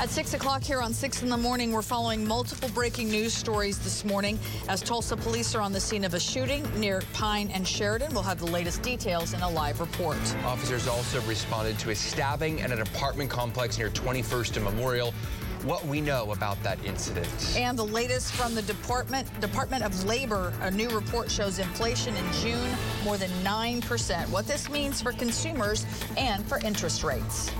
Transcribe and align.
At 0.00 0.10
6 0.10 0.34
o'clock 0.34 0.62
here 0.62 0.82
on 0.82 0.92
6 0.92 1.22
in 1.22 1.30
the 1.30 1.36
morning, 1.36 1.70
we're 1.70 1.80
following 1.80 2.26
multiple 2.26 2.68
breaking 2.74 3.08
news 3.08 3.32
stories 3.32 3.78
this 3.78 4.04
morning 4.04 4.38
as 4.68 4.82
Tulsa 4.82 5.16
police 5.16 5.54
are 5.54 5.60
on 5.60 5.72
the 5.72 5.80
scene 5.80 6.04
of 6.04 6.14
a 6.14 6.20
shooting 6.20 6.66
near 6.78 7.00
Pine 7.12 7.48
and 7.50 7.66
Sheridan. 7.66 8.12
We'll 8.12 8.24
have 8.24 8.40
the 8.40 8.46
latest 8.46 8.82
details 8.82 9.34
in 9.34 9.40
a 9.40 9.48
live 9.48 9.80
report. 9.80 10.18
Officers 10.44 10.88
also 10.88 11.20
responded 11.22 11.78
to 11.78 11.90
a 11.90 11.94
stabbing 11.94 12.60
at 12.60 12.72
an 12.72 12.82
apartment 12.82 13.30
complex 13.30 13.78
near 13.78 13.88
21st 13.88 14.56
and 14.56 14.64
Memorial. 14.64 15.14
What 15.62 15.86
we 15.86 16.02
know 16.02 16.32
about 16.32 16.62
that 16.64 16.84
incident. 16.84 17.54
And 17.56 17.78
the 17.78 17.86
latest 17.86 18.32
from 18.32 18.54
the 18.54 18.62
Department 18.62 19.28
Department 19.40 19.84
of 19.84 20.04
Labor, 20.04 20.52
a 20.60 20.70
new 20.70 20.90
report 20.90 21.30
shows 21.30 21.58
inflation 21.58 22.14
in 22.16 22.32
June 22.34 22.68
more 23.04 23.16
than 23.16 23.30
9%. 23.42 24.28
What 24.28 24.46
this 24.46 24.68
means 24.68 25.00
for 25.00 25.12
consumers 25.12 25.86
and 26.18 26.44
for 26.46 26.58
interest 26.58 27.04
rates. 27.04 27.50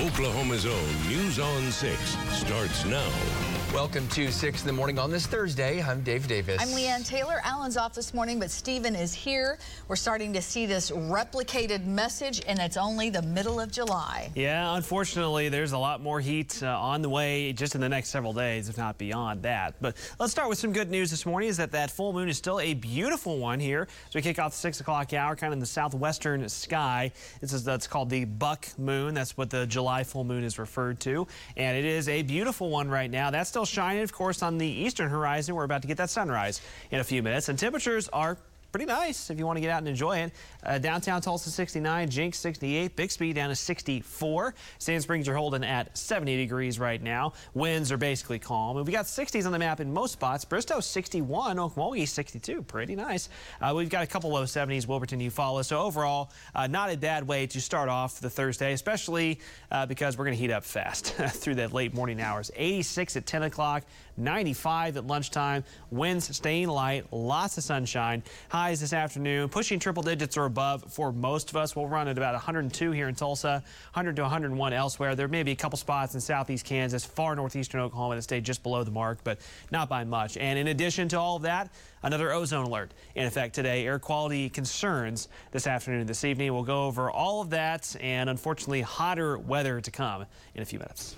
Oklahoma's 0.00 0.64
own 0.64 1.08
News 1.08 1.38
on 1.38 1.70
6 1.70 2.16
starts 2.32 2.86
now. 2.86 3.59
Welcome 3.72 4.08
to 4.08 4.32
6 4.32 4.60
in 4.62 4.66
the 4.66 4.72
morning 4.72 4.98
on 4.98 5.12
this 5.12 5.28
Thursday. 5.28 5.80
I'm 5.80 6.02
Dave 6.02 6.26
Davis. 6.26 6.60
I'm 6.60 6.68
Leanne 6.68 7.06
Taylor. 7.06 7.40
Alan's 7.44 7.76
off 7.76 7.94
this 7.94 8.12
morning, 8.12 8.40
but 8.40 8.50
Stephen 8.50 8.96
is 8.96 9.14
here. 9.14 9.58
We're 9.86 9.94
starting 9.94 10.32
to 10.32 10.42
see 10.42 10.66
this 10.66 10.90
replicated 10.90 11.84
message, 11.84 12.42
and 12.48 12.58
it's 12.58 12.76
only 12.76 13.10
the 13.10 13.22
middle 13.22 13.60
of 13.60 13.70
July. 13.70 14.32
Yeah, 14.34 14.74
unfortunately, 14.74 15.50
there's 15.50 15.70
a 15.70 15.78
lot 15.78 16.02
more 16.02 16.18
heat 16.18 16.60
uh, 16.64 16.66
on 16.66 17.00
the 17.00 17.08
way 17.08 17.52
just 17.52 17.76
in 17.76 17.80
the 17.80 17.88
next 17.88 18.08
several 18.08 18.32
days, 18.32 18.68
if 18.68 18.76
not 18.76 18.98
beyond 18.98 19.44
that. 19.44 19.76
But 19.80 19.96
let's 20.18 20.32
start 20.32 20.48
with 20.48 20.58
some 20.58 20.72
good 20.72 20.90
news 20.90 21.12
this 21.12 21.24
morning 21.24 21.48
is 21.48 21.56
that 21.58 21.70
that 21.70 21.92
full 21.92 22.12
moon 22.12 22.28
is 22.28 22.36
still 22.36 22.58
a 22.58 22.74
beautiful 22.74 23.38
one 23.38 23.60
here. 23.60 23.86
So 24.10 24.18
we 24.18 24.22
kick 24.22 24.40
off 24.40 24.50
the 24.50 24.58
6 24.58 24.80
o'clock 24.80 25.12
hour, 25.12 25.36
kind 25.36 25.52
of 25.52 25.54
in 25.54 25.60
the 25.60 25.66
southwestern 25.66 26.48
sky. 26.48 27.12
This 27.40 27.52
is 27.52 27.62
that's 27.62 27.86
called 27.86 28.10
the 28.10 28.24
buck 28.24 28.66
moon. 28.78 29.14
That's 29.14 29.36
what 29.36 29.48
the 29.48 29.64
July 29.64 30.02
full 30.02 30.24
moon 30.24 30.42
is 30.42 30.58
referred 30.58 30.98
to. 31.00 31.28
And 31.56 31.78
it 31.78 31.84
is 31.84 32.08
a 32.08 32.22
beautiful 32.22 32.68
one 32.68 32.88
right 32.88 33.10
now. 33.10 33.30
That's 33.30 33.48
still 33.48 33.59
shining, 33.64 34.02
of 34.02 34.12
course, 34.12 34.42
on 34.42 34.58
the 34.58 34.66
eastern 34.66 35.08
horizon. 35.10 35.54
We're 35.54 35.64
about 35.64 35.82
to 35.82 35.88
get 35.88 35.96
that 35.98 36.10
sunrise 36.10 36.60
in 36.90 37.00
a 37.00 37.04
few 37.04 37.22
minutes. 37.22 37.48
And 37.48 37.58
temperatures 37.58 38.08
are 38.08 38.38
pretty 38.70 38.86
nice 38.86 39.30
if 39.30 39.38
you 39.38 39.46
want 39.46 39.56
to 39.56 39.60
get 39.60 39.70
out 39.70 39.78
and 39.78 39.88
enjoy 39.88 40.18
it. 40.18 40.32
Uh, 40.64 40.78
downtown 40.78 41.20
Tulsa 41.20 41.50
69, 41.50 42.08
Jenks 42.08 42.38
68, 42.38 42.96
Bixby 42.96 43.32
down 43.32 43.48
to 43.48 43.56
64. 43.56 44.54
Sand 44.78 45.02
Springs 45.02 45.28
are 45.28 45.34
holding 45.34 45.64
at 45.64 45.96
70 45.96 46.36
degrees 46.36 46.78
right 46.78 47.02
now. 47.02 47.32
Winds 47.54 47.90
are 47.90 47.96
basically 47.96 48.38
calm. 48.38 48.76
And 48.76 48.86
we 48.86 48.92
got 48.92 49.06
60s 49.06 49.46
on 49.46 49.52
the 49.52 49.58
map 49.58 49.80
in 49.80 49.92
most 49.92 50.12
spots. 50.12 50.44
Bristow 50.44 50.80
61, 50.80 51.56
Okmulgee 51.56 52.06
62. 52.06 52.62
Pretty 52.62 52.96
nice. 52.96 53.28
Uh, 53.60 53.72
we've 53.76 53.90
got 53.90 54.04
a 54.04 54.06
couple 54.06 54.30
low 54.30 54.44
70s, 54.44 54.86
Wilburton, 54.86 55.20
Eufaula. 55.20 55.64
So 55.64 55.80
overall, 55.80 56.30
uh, 56.54 56.66
not 56.66 56.92
a 56.92 56.96
bad 56.96 57.26
way 57.26 57.46
to 57.48 57.60
start 57.60 57.88
off 57.88 58.20
the 58.20 58.30
Thursday, 58.30 58.72
especially 58.72 59.40
uh, 59.70 59.86
because 59.86 60.16
we're 60.16 60.24
going 60.24 60.36
to 60.36 60.40
heat 60.40 60.50
up 60.50 60.64
fast 60.64 61.14
through 61.28 61.54
the 61.56 61.68
late 61.68 61.94
morning 61.94 62.20
hours. 62.20 62.50
86 62.54 63.16
at 63.16 63.26
10 63.26 63.44
o'clock, 63.44 63.84
95 64.20 64.96
at 64.96 65.06
lunchtime. 65.06 65.64
Winds 65.90 66.36
staying 66.36 66.68
light, 66.68 67.06
lots 67.12 67.58
of 67.58 67.64
sunshine. 67.64 68.22
Highs 68.48 68.80
this 68.80 68.92
afternoon, 68.92 69.48
pushing 69.48 69.78
triple 69.78 70.02
digits 70.02 70.36
or 70.36 70.44
above 70.44 70.92
for 70.92 71.12
most 71.12 71.50
of 71.50 71.56
us. 71.56 71.74
We'll 71.74 71.88
run 71.88 72.08
at 72.08 72.16
about 72.16 72.34
102 72.34 72.90
here 72.92 73.08
in 73.08 73.14
Tulsa, 73.14 73.62
100 73.92 74.16
to 74.16 74.22
101 74.22 74.72
elsewhere. 74.72 75.14
There 75.14 75.28
may 75.28 75.42
be 75.42 75.52
a 75.52 75.56
couple 75.56 75.76
spots 75.76 76.14
in 76.14 76.20
southeast 76.20 76.64
Kansas, 76.64 77.04
far 77.04 77.34
northeastern 77.34 77.80
Oklahoma 77.80 78.16
that 78.16 78.22
stay 78.22 78.40
just 78.40 78.62
below 78.62 78.84
the 78.84 78.90
mark, 78.90 79.18
but 79.24 79.38
not 79.70 79.88
by 79.88 80.04
much. 80.04 80.36
And 80.36 80.58
in 80.58 80.68
addition 80.68 81.08
to 81.08 81.18
all 81.18 81.36
of 81.36 81.42
that, 81.42 81.70
another 82.02 82.32
ozone 82.32 82.66
alert 82.66 82.92
in 83.14 83.26
effect 83.26 83.54
today. 83.54 83.86
Air 83.86 83.98
quality 83.98 84.48
concerns 84.48 85.28
this 85.52 85.66
afternoon 85.66 86.00
and 86.00 86.08
this 86.08 86.24
evening. 86.24 86.52
We'll 86.52 86.62
go 86.62 86.86
over 86.86 87.10
all 87.10 87.40
of 87.40 87.50
that 87.50 87.94
and 88.00 88.30
unfortunately 88.30 88.82
hotter 88.82 89.38
weather 89.38 89.80
to 89.80 89.90
come 89.90 90.26
in 90.54 90.62
a 90.62 90.66
few 90.66 90.78
minutes. 90.78 91.16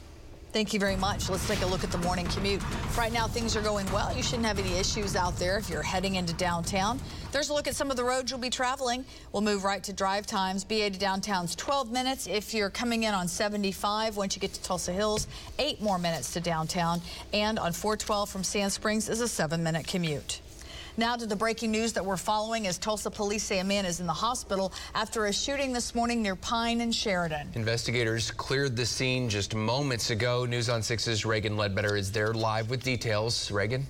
Thank 0.53 0.75
you 0.75 0.81
very 0.81 0.97
much. 0.97 1.31
Let's 1.31 1.49
take 1.49 1.63
a 1.63 1.67
look 1.67 1.83
at 1.83 1.91
the 1.91 1.99
morning 1.99 2.27
commute. 2.27 2.63
Right 2.95 3.11
now, 3.13 3.27
things 3.27 3.57
are 3.57 3.63
going 3.63 3.91
well. 3.91 4.15
You 4.15 4.23
shouldn't 4.23 4.45
have 4.45 4.59
any 4.59 4.75
issues 4.75 5.17
out 5.17 5.35
there 5.39 5.57
if 5.57 5.71
you're 5.71 5.83
heading 5.83 6.17
into 6.17 6.35
downtown. 6.35 7.01
There's 7.33 7.49
a 7.49 7.55
look 7.55 7.67
at 7.67 7.75
some 7.75 7.91
of 7.91 7.97
the 7.97 8.05
roads 8.05 8.31
you'll 8.31 8.39
be 8.39 8.51
traveling. 8.51 9.07
We'll 9.33 9.41
move 9.41 9.65
right 9.65 9.83
to 9.85 9.95
drive 9.95 10.27
times. 10.27 10.63
BA 10.63 10.91
to 10.91 10.99
downtown's 10.99 11.57
12 11.57 11.91
minutes. 11.91 12.27
If 12.27 12.53
you're 12.53 12.69
coming 12.69 13.05
in 13.05 13.15
on 13.15 13.29
75, 13.29 14.19
once 14.19 14.37
you 14.37 14.41
get 14.41 14.53
to 14.53 14.63
Tulsa 14.63 14.93
Hills, 14.93 15.27
eight 15.59 15.81
more 15.81 15.99
minutes 15.99 16.35
to 16.35 16.41
downtown. 16.41 17.01
And 17.33 17.59
on 17.59 17.73
412 17.73 18.29
from 18.29 18.45
Sand 18.45 18.73
Springs 18.73 19.09
is 19.09 19.23
a 19.23 19.29
seven 19.29 19.63
minute 19.63 19.87
commute. 19.87 20.43
Now 20.99 21.17
to 21.17 21.25
the 21.25 21.37
breaking 21.37 21.71
news 21.71 21.95
that 21.95 22.05
we're 22.05 22.19
following 22.19 22.67
as 22.67 22.77
Tulsa 22.77 23.11
police 23.11 23.43
say 23.43 23.61
a 23.61 23.65
man 23.65 23.87
is 23.87 24.01
in 24.01 24.07
the 24.07 24.13
hospital 24.13 24.75
after 24.95 25.25
a 25.25 25.33
shooting 25.33 25.73
this 25.73 25.95
morning 25.95 26.21
near 26.21 26.37
Pine 26.37 26.83
and 26.83 26.95
Sheridan. 26.95 27.49
Investigators 27.55 28.31
cleared 28.31 28.77
the 28.77 28.85
scene 28.85 29.31
just 29.31 29.55
moments 29.55 30.11
ago. 30.11 30.45
News 30.45 30.69
on 30.69 30.83
6's 30.83 31.25
Reagan 31.25 31.57
Ledbetter 31.57 31.97
is 31.97 32.13
there 32.13 32.35
live 32.35 32.69
with 32.69 32.83
details. 32.83 33.51
Reagan? 33.51 33.87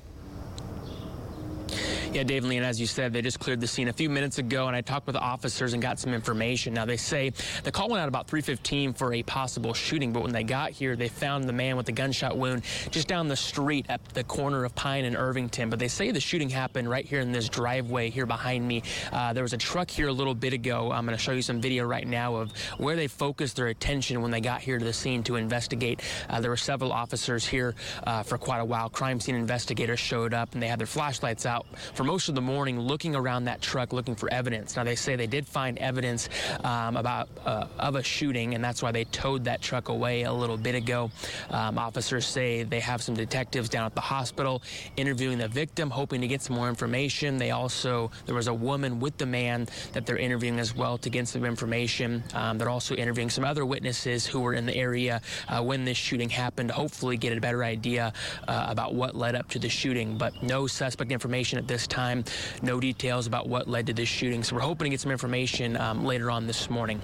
Yeah, 2.12 2.24
Dave 2.24 2.44
Lee, 2.44 2.58
and 2.58 2.66
as 2.66 2.78
you 2.78 2.86
said, 2.86 3.14
they 3.14 3.22
just 3.22 3.40
cleared 3.40 3.58
the 3.58 3.66
scene 3.66 3.88
a 3.88 3.92
few 3.92 4.10
minutes 4.10 4.36
ago, 4.36 4.66
and 4.66 4.76
I 4.76 4.82
talked 4.82 5.06
with 5.06 5.14
the 5.14 5.20
officers 5.20 5.72
and 5.72 5.80
got 5.80 5.98
some 5.98 6.12
information. 6.12 6.74
Now, 6.74 6.84
they 6.84 6.98
say 6.98 7.32
the 7.64 7.72
call 7.72 7.88
went 7.88 8.02
out 8.02 8.08
about 8.08 8.28
3.15 8.28 8.94
for 8.94 9.14
a 9.14 9.22
possible 9.22 9.72
shooting, 9.72 10.12
but 10.12 10.22
when 10.22 10.30
they 10.30 10.44
got 10.44 10.72
here, 10.72 10.94
they 10.94 11.08
found 11.08 11.44
the 11.44 11.54
man 11.54 11.74
with 11.74 11.86
the 11.86 11.92
gunshot 11.92 12.36
wound 12.36 12.64
just 12.90 13.08
down 13.08 13.28
the 13.28 13.36
street 13.36 13.86
at 13.88 14.06
the 14.10 14.24
corner 14.24 14.66
of 14.66 14.74
Pine 14.74 15.06
and 15.06 15.16
Irvington. 15.16 15.70
But 15.70 15.78
they 15.78 15.88
say 15.88 16.10
the 16.10 16.20
shooting 16.20 16.50
happened 16.50 16.90
right 16.90 17.06
here 17.06 17.20
in 17.20 17.32
this 17.32 17.48
driveway 17.48 18.10
here 18.10 18.26
behind 18.26 18.68
me. 18.68 18.82
Uh, 19.10 19.32
there 19.32 19.42
was 19.42 19.54
a 19.54 19.58
truck 19.58 19.90
here 19.90 20.08
a 20.08 20.12
little 20.12 20.34
bit 20.34 20.52
ago. 20.52 20.92
I'm 20.92 21.06
going 21.06 21.16
to 21.16 21.22
show 21.22 21.32
you 21.32 21.40
some 21.40 21.62
video 21.62 21.86
right 21.86 22.06
now 22.06 22.34
of 22.34 22.52
where 22.76 22.94
they 22.94 23.08
focused 23.08 23.56
their 23.56 23.68
attention 23.68 24.20
when 24.20 24.30
they 24.30 24.42
got 24.42 24.60
here 24.60 24.78
to 24.78 24.84
the 24.84 24.92
scene 24.92 25.22
to 25.22 25.36
investigate. 25.36 26.02
Uh, 26.28 26.42
there 26.42 26.50
were 26.50 26.58
several 26.58 26.92
officers 26.92 27.46
here 27.46 27.74
uh, 28.06 28.22
for 28.22 28.36
quite 28.36 28.58
a 28.58 28.64
while. 28.66 28.90
Crime 28.90 29.18
scene 29.18 29.34
investigators 29.34 29.98
showed 29.98 30.34
up, 30.34 30.52
and 30.52 30.62
they 30.62 30.68
had 30.68 30.78
their 30.78 30.86
flashlights 30.86 31.46
out 31.46 31.64
for 31.94 32.01
most 32.04 32.28
of 32.28 32.34
the 32.34 32.40
morning 32.40 32.78
looking 32.78 33.14
around 33.14 33.44
that 33.44 33.60
truck 33.60 33.92
looking 33.92 34.14
for 34.14 34.32
evidence. 34.32 34.76
Now, 34.76 34.84
they 34.84 34.94
say 34.94 35.16
they 35.16 35.26
did 35.26 35.46
find 35.46 35.78
evidence 35.78 36.28
um, 36.64 36.96
about 36.96 37.28
uh, 37.44 37.66
of 37.78 37.96
a 37.96 38.02
shooting, 38.02 38.54
and 38.54 38.64
that's 38.64 38.82
why 38.82 38.92
they 38.92 39.04
towed 39.04 39.44
that 39.44 39.60
truck 39.62 39.88
away 39.88 40.22
a 40.22 40.32
little 40.32 40.56
bit 40.56 40.74
ago. 40.74 41.10
Um, 41.50 41.78
officers 41.78 42.26
say 42.26 42.62
they 42.62 42.80
have 42.80 43.02
some 43.02 43.14
detectives 43.14 43.68
down 43.68 43.86
at 43.86 43.94
the 43.94 44.00
hospital 44.00 44.62
interviewing 44.96 45.38
the 45.38 45.48
victim, 45.48 45.90
hoping 45.90 46.20
to 46.20 46.28
get 46.28 46.42
some 46.42 46.56
more 46.56 46.68
information. 46.68 47.36
They 47.38 47.50
also, 47.50 48.10
there 48.26 48.34
was 48.34 48.48
a 48.48 48.54
woman 48.54 49.00
with 49.00 49.16
the 49.18 49.26
man 49.26 49.68
that 49.92 50.06
they're 50.06 50.18
interviewing 50.18 50.58
as 50.58 50.74
well 50.74 50.98
to 50.98 51.10
get 51.10 51.28
some 51.28 51.44
information. 51.44 52.22
Um, 52.34 52.58
they're 52.58 52.68
also 52.68 52.94
interviewing 52.94 53.30
some 53.30 53.44
other 53.44 53.64
witnesses 53.64 54.26
who 54.26 54.40
were 54.40 54.54
in 54.54 54.66
the 54.66 54.76
area 54.76 55.20
uh, 55.48 55.62
when 55.62 55.84
this 55.84 55.96
shooting 55.96 56.28
happened, 56.28 56.70
hopefully 56.70 57.16
get 57.16 57.36
a 57.36 57.40
better 57.40 57.64
idea 57.64 58.12
uh, 58.48 58.66
about 58.68 58.94
what 58.94 59.14
led 59.14 59.34
up 59.34 59.48
to 59.50 59.58
the 59.58 59.68
shooting, 59.68 60.16
but 60.16 60.42
no 60.42 60.66
suspect 60.66 61.12
information 61.12 61.58
at 61.58 61.68
this 61.68 61.86
time. 61.92 62.24
No 62.62 62.80
details 62.80 63.26
about 63.26 63.48
what 63.48 63.68
led 63.68 63.86
to 63.86 63.92
this 63.92 64.08
shooting. 64.08 64.42
So 64.42 64.56
we're 64.56 64.62
hoping 64.62 64.86
to 64.86 64.90
get 64.90 65.00
some 65.00 65.12
information 65.12 65.76
um, 65.76 66.04
later 66.04 66.30
on 66.30 66.46
this 66.46 66.70
morning. 66.70 67.00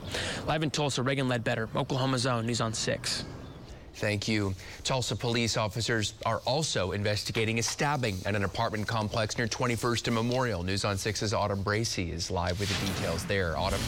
Live 0.46 0.62
in 0.62 0.70
Tulsa, 0.70 1.02
Reagan 1.02 1.28
Ledbetter, 1.28 1.68
Oklahoma's 1.76 2.26
own, 2.26 2.46
News 2.46 2.60
on 2.60 2.72
6. 2.72 3.24
Thank 3.94 4.28
you. 4.28 4.54
Tulsa 4.84 5.16
police 5.16 5.56
officers 5.56 6.14
are 6.24 6.38
also 6.46 6.92
investigating 6.92 7.58
a 7.58 7.62
stabbing 7.62 8.16
at 8.24 8.36
an 8.36 8.44
apartment 8.44 8.86
complex 8.86 9.36
near 9.36 9.48
21st 9.48 10.06
and 10.06 10.14
Memorial. 10.14 10.62
News 10.62 10.84
on 10.84 10.96
6's 10.96 11.34
Autumn 11.34 11.64
Bracey 11.64 12.12
is 12.12 12.30
live 12.30 12.60
with 12.60 12.68
the 12.68 12.86
details 12.86 13.24
there. 13.24 13.56
Autumn. 13.56 13.80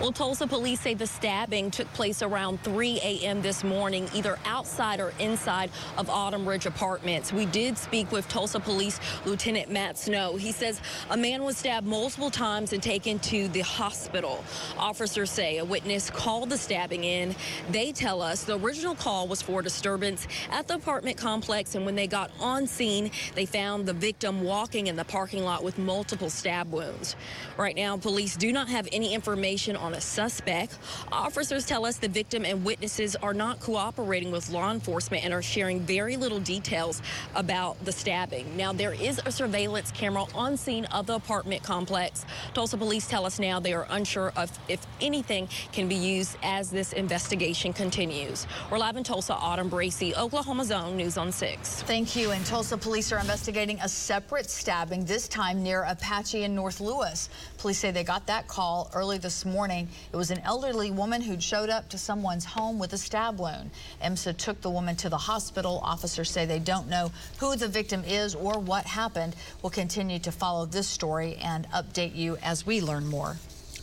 Well, 0.00 0.10
Tulsa 0.10 0.46
police 0.48 0.80
say 0.80 0.94
the 0.94 1.06
stabbing 1.06 1.70
took 1.70 1.90
place 1.94 2.20
around 2.20 2.62
3 2.62 3.00
a.m. 3.02 3.40
this 3.42 3.62
morning, 3.62 4.08
either 4.12 4.38
outside 4.44 4.98
or 5.00 5.14
inside 5.20 5.70
of 5.96 6.10
Autumn 6.10 6.46
Ridge 6.46 6.66
Apartments. 6.66 7.32
We 7.32 7.46
did 7.46 7.78
speak 7.78 8.10
with 8.10 8.28
Tulsa 8.28 8.58
Police 8.58 8.98
Lieutenant 9.24 9.70
Matt 9.70 9.96
Snow. 9.96 10.36
He 10.36 10.50
says 10.50 10.80
a 11.10 11.16
man 11.16 11.44
was 11.44 11.56
stabbed 11.56 11.86
multiple 11.86 12.28
times 12.28 12.72
and 12.72 12.82
taken 12.82 13.20
to 13.20 13.48
the 13.48 13.60
hospital. 13.60 14.44
Officers 14.76 15.30
say 15.30 15.58
a 15.58 15.64
witness 15.64 16.10
called 16.10 16.50
the 16.50 16.58
stabbing 16.58 17.04
in. 17.04 17.34
They 17.70 17.92
tell 17.92 18.20
us 18.20 18.44
the 18.44 18.58
original 18.58 18.96
call 18.96 19.28
was 19.28 19.40
for 19.40 19.62
disturbance 19.62 20.26
at 20.50 20.66
the 20.66 20.74
apartment 20.74 21.16
complex, 21.16 21.76
and 21.76 21.86
when 21.86 21.94
they 21.94 22.08
got 22.08 22.32
on 22.40 22.66
scene, 22.66 23.12
they 23.36 23.46
found 23.46 23.86
the 23.86 23.94
victim 23.94 24.42
walking 24.42 24.88
in 24.88 24.96
the 24.96 25.04
parking 25.04 25.44
lot 25.44 25.62
with 25.62 25.78
multiple 25.78 26.30
stab 26.30 26.72
wounds. 26.72 27.14
Right 27.56 27.76
now, 27.76 27.96
police 27.96 28.36
do 28.36 28.52
not 28.52 28.68
have 28.68 28.88
any 28.92 29.14
information 29.14 29.76
on 29.84 29.94
a 29.94 30.00
suspect. 30.00 30.78
Officers 31.12 31.66
tell 31.66 31.84
us 31.84 31.98
the 31.98 32.08
victim 32.08 32.44
and 32.46 32.64
witnesses 32.64 33.14
are 33.16 33.34
not 33.34 33.60
cooperating 33.60 34.32
with 34.32 34.48
law 34.48 34.70
enforcement 34.70 35.24
and 35.24 35.34
are 35.34 35.42
sharing 35.42 35.80
very 35.80 36.16
little 36.16 36.40
details 36.40 37.02
about 37.34 37.82
the 37.84 37.92
stabbing. 37.92 38.56
Now, 38.56 38.72
there 38.72 38.94
is 38.94 39.20
a 39.26 39.30
surveillance 39.30 39.92
camera 39.92 40.24
on 40.34 40.56
scene 40.56 40.86
of 40.86 41.06
the 41.06 41.16
apartment 41.16 41.62
complex. 41.62 42.24
Tulsa 42.54 42.78
police 42.78 43.06
tell 43.06 43.26
us 43.26 43.38
now 43.38 43.60
they 43.60 43.74
are 43.74 43.86
unsure 43.90 44.32
of 44.36 44.50
if 44.68 44.80
anything 45.02 45.48
can 45.72 45.86
be 45.86 45.94
used 45.94 46.38
as 46.42 46.70
this 46.70 46.94
investigation 46.94 47.74
continues. 47.74 48.46
We're 48.70 48.78
live 48.78 48.96
in 48.96 49.04
Tulsa, 49.04 49.34
Autumn 49.34 49.68
Bracey, 49.70 50.16
Oklahoma's 50.16 50.70
own, 50.70 50.96
News 50.96 51.18
on 51.18 51.30
6. 51.30 51.82
Thank 51.82 52.16
you. 52.16 52.30
And 52.30 52.44
Tulsa 52.46 52.78
police 52.78 53.12
are 53.12 53.18
investigating 53.18 53.78
a 53.80 53.88
separate 53.88 54.48
stabbing, 54.48 55.04
this 55.04 55.28
time 55.28 55.62
near 55.62 55.82
Apache 55.82 56.42
in 56.42 56.54
North 56.54 56.80
Lewis. 56.80 57.28
Police 57.58 57.78
say 57.78 57.90
they 57.90 58.04
got 58.04 58.26
that 58.28 58.48
call 58.48 58.90
early 58.94 59.18
this 59.18 59.44
morning 59.44 59.73
morning. 59.74 59.88
It 60.12 60.16
was 60.16 60.30
an 60.30 60.38
elderly 60.44 60.92
woman 60.92 61.20
who'd 61.20 61.42
showed 61.42 61.68
up 61.68 61.88
to 61.88 61.98
someone's 61.98 62.44
home 62.44 62.78
with 62.78 62.92
a 62.92 62.98
stab 62.98 63.40
wound. 63.40 63.70
EMSA 64.00 64.36
took 64.36 64.60
the 64.60 64.70
woman 64.70 64.94
to 64.96 65.08
the 65.08 65.16
hospital. 65.16 65.80
Officers 65.82 66.30
say 66.30 66.46
they 66.46 66.60
don't 66.60 66.88
know 66.88 67.10
who 67.38 67.56
the 67.56 67.66
victim 67.66 68.04
is 68.06 68.36
or 68.36 68.60
what 68.60 68.86
happened. 68.86 69.34
We'll 69.62 69.70
continue 69.70 70.20
to 70.20 70.30
follow 70.30 70.64
this 70.64 70.86
story 70.86 71.36
and 71.42 71.68
update 71.70 72.14
you 72.14 72.36
as 72.36 72.64
we 72.64 72.80
learn 72.80 73.06
more. 73.06 73.36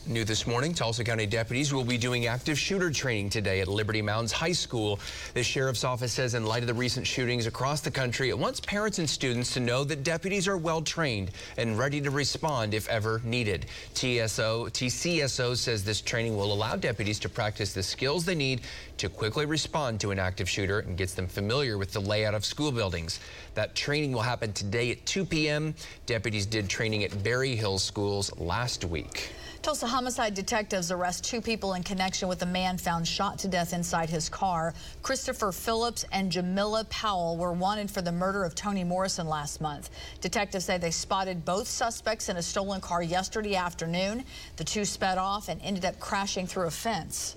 New 0.08 0.26
this 0.26 0.48
morning, 0.48 0.74
Tulsa 0.74 1.04
County 1.04 1.28
deputies 1.28 1.72
will 1.72 1.84
be 1.84 1.96
doing 1.96 2.26
active 2.26 2.58
shooter 2.58 2.90
training 2.90 3.30
today 3.30 3.62
at 3.62 3.68
Liberty 3.68 4.02
Mounds 4.02 4.32
High 4.32 4.52
School. 4.52 5.00
The 5.36 5.44
sheriff's 5.44 5.84
office 5.84 6.12
says 6.12 6.34
in 6.34 6.44
light 6.44 6.64
of 6.64 6.68
the 6.68 6.74
recent 6.74 7.06
shootings 7.06 7.46
across 7.46 7.82
the 7.82 7.92
country, 7.92 8.30
it 8.30 8.38
wants 8.38 8.60
parents 8.60 8.98
and 8.98 9.08
students 9.08 9.54
to 9.54 9.60
know 9.60 9.84
that 9.84 10.02
deputies 10.02 10.48
are 10.48 10.58
well 10.58 10.82
trained 10.82 11.30
and 11.56 11.78
ready 11.78 12.02
to 12.02 12.10
respond 12.10 12.74
if 12.74 12.90
ever 12.90 13.22
needed. 13.24 13.68
TSO, 13.94 14.70
TCSO 14.72 15.56
says 15.56 15.84
this 15.84 16.02
training 16.02 16.36
will 16.36 16.52
allow 16.52 16.76
deputies 16.76 17.20
to 17.20 17.30
practice 17.30 17.72
the 17.72 17.84
skills 17.84 18.26
they 18.26 18.34
need 18.34 18.62
to 18.98 19.08
quickly 19.08 19.46
respond 19.46 20.00
to 20.00 20.10
an 20.10 20.18
active 20.18 20.50
shooter 20.50 20.80
and 20.80 20.98
gets 20.98 21.14
them 21.14 21.28
familiar 21.28 21.78
with 21.78 21.94
the 21.94 22.02
layout 22.02 22.34
of 22.34 22.44
school 22.44 22.72
buildings. 22.72 23.20
That 23.54 23.76
training 23.76 24.14
will 24.14 24.22
happen 24.22 24.52
today 24.52 24.90
at 24.90 25.06
2 25.06 25.26
p.m. 25.26 25.76
Deputies 26.08 26.48
did 26.48 26.68
training 26.68 27.04
at 27.04 27.24
Berryhill 27.24 27.78
schools 27.78 28.36
last 28.40 28.84
week. 28.84 29.32
Tulsa 29.62 29.86
homicide 29.86 30.34
detectives 30.34 30.92
arrest 30.92 31.24
two 31.24 31.40
people 31.40 31.76
in 31.76 31.84
connection 31.84 32.28
with 32.28 32.42
a 32.42 32.48
man 32.48 32.80
found 32.80 33.08
shot 33.08 33.38
to 33.38 33.48
death 33.48 33.74
inside 33.74 34.10
his 34.10 34.28
car. 34.28 34.74
Christopher 35.04 35.52
Phillips 35.52 36.04
and 36.12 36.32
Jamila 36.32 36.84
Powell 36.86 37.38
were 37.38 37.54
wanted 37.54 37.92
for 37.92 38.02
the 38.02 38.12
murder 38.12 38.44
of 38.44 38.56
Tony 38.56 38.84
Morrison 38.84 39.28
last 39.28 39.62
month. 39.62 39.92
Detectives 40.20 40.66
say 40.66 40.80
they 40.80 40.90
spotted 40.90 41.46
both 41.46 41.68
suspects 41.68 42.28
in 42.28 42.38
a 42.38 42.42
stolen 42.42 42.82
car 42.82 43.04
yesterday 43.04 43.56
afternoon. 43.56 44.24
The 44.58 44.64
two 44.64 44.84
sped 44.84 45.20
off 45.20 45.48
and 45.48 45.62
ended 45.62 45.86
up 45.86 46.00
crashing 46.00 46.48
through 46.48 46.66
a 46.66 46.72
fence. 46.72 47.36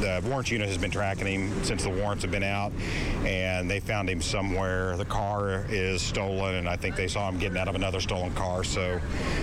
The 0.00 0.22
warrants 0.26 0.50
unit 0.50 0.68
has 0.68 0.78
been 0.78 0.90
tracking 0.90 1.26
him 1.26 1.64
since 1.64 1.82
the 1.82 1.90
warrants 1.90 2.22
have 2.22 2.30
been 2.30 2.42
out, 2.42 2.72
and 3.24 3.70
they 3.70 3.80
found 3.80 4.10
him 4.10 4.20
somewhere. 4.20 4.96
The 4.96 5.04
car 5.04 5.64
is 5.68 6.02
stolen, 6.02 6.56
and 6.56 6.68
I 6.68 6.76
think 6.76 6.96
they 6.96 7.08
saw 7.08 7.28
him 7.28 7.38
getting 7.38 7.56
out 7.58 7.68
of 7.68 7.74
another 7.74 8.00
stolen 8.00 8.32
car. 8.34 8.62
So 8.64 9.00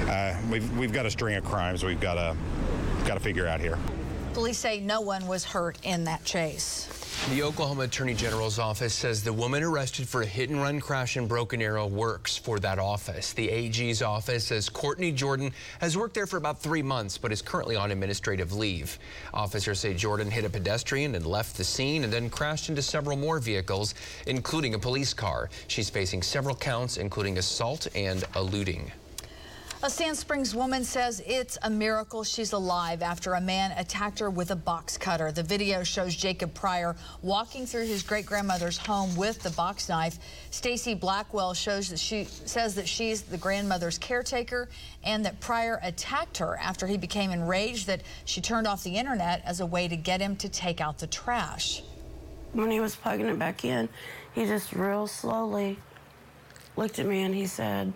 uh, 0.07 0.37
we've 0.49 0.77
we've 0.77 0.93
got 0.93 1.05
a 1.05 1.11
string 1.11 1.35
of 1.35 1.43
crimes 1.43 1.83
we've 1.83 1.99
got 1.99 2.15
to 2.15 2.37
got 3.05 3.15
to 3.15 3.19
figure 3.19 3.47
out 3.47 3.59
here. 3.59 3.77
Police 4.33 4.57
say 4.57 4.79
no 4.79 5.01
one 5.01 5.27
was 5.27 5.43
hurt 5.43 5.77
in 5.83 6.05
that 6.05 6.23
chase. 6.23 6.87
The 7.29 7.41
Oklahoma 7.41 7.83
Attorney 7.83 8.13
General's 8.13 8.59
office 8.59 8.93
says 8.93 9.23
the 9.23 9.31
woman 9.31 9.63
arrested 9.63 10.09
for 10.09 10.23
a 10.23 10.25
hit 10.25 10.49
and 10.49 10.61
run 10.61 10.81
crash 10.81 11.15
in 11.15 11.25
Broken 11.25 11.61
Arrow 11.61 11.87
works 11.87 12.37
for 12.37 12.59
that 12.59 12.79
office. 12.79 13.31
The 13.31 13.49
AG's 13.49 14.01
office 14.01 14.43
says 14.43 14.67
Courtney 14.67 15.13
Jordan 15.13 15.53
has 15.79 15.97
worked 15.97 16.15
there 16.15 16.27
for 16.27 16.35
about 16.35 16.59
three 16.59 16.83
months, 16.83 17.17
but 17.17 17.31
is 17.31 17.41
currently 17.41 17.77
on 17.77 17.91
administrative 17.91 18.51
leave. 18.51 18.99
Officers 19.33 19.79
say 19.79 19.93
Jordan 19.93 20.29
hit 20.29 20.43
a 20.43 20.49
pedestrian 20.49 21.15
and 21.15 21.25
left 21.25 21.55
the 21.55 21.63
scene 21.63 22.03
and 22.03 22.11
then 22.11 22.29
crashed 22.29 22.67
into 22.67 22.81
several 22.81 23.15
more 23.15 23.39
vehicles, 23.39 23.95
including 24.27 24.73
a 24.73 24.79
police 24.79 25.13
car. 25.13 25.49
She's 25.67 25.89
facing 25.89 26.23
several 26.23 26.55
counts, 26.55 26.97
including 26.97 27.37
assault 27.37 27.87
and 27.95 28.25
eluding. 28.35 28.91
A 29.83 29.89
Sand 29.89 30.15
Springs 30.15 30.55
woman 30.55 30.85
says 30.85 31.21
it's 31.27 31.57
a 31.61 31.69
miracle 31.69 32.23
she's 32.23 32.53
alive 32.53 33.01
after 33.01 33.33
a 33.33 33.41
man 33.41 33.73
attacked 33.77 34.19
her 34.19 34.29
with 34.29 34.51
a 34.51 34.55
box 34.55 34.97
cutter. 34.97 35.29
The 35.29 35.43
video 35.43 35.83
shows 35.83 36.15
Jacob 36.15 36.53
Pryor 36.53 36.95
walking 37.21 37.65
through 37.65 37.87
his 37.87 38.01
great 38.01 38.25
grandmother's 38.25 38.77
home 38.77 39.13
with 39.17 39.43
the 39.43 39.49
box 39.49 39.89
knife. 39.89 40.19
Stacy 40.51 40.93
Blackwell 40.93 41.53
shows 41.53 41.89
that 41.89 41.99
she 41.99 42.23
says 42.23 42.75
that 42.75 42.87
she's 42.87 43.23
the 43.23 43.37
grandmother's 43.37 43.97
caretaker 43.97 44.69
and 45.03 45.25
that 45.25 45.41
Pryor 45.41 45.81
attacked 45.83 46.37
her 46.37 46.55
after 46.59 46.87
he 46.87 46.97
became 46.97 47.31
enraged 47.31 47.87
that 47.87 48.03
she 48.23 48.39
turned 48.39 48.67
off 48.67 48.85
the 48.85 48.95
internet 48.95 49.41
as 49.43 49.59
a 49.59 49.65
way 49.65 49.89
to 49.89 49.97
get 49.97 50.21
him 50.21 50.37
to 50.37 50.47
take 50.47 50.79
out 50.79 50.97
the 50.97 51.07
trash. 51.07 51.83
When 52.53 52.71
he 52.71 52.79
was 52.79 52.95
plugging 52.95 53.25
it 53.25 53.37
back 53.37 53.65
in, 53.65 53.89
he 54.33 54.45
just 54.45 54.71
real 54.71 55.07
slowly 55.07 55.77
looked 56.77 56.99
at 56.99 57.05
me 57.05 57.23
and 57.23 57.35
he 57.35 57.47
said, 57.47 57.91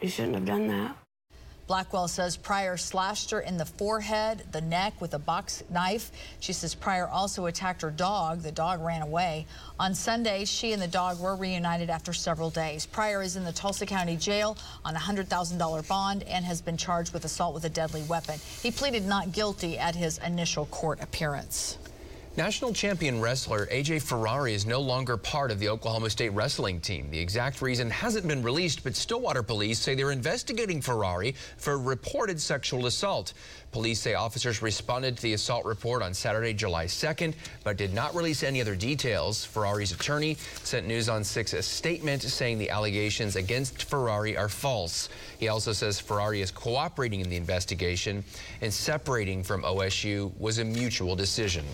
you 0.00 0.08
shouldn't 0.08 0.34
have 0.34 0.44
done 0.44 0.68
that. 0.68 0.96
Blackwell 1.68 2.08
says 2.08 2.34
Pryor 2.34 2.78
slashed 2.78 3.30
her 3.30 3.40
in 3.40 3.58
the 3.58 3.66
forehead, 3.66 4.42
the 4.52 4.60
neck 4.62 4.98
with 5.02 5.12
a 5.12 5.18
box 5.18 5.62
knife. 5.68 6.10
She 6.40 6.54
says 6.54 6.74
Pryor 6.74 7.06
also 7.06 7.44
attacked 7.44 7.82
her 7.82 7.90
dog. 7.90 8.40
The 8.40 8.50
dog 8.50 8.80
ran 8.80 9.02
away. 9.02 9.46
On 9.78 9.94
Sunday, 9.94 10.46
she 10.46 10.72
and 10.72 10.80
the 10.80 10.88
dog 10.88 11.20
were 11.20 11.36
reunited 11.36 11.90
after 11.90 12.14
several 12.14 12.48
days. 12.48 12.86
Pryor 12.86 13.20
is 13.20 13.36
in 13.36 13.44
the 13.44 13.52
Tulsa 13.52 13.84
County 13.84 14.16
Jail 14.16 14.56
on 14.82 14.96
a 14.96 14.98
$100,000 14.98 15.88
bond 15.88 16.22
and 16.22 16.42
has 16.42 16.62
been 16.62 16.78
charged 16.78 17.12
with 17.12 17.26
assault 17.26 17.52
with 17.52 17.66
a 17.66 17.68
deadly 17.68 18.02
weapon. 18.04 18.40
He 18.62 18.70
pleaded 18.70 19.04
not 19.04 19.32
guilty 19.32 19.78
at 19.78 19.94
his 19.94 20.16
initial 20.18 20.64
court 20.66 21.02
appearance. 21.02 21.76
National 22.36 22.72
champion 22.72 23.20
wrestler 23.20 23.66
AJ 23.66 24.02
Ferrari 24.02 24.54
is 24.54 24.64
no 24.64 24.80
longer 24.80 25.16
part 25.16 25.50
of 25.50 25.58
the 25.58 25.68
Oklahoma 25.68 26.08
State 26.08 26.28
wrestling 26.30 26.80
team. 26.80 27.10
The 27.10 27.18
exact 27.18 27.60
reason 27.60 27.90
hasn't 27.90 28.28
been 28.28 28.44
released, 28.44 28.84
but 28.84 28.94
Stillwater 28.94 29.42
police 29.42 29.80
say 29.80 29.96
they're 29.96 30.12
investigating 30.12 30.80
Ferrari 30.80 31.34
for 31.56 31.78
reported 31.78 32.40
sexual 32.40 32.86
assault. 32.86 33.32
Police 33.70 34.00
say 34.00 34.14
officers 34.14 34.62
responded 34.62 35.16
to 35.16 35.22
the 35.22 35.34
assault 35.34 35.64
report 35.66 36.02
on 36.02 36.14
Saturday, 36.14 36.54
July 36.54 36.86
2nd, 36.86 37.34
but 37.64 37.76
did 37.76 37.92
not 37.92 38.14
release 38.14 38.42
any 38.42 38.60
other 38.60 38.74
details. 38.74 39.44
Ferrari's 39.44 39.92
attorney 39.92 40.36
sent 40.64 40.86
News 40.86 41.08
on 41.08 41.22
6 41.22 41.52
a 41.52 41.62
statement 41.62 42.22
saying 42.22 42.58
the 42.58 42.70
allegations 42.70 43.36
against 43.36 43.84
Ferrari 43.84 44.36
are 44.36 44.48
false. 44.48 45.10
He 45.38 45.48
also 45.48 45.72
says 45.72 46.00
Ferrari 46.00 46.40
is 46.40 46.50
cooperating 46.50 47.20
in 47.20 47.28
the 47.28 47.36
investigation 47.36 48.24
and 48.62 48.72
separating 48.72 49.42
from 49.42 49.62
OSU 49.62 50.32
was 50.38 50.58
a 50.58 50.64
mutual 50.64 51.14
decision. 51.14 51.66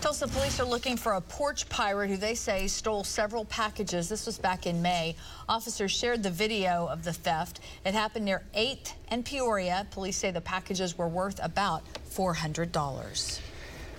Tulsa 0.00 0.28
police 0.28 0.60
are 0.60 0.64
looking 0.64 0.96
for 0.96 1.14
a 1.14 1.20
porch 1.20 1.68
pirate 1.68 2.08
who 2.08 2.16
they 2.16 2.36
say 2.36 2.68
stole 2.68 3.02
several 3.02 3.44
packages. 3.44 4.08
This 4.08 4.26
was 4.26 4.38
back 4.38 4.64
in 4.64 4.80
May. 4.80 5.16
Officers 5.48 5.90
shared 5.90 6.22
the 6.22 6.30
video 6.30 6.86
of 6.86 7.02
the 7.02 7.12
theft. 7.12 7.58
It 7.84 7.94
happened 7.94 8.24
near 8.24 8.44
8th 8.54 8.92
and 9.08 9.24
Peoria. 9.24 9.88
Police 9.90 10.16
say 10.16 10.30
the 10.30 10.40
packages 10.40 10.96
were 10.96 11.08
worth 11.08 11.40
about 11.42 11.82
$400. 12.10 13.40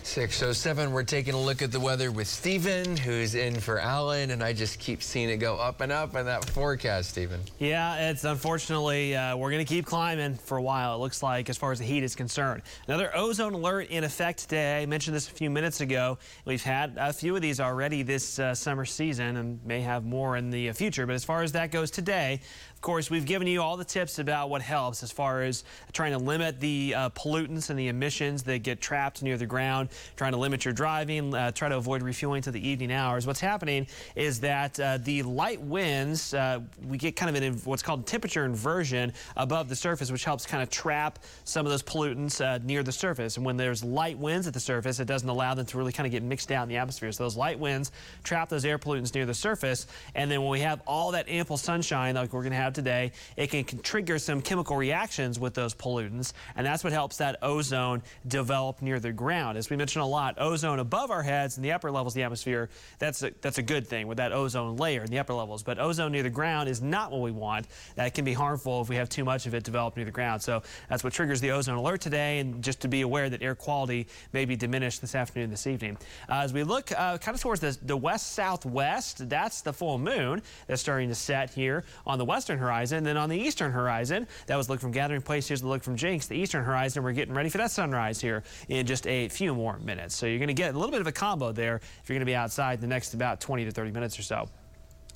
607, 0.04 0.92
we're 0.92 1.04
taking 1.04 1.34
a 1.34 1.40
look 1.40 1.62
at 1.62 1.72
the 1.72 1.80
weather 1.80 2.12
with 2.12 2.28
Stephen, 2.28 2.98
who's 2.98 3.36
in 3.36 3.60
for 3.60 3.80
Alan, 3.80 4.32
and 4.32 4.44
I 4.44 4.54
just 4.54 4.80
keep 4.80 5.04
seeing 5.04 5.30
it 5.30 5.38
go 5.38 5.56
up 5.56 5.82
and 5.82 5.92
up 5.92 6.16
in 6.16 6.26
that 6.26 6.46
forecast, 6.46 7.10
Stephen. 7.10 7.42
Yeah, 7.60 8.10
it's 8.10 8.24
unfortunately, 8.24 9.16
uh, 9.16 9.38
we're 9.38 9.52
going 9.52 9.66
to 9.66 9.70
keep 9.70 9.86
climbing 9.86 10.36
for 10.36 10.58
a 10.58 10.62
while, 10.62 10.96
it 10.96 11.00
looks 11.00 11.22
like, 11.22 11.50
as 11.50 11.58
far 11.58 11.72
as 11.72 11.80
the 11.80 11.86
heat 11.86 12.04
is 12.04 12.16
concerned. 12.16 12.64
Another 12.88 13.12
ozone 13.16 13.54
alert 13.54 13.90
in 13.90 14.04
effect 14.04 14.40
today. 14.40 14.82
I 14.82 14.86
mentioned 14.86 15.16
this 15.16 15.28
a 15.28 15.32
few 15.32 15.50
minutes 15.50 15.82
ago. 15.82 16.18
We've 16.46 16.64
had 16.64 16.96
a 16.98 17.14
few 17.14 17.36
of 17.36 17.42
these 17.42 17.60
already 17.60 18.02
this 18.04 18.40
uh, 18.40 18.56
summer 18.56 18.86
season 18.86 19.38
and 19.38 19.64
may 19.66 19.82
have 19.82 20.04
more 20.06 20.38
in 20.38 20.50
the 20.50 20.72
future, 20.72 21.06
but 21.06 21.14
as 21.14 21.24
far 21.24 21.44
as 21.44 21.52
that 21.52 21.72
goes 21.72 21.92
today, 21.92 22.42
of 22.80 22.84
course, 22.84 23.10
we've 23.10 23.26
given 23.26 23.46
you 23.46 23.62
all 23.62 23.76
the 23.76 23.84
tips 23.84 24.20
about 24.20 24.50
what 24.50 24.62
helps 24.62 25.04
as 25.04 25.12
far 25.12 25.44
as 25.44 25.66
trying 25.92 26.14
to 26.14 26.18
limit 26.18 26.62
the 26.62 26.94
uh, 26.96 27.10
pollutants 27.10 27.70
and 27.70 27.78
the 27.78 27.90
emissions 27.90 28.42
that 28.44 28.64
get 28.64 28.80
trapped 28.80 29.22
near 29.22 29.36
the 29.36 29.46
ground, 29.46 29.90
trying 30.16 30.32
to 30.32 30.38
limit 30.38 30.64
your 30.64 30.74
driving, 30.74 31.36
uh, 31.36 31.52
try 31.52 31.68
to 31.68 31.76
avoid 31.76 32.02
refueling 32.02 32.42
to 32.44 32.52
the 32.52 32.68
evening 32.70 32.94
hours. 32.94 33.28
What's 33.28 33.42
happening 33.42 33.86
is 34.16 34.40
that 34.40 34.80
uh, 34.80 34.98
the 35.00 35.24
light 35.24 35.60
winds, 35.60 36.34
uh, 36.34 36.62
we 36.88 36.98
get 36.98 37.18
kind 37.18 37.36
of 37.36 37.44
an, 37.44 37.54
what's 37.66 37.84
called 37.84 38.08
temperature 38.08 38.46
inversion 38.46 39.12
above 39.36 39.68
the 39.68 39.76
surface, 39.76 40.10
which 40.10 40.24
helps 40.24 40.46
kind 40.46 40.64
of 40.64 40.70
trap 40.70 41.20
some 41.44 41.66
of 41.66 41.74
those 41.74 41.84
pollutants 41.84 42.40
uh, 42.40 42.60
near 42.64 42.82
the 42.82 42.94
surface. 42.94 43.36
And 43.36 43.46
when 43.46 43.58
there's 43.58 43.84
light 43.84 44.18
winds 44.18 44.48
at 44.48 44.54
the 44.54 44.60
surface, 44.62 45.02
it 45.02 45.06
doesn't 45.06 45.28
allow 45.28 45.54
them 45.54 45.66
to 45.66 45.78
really 45.78 45.92
kind 45.92 46.08
of 46.08 46.14
get 46.14 46.24
mixed 46.24 46.50
out 46.50 46.64
in 46.64 46.70
the 46.70 46.78
atmosphere. 46.78 47.12
So 47.12 47.26
those 47.26 47.36
light 47.36 47.60
winds 47.60 47.92
trap 48.24 48.48
those 48.48 48.64
air 48.64 48.80
pollutants 48.80 49.14
near 49.14 49.26
the 49.26 49.34
surface. 49.34 49.86
And 50.16 50.32
then 50.32 50.40
when 50.40 50.52
we 50.52 50.62
have 50.62 50.80
all 50.88 51.12
that 51.12 51.28
ample 51.28 51.58
sunshine 51.58 52.16
like 52.16 52.32
we're 52.32 52.40
going 52.40 52.52
to 52.52 52.58
have 52.58 52.69
today, 52.74 53.12
it 53.38 53.48
can, 53.48 53.66
trigger 53.80 54.20
some 54.20 54.42
chemical 54.42 54.76
reactions 54.76 55.40
with 55.40 55.54
those 55.54 55.74
pollutants, 55.74 56.34
and 56.56 56.66
that's 56.66 56.84
what 56.84 56.92
helps 56.94 57.18
that 57.18 57.38
ozone 57.42 58.02
develop 58.28 58.82
near 58.82 59.00
the 59.00 59.12
ground. 59.12 59.58
As 59.58 59.70
we 59.70 59.78
mentioned 59.78 60.04
a 60.04 60.06
lot, 60.06 60.36
ozone 60.40 60.80
above 60.80 61.12
our 61.12 61.24
heads 61.24 61.58
in 61.58 61.64
the 61.64 61.72
upper 61.72 61.92
levels 61.92 62.14
of 62.14 62.16
the 62.16 62.24
atmosphere, 62.24 62.70
that's 62.98 63.24
a, 63.24 63.32
that's 63.42 63.58
a 63.58 63.62
good 63.62 63.88
thing 63.88 64.08
with 64.08 64.18
that 64.18 64.32
ozone 64.32 64.78
layer 64.78 65.04
in 65.04 65.10
the 65.10 65.20
upper 65.20 65.34
levels. 65.34 65.64
But 65.64 65.80
ozone 65.80 66.12
near 66.12 66.24
the 66.24 66.30
ground 66.30 66.70
is 66.70 66.82
not 66.82 67.12
what 67.12 67.22
we 67.22 67.32
want. 67.32 67.68
That 67.96 68.14
can 68.14 68.26
be 68.26 68.34
harmful 68.34 68.82
if 68.82 68.90
we 68.90 68.96
have 68.98 69.10
too 69.10 69.24
much 69.24 69.46
of 69.46 69.54
it 69.54 69.64
developed 69.64 69.98
near 69.98 70.06
the 70.06 70.12
ground. 70.12 70.42
So 70.42 70.62
that's 70.90 71.04
what 71.04 71.14
triggers 71.14 71.42
the 71.42 71.52
ozone 71.52 71.78
alert 71.78 72.02
today, 72.02 72.40
and 72.40 72.64
just 72.64 72.82
to 72.82 72.88
be 72.88 73.02
aware 73.02 73.30
that 73.30 73.42
air 73.42 73.56
quality 73.56 74.08
may 74.34 74.46
be 74.46 74.56
diminished 74.56 75.02
this 75.02 75.16
afternoon, 75.16 75.50
this 75.50 75.68
evening. 75.68 75.98
Uh, 76.28 76.42
as 76.44 76.54
we 76.54 76.64
look 76.64 76.92
uh, 76.92 77.18
kind 77.18 77.34
of 77.34 77.42
towards 77.42 77.62
the, 77.62 77.78
the 77.84 77.98
west-southwest, 77.98 79.30
that's 79.30 79.62
the 79.62 79.74
full 79.74 79.98
moon 79.98 80.42
that's 80.68 80.82
starting 80.82 81.10
to 81.10 81.16
set 81.16 81.50
here 81.54 81.84
on 82.06 82.18
the 82.18 82.26
western 82.26 82.59
horizon. 82.60 83.04
Then 83.04 83.18
on 83.18 83.30
the 83.30 83.38
eastern 83.38 83.72
horizon, 83.72 84.28
that 84.46 84.56
was 84.56 84.70
look 84.70 84.80
from 84.80 84.92
Gathering 84.92 85.22
Place. 85.22 85.48
Here's 85.48 85.62
the 85.62 85.68
look 85.68 85.84
from 85.84 85.96
Jenks. 85.96 86.28
The 86.28 86.36
eastern 86.36 86.64
horizon, 86.64 87.04
we're 87.04 87.14
getting 87.14 87.34
ready 87.34 87.50
for 87.50 87.58
that 87.58 87.72
sunrise 87.72 88.22
here 88.22 88.44
in 88.68 88.86
just 88.86 89.08
a 89.08 89.30
few 89.30 89.56
more 89.56 89.80
minutes. 89.80 90.16
So 90.16 90.26
you're 90.26 90.40
going 90.40 90.48
to 90.48 90.54
get 90.54 90.76
a 90.76 90.78
little 90.78 90.92
bit 90.92 91.02
of 91.02 91.08
a 91.08 91.12
combo 91.12 91.52
there 91.52 91.78
if 91.78 92.10
you're 92.10 92.16
going 92.16 92.22
to 92.22 92.26
be 92.26 92.36
outside 92.36 92.82
the 92.82 92.88
next 92.88 93.14
about 93.14 93.42
20 93.42 93.66
to 93.66 93.72
30 93.72 93.92
minutes 93.92 94.20
or 94.20 94.24
so. 94.24 94.50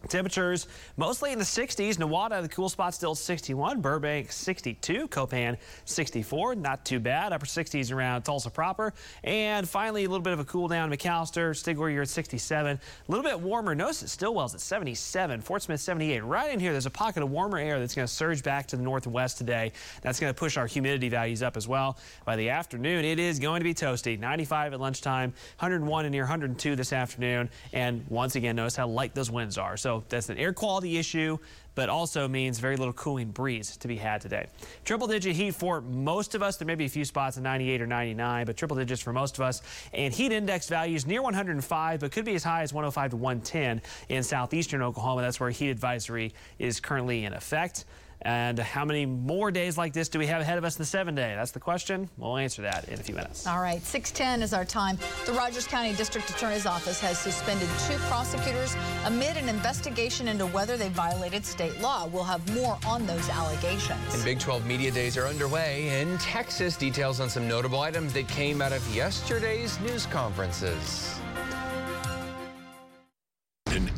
Temperatures 0.10 0.68
mostly 0.98 1.32
in 1.32 1.40
the 1.40 1.46
60s. 1.46 1.96
Nowata, 1.96 2.42
the 2.42 2.50
cool 2.50 2.70
spot 2.70 2.94
still 2.94 3.16
61. 3.16 3.82
Burbank 3.82 4.32
62. 4.32 5.08
Copan 5.08 5.58
64. 5.86 6.56
Not 6.56 6.86
too 6.86 7.00
bad. 7.00 7.32
Upper 7.32 7.46
60s 7.46 7.92
around 7.94 8.24
Tulsa 8.24 8.50
proper. 8.50 8.94
And 9.24 9.68
finally, 9.68 10.04
a 10.04 10.10
little 10.10 10.24
bit 10.24 10.34
of 10.34 10.40
a 10.40 10.46
cool 10.46 10.68
down. 10.68 10.92
McAlester, 10.92 11.52
Stigler, 11.52 11.92
you're 11.92 12.04
at 12.04 12.10
67. 12.10 12.78
A 12.78 13.12
little 13.12 13.24
bit 13.24 13.40
warmer. 13.40 13.74
Notice 13.76 14.12
Stilwell's 14.12 14.54
at 14.54 14.62
77. 14.62 15.42
Fort 15.42 15.62
Smith 15.62 15.80
78. 15.80 16.24
Right 16.24 16.54
in 16.54 16.60
here, 16.60 16.72
there's 16.72 16.86
a 16.86 16.92
pocket 16.92 17.24
of 17.24 17.32
warmer 17.32 17.58
air 17.58 17.80
that's 17.80 17.96
going 17.96 18.08
to 18.08 18.14
surge 18.14 18.44
back 18.44 18.68
to 18.68 18.76
the 18.76 18.84
northwest 18.84 19.38
today. 19.38 19.72
That's 20.02 20.20
going 20.20 20.34
to 20.34 20.38
push 20.38 20.58
our 20.58 20.68
humidity 20.68 21.10
values 21.10 21.42
up 21.42 21.56
as 21.56 21.68
well. 21.68 21.98
By 22.26 22.36
the 22.36 22.50
afternoon, 22.50 23.06
it 23.06 23.20
is 23.20 23.40
going 23.40 23.62
to 23.62 23.64
be 23.64 23.74
toasty. 23.74 24.20
95 24.20 24.74
at 24.74 24.80
lunchtime, 24.80 25.30
101 25.60 26.06
and 26.06 26.12
near 26.12 26.24
102 26.24 26.76
this 26.76 26.92
afternoon. 26.92 27.50
And 27.72 28.06
once 28.10 28.36
again, 28.36 28.56
notice 28.56 28.76
how 28.76 28.88
light 28.88 29.16
those 29.16 29.32
winds 29.32 29.58
are. 29.58 29.78
So 29.94 30.04
that's 30.10 30.30
an 30.30 30.40
air 30.40 30.54
quality 30.54 30.98
issue, 30.98 31.38
but 31.76 31.88
also 31.88 32.28
means 32.28 32.58
very 32.58 32.78
little 32.78 32.94
cooling 32.94 33.30
breeze 33.30 33.78
to 33.78 33.88
be 33.88 33.96
had 33.96 34.22
today. 34.22 34.48
Triple 34.86 35.06
digit 35.06 35.36
heat 35.36 35.54
for 35.54 35.82
most 35.82 36.34
of 36.34 36.42
us. 36.42 36.58
There 36.58 36.66
may 36.66 36.74
be 36.74 36.86
a 36.86 36.90
few 36.90 37.06
spots 37.06 37.38
in 37.38 37.44
98 37.44 37.80
or 37.80 37.86
99, 37.86 38.46
but 38.48 38.58
triple 38.58 38.76
digits 38.78 39.04
for 39.04 39.14
most 39.14 39.38
of 39.38 39.44
us. 39.44 39.62
And 39.94 40.12
heat 40.12 40.32
index 40.32 40.68
values 40.68 41.06
near 41.06 41.22
105, 41.22 42.00
but 42.00 42.12
could 42.12 42.26
be 42.26 42.34
as 42.34 42.44
high 42.44 42.64
as 42.64 42.74
105 42.74 43.12
to 43.12 43.18
110 43.18 43.82
in 44.10 44.24
southeastern 44.24 44.82
Oklahoma. 44.82 45.22
That's 45.22 45.40
where 45.40 45.52
heat 45.52 45.70
advisory 45.70 46.34
is 46.58 46.80
currently 46.80 47.26
in 47.26 47.34
effect. 47.34 47.86
And 48.26 48.58
how 48.60 48.86
many 48.86 49.06
more 49.06 49.52
days 49.52 49.78
like 49.78 49.94
this 49.94 50.10
do 50.10 50.20
we 50.20 50.28
have 50.28 50.42
ahead 50.42 50.58
of 50.58 50.64
us 50.64 50.78
in 50.78 50.82
the 50.82 50.86
seven 50.86 51.16
day? 51.16 51.34
That's 51.36 51.52
the 51.52 51.60
question. 51.60 52.10
We'll 52.18 52.38
answer 52.38 52.62
that 52.62 52.88
in 52.88 53.00
a 53.00 53.04
few 53.04 53.16
minutes. 53.16 53.46
All 53.46 53.62
right, 53.62 53.82
610 53.82 54.42
is 54.42 54.54
our 54.54 54.66
time. 54.66 54.98
The 55.26 55.34
Rogers 55.34 55.68
County 55.68 55.94
District 55.94 56.30
Attorney's 56.30 56.66
Office 56.66 57.00
has 57.02 57.20
suspended 57.20 57.68
two 57.88 57.98
prosecutors 58.08 58.76
amid 59.06 59.38
an 59.38 59.50
investigation 59.50 60.28
into 60.28 60.46
whether 60.48 60.78
they 60.78 60.90
violated 60.90 61.46
state 61.46 61.80
law. 61.82 62.08
We'll 62.08 62.24
have 62.24 62.54
more 62.56 62.78
on 62.86 63.06
those 63.06 63.30
allegations. 63.30 64.14
And 64.14 64.24
Big 64.24 64.40
12 64.40 64.66
Media 64.66 64.92
Days 64.92 65.18
are 65.18 65.28
underway 65.28 66.02
in 66.02 66.18
Texas. 66.20 66.78
Details 66.78 67.20
on 67.20 67.30
some 67.30 67.48
notable 67.48 67.80
items 67.80 68.14
that 68.14 68.28
came 68.28 68.62
out 68.62 68.72
of 68.72 68.96
yesterday's 68.96 69.80
news 69.82 70.06
conferences. 70.06 71.20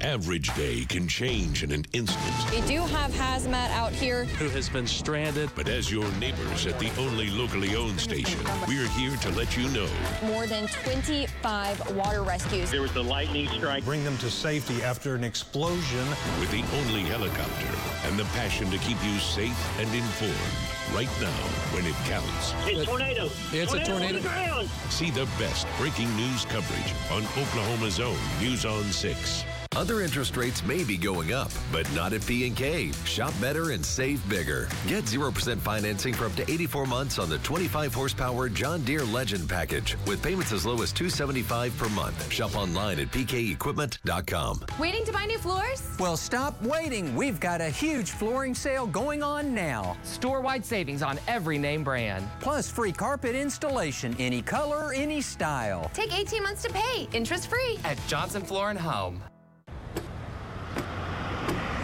An 0.06 0.12
average 0.22 0.54
day 0.56 0.86
can 0.86 1.08
change 1.08 1.64
in 1.64 1.72
an 1.72 1.84
instant. 1.92 2.52
We 2.52 2.62
do 2.68 2.82
have 2.82 3.12
hazmat 3.12 3.72
out 3.72 3.92
here. 3.92 4.26
Who 4.38 4.50
has 4.50 4.70
been 4.70 4.86
stranded. 4.86 5.50
But 5.56 5.68
as 5.68 5.92
your 5.92 6.08
neighbors 6.20 6.68
at 6.68 6.78
the 6.78 6.92
only 7.00 7.32
locally 7.32 7.76
owned 7.76 8.00
station, 8.00 8.40
we're 8.68 8.88
here 8.90 9.18
to 9.18 9.32
let 9.32 9.58
you 9.58 9.68
know. 9.70 9.90
More 10.24 10.46
than 10.46 10.68
25 10.68 11.96
water 11.96 12.22
rescues. 12.22 12.70
There 12.70 12.84
was 12.84 12.96
a 12.96 13.02
lightning 13.02 13.50
strike. 13.50 13.84
Bring 13.84 14.04
them 14.04 14.16
to 14.20 14.30
safety 14.30 14.84
after 14.84 15.16
an 15.16 15.24
explosion. 15.24 16.08
With 16.40 16.52
the 16.52 16.64
only 16.78 17.02
helicopter 17.02 18.08
and 18.08 18.18
the 18.20 18.26
passion 18.26 18.70
to 18.70 18.78
keep 18.78 19.04
you 19.04 19.18
safe 19.18 19.80
and 19.80 19.92
informed. 19.92 20.94
Right 20.94 21.10
now, 21.20 21.42
when 21.74 21.84
it 21.84 21.96
counts. 22.06 22.54
It's 22.68 22.84
a 22.84 22.86
tornado. 22.86 23.26
It's 23.52 23.72
tornado 23.72 23.76
a 23.76 23.86
tornado. 23.86 24.18
On 24.18 24.22
the 24.22 24.30
ground. 24.30 24.70
See 24.90 25.10
the 25.10 25.26
best 25.40 25.66
breaking 25.80 26.16
news 26.16 26.46
coverage 26.46 26.94
on 27.12 27.24
Oklahoma's 27.42 28.00
own 28.00 28.20
News 28.40 28.66
on 28.66 28.84
6. 28.84 29.46
Other 29.76 30.00
interest 30.00 30.38
rates 30.38 30.64
may 30.64 30.86
be 30.86 30.96
going 30.96 31.34
up, 31.34 31.52
but 31.70 31.92
not 31.94 32.14
at 32.14 32.26
P&K. 32.26 32.94
Shop 33.04 33.34
better 33.42 33.72
and 33.72 33.86
save 33.86 34.28
bigger. 34.30 34.70
Get 34.88 35.04
0% 35.04 35.58
financing 35.58 36.14
for 36.14 36.28
up 36.28 36.36
to 36.36 36.50
84 36.50 36.86
months 36.86 37.20
on 37.20 37.28
the 37.28 37.40
25 37.40 37.94
horsepower 37.94 38.48
John 38.48 38.84
Deere 38.84 39.04
Legend 39.04 39.50
package 39.50 39.98
with 40.08 40.24
payments 40.24 40.54
as 40.54 40.66
low 40.66 40.82
as 40.82 40.94
275 40.94 41.78
per 41.78 41.90
month. 41.90 42.32
Shop 42.32 42.56
online 42.56 43.02
at 43.02 43.12
pkequipment.com. 43.12 44.66
Waiting 44.80 45.04
to 45.04 45.12
buy 45.12 45.26
new 45.26 45.40
floors? 45.40 45.84
Well, 46.00 46.16
stop 46.16 46.62
waiting. 46.62 47.14
We've 47.14 47.42
got 47.42 47.60
a 47.60 47.70
huge 47.70 48.12
flooring 48.12 48.56
sale 48.56 48.88
going 48.88 49.24
on 49.24 49.54
now. 49.54 49.98
Store-wide 50.04 50.66
savings 50.66 51.02
on 51.02 51.20
every 51.28 51.58
name 51.58 51.84
brand. 51.84 52.26
Plus 52.40 52.72
free 52.72 52.94
carpet 52.94 53.36
installation, 53.36 54.16
any 54.20 54.42
color, 54.42 54.94
any 54.94 55.20
style. 55.20 55.92
Take 55.94 56.18
18 56.18 56.44
months 56.44 56.64
to 56.64 56.72
pay, 56.72 57.10
interest 57.12 57.50
free. 57.50 57.78
At 57.84 58.00
Johnson 58.08 58.42
Floor 58.42 58.70
and 58.70 58.80
Home. 58.80 59.22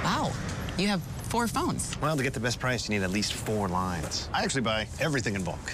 Wow, 0.04 0.32
you 0.78 0.88
have 0.88 1.02
four 1.30 1.48
phones. 1.48 1.96
Well, 2.02 2.18
to 2.18 2.24
get 2.24 2.34
the 2.34 2.40
best 2.40 2.60
price, 2.60 2.90
you 2.90 2.96
need 2.98 3.04
at 3.04 3.12
least 3.12 3.34
four 3.34 3.68
lines. 3.68 4.30
I 4.34 4.44
actually 4.44 4.62
buy 4.62 4.88
everything 5.00 5.36
in 5.36 5.44
bulk. 5.44 5.74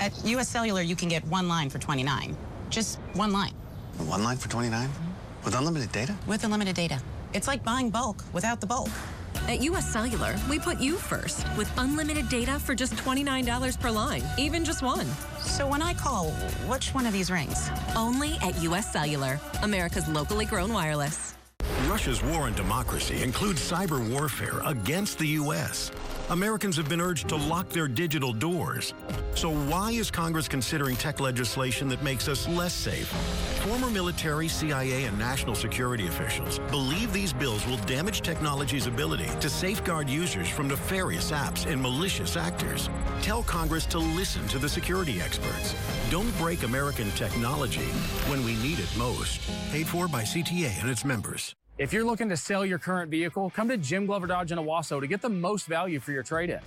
At 0.00 0.12
US 0.24 0.48
Cellular, 0.48 0.82
you 0.82 0.96
can 0.96 1.08
get 1.08 1.24
one 1.26 1.48
line 1.48 1.70
for 1.70 1.78
29. 1.78 2.36
Just 2.70 2.98
one 3.14 3.32
line. 3.32 3.54
One 3.98 4.24
line 4.24 4.36
for 4.36 4.48
29? 4.48 4.88
Mm-hmm. 4.88 5.44
With 5.44 5.54
unlimited 5.54 5.92
data? 5.92 6.14
With 6.26 6.44
unlimited 6.44 6.74
data. 6.74 7.00
It's 7.32 7.46
like 7.46 7.62
buying 7.62 7.90
bulk 7.90 8.24
without 8.32 8.60
the 8.60 8.66
bulk. 8.66 8.90
At 9.46 9.62
US 9.62 9.90
Cellular, 9.92 10.34
we 10.50 10.58
put 10.58 10.78
you 10.78 10.96
first 10.96 11.46
with 11.56 11.70
unlimited 11.78 12.28
data 12.28 12.58
for 12.58 12.74
just 12.74 12.94
$29 12.94 13.80
per 13.80 13.90
line, 13.90 14.24
even 14.36 14.64
just 14.64 14.82
one. 14.82 15.06
So 15.40 15.66
when 15.68 15.82
I 15.82 15.94
call, 15.94 16.32
which 16.66 16.90
one 16.94 17.06
of 17.06 17.12
these 17.12 17.30
rings? 17.30 17.70
Only 17.96 18.36
at 18.42 18.60
US 18.62 18.92
Cellular, 18.92 19.40
America's 19.62 20.08
locally 20.08 20.44
grown 20.44 20.72
wireless. 20.72 21.37
Russia's 21.98 22.22
war 22.22 22.42
on 22.42 22.54
democracy 22.54 23.24
includes 23.24 23.60
cyber 23.60 23.98
warfare 24.08 24.60
against 24.64 25.18
the 25.18 25.26
U.S. 25.42 25.90
Americans 26.30 26.76
have 26.76 26.88
been 26.88 27.00
urged 27.00 27.28
to 27.30 27.34
lock 27.34 27.68
their 27.70 27.88
digital 27.88 28.32
doors. 28.32 28.94
So 29.34 29.50
why 29.50 29.90
is 29.90 30.08
Congress 30.08 30.46
considering 30.46 30.94
tech 30.94 31.18
legislation 31.18 31.88
that 31.88 32.00
makes 32.04 32.28
us 32.28 32.46
less 32.46 32.72
safe? 32.72 33.08
Former 33.66 33.90
military, 33.90 34.46
CIA, 34.46 35.06
and 35.06 35.18
national 35.18 35.56
security 35.56 36.06
officials 36.06 36.60
believe 36.70 37.12
these 37.12 37.32
bills 37.32 37.66
will 37.66 37.78
damage 37.78 38.20
technology's 38.20 38.86
ability 38.86 39.28
to 39.40 39.50
safeguard 39.50 40.08
users 40.08 40.48
from 40.48 40.68
nefarious 40.68 41.32
apps 41.32 41.66
and 41.66 41.82
malicious 41.82 42.36
actors. 42.36 42.88
Tell 43.22 43.42
Congress 43.42 43.86
to 43.86 43.98
listen 43.98 44.46
to 44.48 44.60
the 44.60 44.68
security 44.68 45.20
experts. 45.20 45.74
Don't 46.12 46.30
break 46.38 46.62
American 46.62 47.10
technology 47.16 47.90
when 48.30 48.44
we 48.44 48.54
need 48.62 48.78
it 48.78 48.96
most. 48.96 49.40
Paid 49.72 49.88
for 49.88 50.06
by 50.06 50.22
CTA 50.22 50.80
and 50.80 50.88
its 50.88 51.04
members. 51.04 51.56
If 51.78 51.92
you're 51.92 52.04
looking 52.04 52.28
to 52.30 52.36
sell 52.36 52.66
your 52.66 52.80
current 52.80 53.08
vehicle, 53.08 53.50
come 53.50 53.68
to 53.68 53.76
Jim 53.76 54.04
Glover 54.04 54.26
Dodge 54.26 54.50
in 54.50 54.58
Owasso 54.58 55.00
to 55.00 55.06
get 55.06 55.22
the 55.22 55.28
most 55.28 55.68
value 55.68 56.00
for 56.00 56.10
your 56.10 56.24
trade-in. 56.24 56.58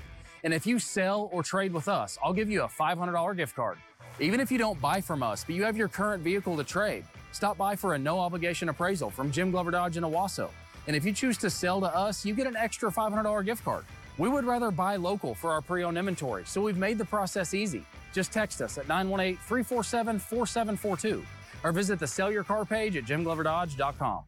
And 0.45 0.53
if 0.53 0.65
you 0.65 0.79
sell 0.79 1.27
or 1.33 1.43
trade 1.43 1.73
with 1.73 1.89
us, 1.89 2.17
I'll 2.23 2.31
give 2.31 2.49
you 2.49 2.61
a 2.61 2.69
$500 2.69 3.35
gift 3.35 3.53
card. 3.53 3.77
Even 4.21 4.39
if 4.39 4.49
you 4.49 4.57
don't 4.57 4.79
buy 4.79 5.01
from 5.01 5.21
us, 5.21 5.43
but 5.43 5.53
you 5.53 5.65
have 5.65 5.75
your 5.75 5.89
current 5.89 6.23
vehicle 6.23 6.55
to 6.55 6.63
trade, 6.63 7.03
stop 7.33 7.57
by 7.57 7.75
for 7.75 7.95
a 7.95 7.99
no 7.99 8.21
obligation 8.21 8.69
appraisal 8.69 9.09
from 9.09 9.31
Jim 9.31 9.51
Glover 9.51 9.71
Dodge 9.71 9.97
in 9.97 10.05
Owasso. 10.05 10.49
And 10.87 10.95
if 10.95 11.03
you 11.03 11.11
choose 11.11 11.37
to 11.39 11.49
sell 11.49 11.81
to 11.81 11.93
us, 11.93 12.25
you 12.25 12.33
get 12.33 12.47
an 12.47 12.55
extra 12.55 12.89
$500 12.89 13.43
gift 13.43 13.65
card. 13.65 13.83
We 14.17 14.29
would 14.29 14.45
rather 14.45 14.71
buy 14.71 14.95
local 14.95 15.35
for 15.35 15.51
our 15.51 15.59
pre-owned 15.59 15.97
inventory, 15.97 16.45
so 16.45 16.61
we've 16.61 16.77
made 16.77 16.97
the 16.97 17.03
process 17.03 17.53
easy. 17.53 17.83
Just 18.13 18.31
text 18.31 18.61
us 18.61 18.77
at 18.77 18.87
918-347-4742 18.87 21.21
or 21.65 21.73
visit 21.73 21.99
the 21.99 22.07
sell 22.07 22.31
your 22.31 22.45
car 22.45 22.63
page 22.63 22.95
at 22.95 23.03
jimgloverdodge.com. 23.03 24.23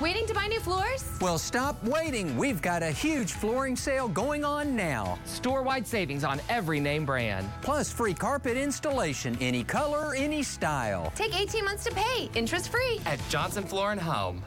Waiting 0.00 0.26
to 0.26 0.34
buy 0.34 0.46
new 0.46 0.60
floors? 0.60 1.04
Well, 1.20 1.38
stop 1.38 1.82
waiting. 1.84 2.36
We've 2.36 2.62
got 2.62 2.82
a 2.82 2.90
huge 2.90 3.32
flooring 3.32 3.76
sale 3.76 4.08
going 4.08 4.44
on 4.44 4.76
now. 4.76 5.18
Store-wide 5.24 5.86
savings 5.86 6.24
on 6.24 6.40
every 6.48 6.80
name 6.80 7.04
brand. 7.04 7.48
Plus 7.62 7.92
free 7.92 8.14
carpet 8.14 8.56
installation, 8.56 9.36
any 9.40 9.64
color, 9.64 10.14
any 10.14 10.42
style. 10.42 11.12
Take 11.14 11.38
18 11.38 11.64
months 11.64 11.84
to 11.84 11.94
pay, 11.94 12.30
interest 12.34 12.70
free. 12.70 13.00
At 13.06 13.20
Johnson 13.28 13.64
Floor 13.64 13.92
and 13.92 14.00
Home. 14.00 14.44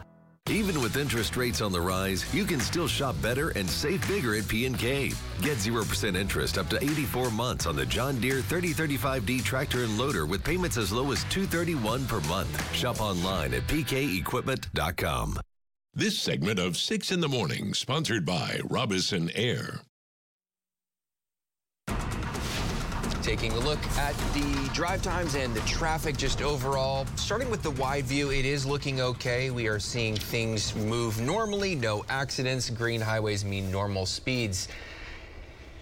Even 0.49 0.81
with 0.81 0.97
interest 0.97 1.37
rates 1.37 1.61
on 1.61 1.71
the 1.71 1.79
rise, 1.79 2.31
you 2.33 2.43
can 2.43 2.59
still 2.59 2.87
shop 2.87 3.15
better 3.21 3.49
and 3.51 3.69
save 3.69 4.05
bigger 4.09 4.35
at 4.35 4.45
P&K. 4.45 5.13
Get 5.41 5.57
0% 5.57 6.17
interest 6.17 6.57
up 6.57 6.69
to 6.69 6.83
84 6.83 7.31
months 7.31 7.65
on 7.65 7.77
the 7.77 7.85
John 7.85 8.19
Deere 8.19 8.41
3035D 8.41 9.41
tractor 9.41 9.85
and 9.85 9.97
loader 9.97 10.25
with 10.25 10.43
payments 10.43 10.75
as 10.75 10.91
low 10.91 11.13
as 11.13 11.23
231 11.25 12.05
per 12.07 12.19
month. 12.21 12.75
Shop 12.75 12.99
online 12.99 13.53
at 13.53 13.65
pkequipment.com. 13.67 15.39
This 15.93 16.19
segment 16.19 16.59
of 16.59 16.75
6 16.75 17.11
in 17.11 17.21
the 17.21 17.29
Morning, 17.29 17.73
sponsored 17.73 18.25
by 18.25 18.59
Robison 18.65 19.29
Air. 19.35 19.81
Taking 23.23 23.53
a 23.53 23.59
look 23.59 23.79
at 23.97 24.13
the 24.33 24.69
drive 24.73 25.01
times 25.01 25.35
and 25.35 25.55
the 25.55 25.61
traffic 25.61 26.17
just 26.17 26.41
overall. 26.41 27.07
Starting 27.15 27.49
with 27.49 27.63
the 27.63 27.71
wide 27.71 28.03
view, 28.03 28.31
it 28.31 28.43
is 28.43 28.65
looking 28.65 28.99
okay. 28.99 29.49
We 29.49 29.65
are 29.67 29.79
seeing 29.79 30.13
things 30.13 30.75
move 30.75 31.21
normally, 31.21 31.73
no 31.73 32.03
accidents. 32.09 32.69
Green 32.69 32.99
highways 32.99 33.45
mean 33.45 33.71
normal 33.71 34.05
speeds. 34.05 34.67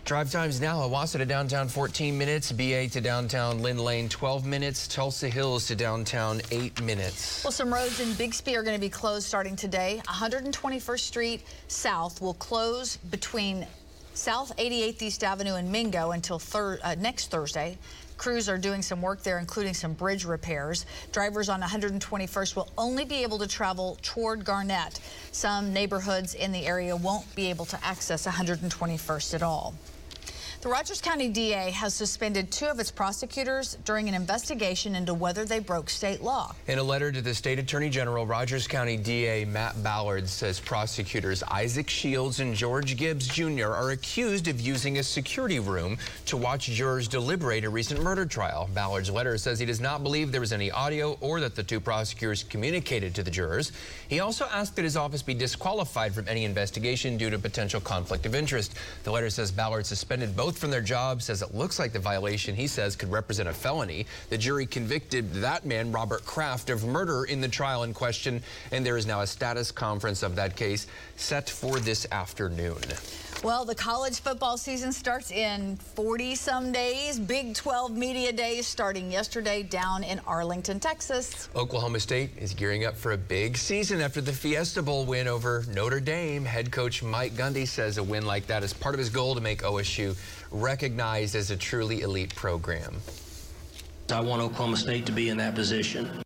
Drive 0.05 0.31
times 0.31 0.61
now, 0.61 0.81
Owasso 0.81 1.17
to 1.17 1.25
downtown 1.25 1.67
14 1.67 2.15
minutes, 2.15 2.51
BA 2.51 2.89
to 2.89 3.01
downtown 3.01 3.61
Lynn 3.61 3.77
Lane 3.79 4.07
12 4.07 4.45
minutes, 4.45 4.87
Tulsa 4.87 5.27
Hills 5.27 5.67
to 5.67 5.75
downtown 5.75 6.41
8 6.51 6.81
minutes. 6.83 7.43
Well, 7.43 7.51
some 7.51 7.73
roads 7.73 7.99
in 7.99 8.13
Bixby 8.13 8.55
are 8.55 8.63
going 8.63 8.75
to 8.75 8.81
be 8.81 8.89
closed 8.89 9.27
starting 9.27 9.55
today. 9.55 10.01
121st 10.07 10.99
Street 10.99 11.43
South 11.67 12.21
will 12.21 12.35
close 12.35 12.97
between 12.97 13.65
South 14.13 14.55
88th 14.57 15.01
East 15.01 15.23
Avenue 15.23 15.55
and 15.55 15.71
Mingo 15.71 16.11
until 16.11 16.37
thir 16.37 16.79
uh, 16.83 16.95
next 16.99 17.31
Thursday. 17.31 17.77
Crews 18.17 18.49
are 18.49 18.57
doing 18.57 18.81
some 18.81 19.01
work 19.01 19.23
there, 19.23 19.39
including 19.39 19.73
some 19.73 19.93
bridge 19.93 20.25
repairs. 20.25 20.85
Drivers 21.11 21.49
on 21.49 21.61
121st 21.61 22.55
will 22.55 22.69
only 22.77 23.05
be 23.05 23.23
able 23.23 23.39
to 23.39 23.47
travel 23.47 23.97
toward 24.01 24.43
Garnett. 24.43 24.99
Some 25.31 25.73
neighborhoods 25.73 26.35
in 26.35 26.51
the 26.51 26.67
area 26.67 26.95
won't 26.95 27.33
be 27.35 27.49
able 27.49 27.65
to 27.65 27.79
access 27.83 28.27
121st 28.27 29.33
at 29.33 29.43
all. 29.43 29.73
The 30.61 30.69
Rogers 30.69 31.01
County 31.01 31.27
DA 31.27 31.71
has 31.71 31.95
suspended 31.95 32.51
two 32.51 32.67
of 32.67 32.79
its 32.79 32.91
prosecutors 32.91 33.79
during 33.83 34.07
an 34.07 34.13
investigation 34.13 34.93
into 34.93 35.11
whether 35.11 35.43
they 35.43 35.57
broke 35.57 35.89
state 35.89 36.21
law. 36.21 36.53
In 36.67 36.77
a 36.77 36.83
letter 36.83 37.11
to 37.11 37.19
the 37.19 37.33
state 37.33 37.57
attorney 37.57 37.89
general, 37.89 38.27
Rogers 38.27 38.67
County 38.67 38.95
DA 38.95 39.43
Matt 39.45 39.81
Ballard 39.81 40.29
says 40.29 40.59
prosecutors 40.59 41.41
Isaac 41.49 41.89
Shields 41.89 42.41
and 42.41 42.53
George 42.53 42.95
Gibbs 42.95 43.27
Jr. 43.27 43.69
are 43.69 43.89
accused 43.89 44.47
of 44.47 44.61
using 44.61 44.99
a 44.99 45.03
security 45.03 45.57
room 45.57 45.97
to 46.27 46.37
watch 46.37 46.67
jurors 46.67 47.07
deliberate 47.07 47.63
a 47.63 47.69
recent 47.69 48.03
murder 48.03 48.27
trial. 48.27 48.69
Ballard's 48.75 49.09
letter 49.09 49.39
says 49.39 49.57
he 49.57 49.65
does 49.65 49.81
not 49.81 50.03
believe 50.03 50.31
there 50.31 50.41
was 50.41 50.53
any 50.53 50.69
audio 50.69 51.17
or 51.21 51.39
that 51.39 51.55
the 51.55 51.63
two 51.63 51.79
prosecutors 51.79 52.43
communicated 52.43 53.15
to 53.15 53.23
the 53.23 53.31
jurors. 53.31 53.71
He 54.09 54.19
also 54.19 54.45
asked 54.51 54.75
that 54.75 54.83
his 54.83 54.95
office 54.95 55.23
be 55.23 55.33
disqualified 55.33 56.13
from 56.13 56.27
any 56.27 56.45
investigation 56.45 57.17
due 57.17 57.31
to 57.31 57.39
potential 57.39 57.81
conflict 57.81 58.27
of 58.27 58.35
interest. 58.35 58.75
The 59.05 59.11
letter 59.11 59.31
says 59.31 59.51
Ballard 59.51 59.87
suspended 59.87 60.35
both 60.37 60.50
from 60.57 60.71
their 60.71 60.81
jobs, 60.81 61.25
says 61.25 61.41
it 61.41 61.53
looks 61.53 61.79
like 61.79 61.93
the 61.93 61.99
violation 61.99 62.55
he 62.55 62.67
says 62.67 62.95
could 62.95 63.11
represent 63.11 63.49
a 63.49 63.53
felony. 63.53 64.05
The 64.29 64.37
jury 64.37 64.65
convicted 64.65 65.33
that 65.33 65.65
man, 65.65 65.91
Robert 65.91 66.25
Kraft, 66.25 66.69
of 66.69 66.85
murder 66.85 67.25
in 67.25 67.41
the 67.41 67.47
trial 67.47 67.83
in 67.83 67.93
question, 67.93 68.41
and 68.71 68.85
there 68.85 68.97
is 68.97 69.05
now 69.05 69.21
a 69.21 69.27
status 69.27 69.71
conference 69.71 70.23
of 70.23 70.35
that 70.35 70.55
case 70.55 70.87
set 71.15 71.49
for 71.49 71.79
this 71.79 72.07
afternoon. 72.11 72.81
Well, 73.43 73.65
the 73.65 73.73
college 73.73 74.19
football 74.19 74.55
season 74.55 74.91
starts 74.91 75.31
in 75.31 75.75
40 75.75 76.35
some 76.35 76.71
days. 76.71 77.19
Big 77.19 77.55
12 77.55 77.97
media 77.97 78.31
days 78.31 78.67
starting 78.67 79.11
yesterday 79.11 79.63
down 79.63 80.03
in 80.03 80.19
Arlington, 80.27 80.79
Texas. 80.79 81.49
Oklahoma 81.55 81.99
State 81.99 82.37
is 82.37 82.53
gearing 82.53 82.85
up 82.85 82.95
for 82.95 83.13
a 83.13 83.17
big 83.17 83.57
season 83.57 83.99
after 83.99 84.21
the 84.21 84.31
Fiesta 84.31 84.83
Bowl 84.83 85.05
win 85.05 85.27
over 85.27 85.65
Notre 85.73 85.99
Dame. 85.99 86.45
Head 86.45 86.71
coach 86.71 87.01
Mike 87.01 87.33
Gundy 87.33 87.67
says 87.67 87.97
a 87.97 88.03
win 88.03 88.27
like 88.27 88.45
that 88.45 88.61
is 88.61 88.73
part 88.73 88.93
of 88.93 88.99
his 88.99 89.09
goal 89.09 89.33
to 89.33 89.41
make 89.41 89.63
OSU 89.63 90.15
recognized 90.51 91.33
as 91.33 91.49
a 91.49 91.57
truly 91.57 92.01
elite 92.01 92.35
program. 92.35 93.01
I 94.11 94.21
want 94.21 94.43
Oklahoma 94.43 94.77
State 94.77 95.07
to 95.07 95.11
be 95.11 95.29
in 95.29 95.37
that 95.37 95.55
position. 95.55 96.21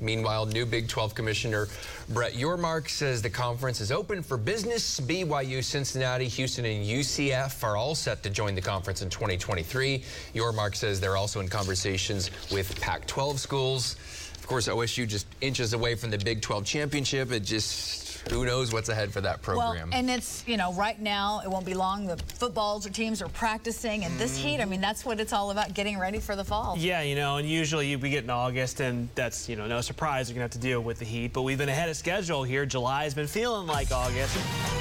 Meanwhile, 0.00 0.46
new 0.46 0.64
Big 0.64 0.88
12 0.88 1.14
Commissioner 1.14 1.68
Brett 2.10 2.34
Yormark 2.34 2.88
says 2.88 3.20
the 3.20 3.30
conference 3.30 3.80
is 3.80 3.90
open 3.90 4.22
for 4.22 4.36
business. 4.36 5.00
BYU, 5.00 5.62
Cincinnati, 5.62 6.28
Houston, 6.28 6.64
and 6.64 6.86
UCF 6.86 7.62
are 7.64 7.76
all 7.76 7.94
set 7.94 8.22
to 8.22 8.30
join 8.30 8.54
the 8.54 8.60
conference 8.60 9.02
in 9.02 9.10
2023. 9.10 10.02
Yormark 10.34 10.74
says 10.76 11.00
they're 11.00 11.16
also 11.16 11.40
in 11.40 11.48
conversations 11.48 12.30
with 12.50 12.80
Pac 12.80 13.06
12 13.06 13.40
schools. 13.40 13.96
Of 14.38 14.46
course, 14.46 14.68
OSU 14.68 15.06
just 15.06 15.26
inches 15.40 15.72
away 15.74 15.94
from 15.94 16.10
the 16.10 16.18
Big 16.18 16.40
12 16.40 16.64
championship. 16.64 17.32
It 17.32 17.40
just 17.40 18.08
who 18.30 18.44
knows 18.44 18.72
what's 18.72 18.88
ahead 18.88 19.12
for 19.12 19.20
that 19.22 19.42
program. 19.42 19.90
Well, 19.90 19.98
and 19.98 20.10
it's, 20.10 20.44
you 20.46 20.56
know, 20.56 20.72
right 20.74 21.00
now, 21.00 21.40
it 21.44 21.50
won't 21.50 21.64
be 21.64 21.74
long. 21.74 22.06
The 22.06 22.16
footballs 22.16 22.86
or 22.86 22.90
teams 22.90 23.22
are 23.22 23.28
practicing, 23.28 24.04
and 24.04 24.18
this 24.18 24.36
heat, 24.36 24.60
I 24.60 24.64
mean, 24.64 24.80
that's 24.80 25.04
what 25.04 25.20
it's 25.20 25.32
all 25.32 25.50
about, 25.50 25.74
getting 25.74 25.98
ready 25.98 26.18
for 26.18 26.36
the 26.36 26.44
fall. 26.44 26.76
Yeah, 26.78 27.02
you 27.02 27.14
know, 27.14 27.36
and 27.36 27.48
usually 27.48 27.94
we 27.96 28.10
get 28.10 28.24
in 28.24 28.30
August, 28.30 28.80
and 28.80 29.08
that's, 29.14 29.48
you 29.48 29.56
know, 29.56 29.66
no 29.66 29.80
surprise 29.80 30.28
you're 30.28 30.34
going 30.34 30.48
to 30.48 30.54
have 30.54 30.62
to 30.62 30.66
deal 30.66 30.80
with 30.80 30.98
the 30.98 31.04
heat. 31.04 31.32
But 31.32 31.42
we've 31.42 31.58
been 31.58 31.68
ahead 31.68 31.88
of 31.88 31.96
schedule 31.96 32.44
here. 32.44 32.66
July 32.66 33.04
has 33.04 33.14
been 33.14 33.26
feeling 33.26 33.66
like 33.66 33.92
August, 33.92 34.36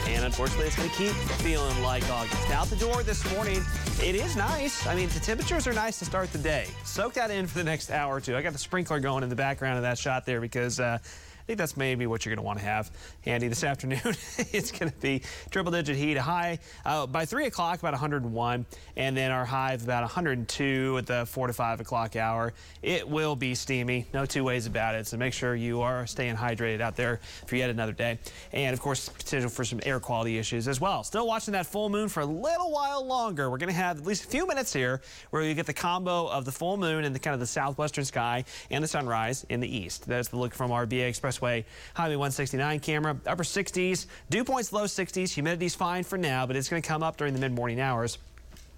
and 0.08 0.26
unfortunately, 0.26 0.68
it's 0.68 0.76
going 0.76 0.90
to 0.90 0.96
keep 0.96 1.14
feeling 1.42 1.82
like 1.82 2.08
August. 2.10 2.50
Out 2.52 2.68
the 2.68 2.76
door 2.76 3.04
this 3.04 3.30
morning, 3.34 3.64
it 4.02 4.16
is 4.16 4.36
nice. 4.36 4.86
I 4.86 4.96
mean, 4.96 5.10
the 5.10 5.20
temperatures 5.20 5.68
are 5.68 5.74
nice 5.74 6.00
to 6.00 6.06
start 6.06 6.32
the 6.32 6.40
day. 6.40 6.68
Soak 6.84 7.14
that 7.14 7.32
in 7.32 7.48
for 7.48 7.58
the 7.58 7.64
next 7.64 7.92
hour 7.92 8.16
or 8.16 8.22
two. 8.22 8.36
I 8.36 8.42
got 8.42 8.54
the 8.54 8.60
sprinkler 8.60 9.00
going 9.00 9.24
in 9.24 9.30
the 9.30 9.36
background 9.48 9.77
of 9.77 9.84
that 9.84 9.98
shot 9.98 10.25
there 10.25 10.42
because 10.42 10.77
uh, 10.77 10.98
think 11.48 11.58
that's 11.60 11.77
maybe 11.77 12.08
what 12.08 12.25
you're 12.25 12.36
going 12.36 12.44
to 12.44 12.46
want 12.46 12.60
to 12.60 12.66
have 12.66 12.92
handy 13.24 13.48
this 13.48 13.63
afternoon. 13.63 14.01
it's 14.04 14.72
going 14.72 14.92
to 14.92 14.98
be 14.98 15.22
triple 15.50 15.72
digit 15.72 15.96
heat, 15.96 16.18
high 16.18 16.60
uh, 16.86 17.08
by 17.08 17.25
3 17.25 17.46
o'clock, 17.46 17.80
about 17.80 17.94
101, 17.94 18.66
and 18.98 19.18
then 19.18 19.32
our 19.32 19.46
high 19.46 19.74
of 19.74 19.84
about 19.84 20.01
102 20.01 20.98
at 20.98 21.06
the 21.08 21.25
4 21.25 21.48
to 21.48 21.54
5 21.54 21.80
o'clock 21.80 22.18
hour. 22.18 22.54
It 22.82 23.08
will 23.08 23.38
be 23.38 23.56
steamy, 23.56 24.08
no 24.13 24.25
two 24.25 24.44
ways 24.44 24.66
about 24.66 24.96
it. 24.96 25.08
So 25.08 25.16
make 25.16 25.34
sure 25.34 25.56
you 25.56 25.82
are 25.82 26.06
staying 26.06 26.36
hydrated 26.36 26.82
out 26.82 26.98
there 26.98 27.22
for 27.45 27.56
yet 27.56 27.69
another 27.69 27.93
day. 27.93 28.19
And 28.52 28.74
of 28.74 28.82
course, 28.82 29.08
potential 29.08 29.50
for 29.50 29.63
some 29.63 29.80
air 29.84 30.02
quality 30.02 30.38
issues 30.38 30.67
as 30.67 30.82
well. 30.82 31.06
Still 31.06 31.28
watching 31.28 31.54
that 31.54 31.65
full 31.65 31.88
moon 31.88 32.10
for 32.10 32.19
a 32.19 32.26
little 32.26 32.72
while 32.72 33.06
longer. 33.06 33.50
We're 33.50 33.58
going 33.58 33.69
to 33.69 33.76
have 33.76 34.00
at 34.00 34.06
least 34.06 34.26
a 34.26 34.28
few 34.28 34.45
minutes 34.48 34.74
here 34.74 35.02
where 35.30 35.43
you 35.43 35.54
get 35.54 35.65
the 35.65 35.74
combo 35.74 36.28
of 36.28 36.43
the 36.43 36.52
full 36.52 36.76
moon 36.76 37.06
and 37.06 37.15
the 37.15 37.19
kind 37.19 37.34
of 37.34 37.39
the 37.39 37.48
southwestern 37.48 38.04
sky 38.04 38.43
and 38.69 38.84
the 38.84 38.88
sunrise 38.88 39.45
in 39.48 39.62
the 39.62 39.78
east. 39.78 40.06
That's 40.08 40.28
the 40.28 40.36
look 40.36 40.54
from 40.54 40.72
our 40.72 40.86
BA 40.86 41.08
Express 41.08 41.37
Expressway 41.38 41.65
Highway 41.93 42.15
169 42.15 42.80
camera. 42.80 43.17
Upper 43.26 43.43
60s, 43.43 44.06
dew 44.30 44.43
points 44.43 44.73
low 44.73 44.86
60s. 44.86 45.34
Humidity's 45.34 45.76
fine 45.76 46.04
for 46.04 46.17
now, 46.17 46.45
but 46.45 46.56
it's 46.56 46.69
going 46.69 46.82
to 46.82 46.88
come 46.88 47.04
up 47.04 47.17
during 47.17 47.34
the 47.34 47.39
mid-morning 47.39 47.80
hours. 47.80 48.17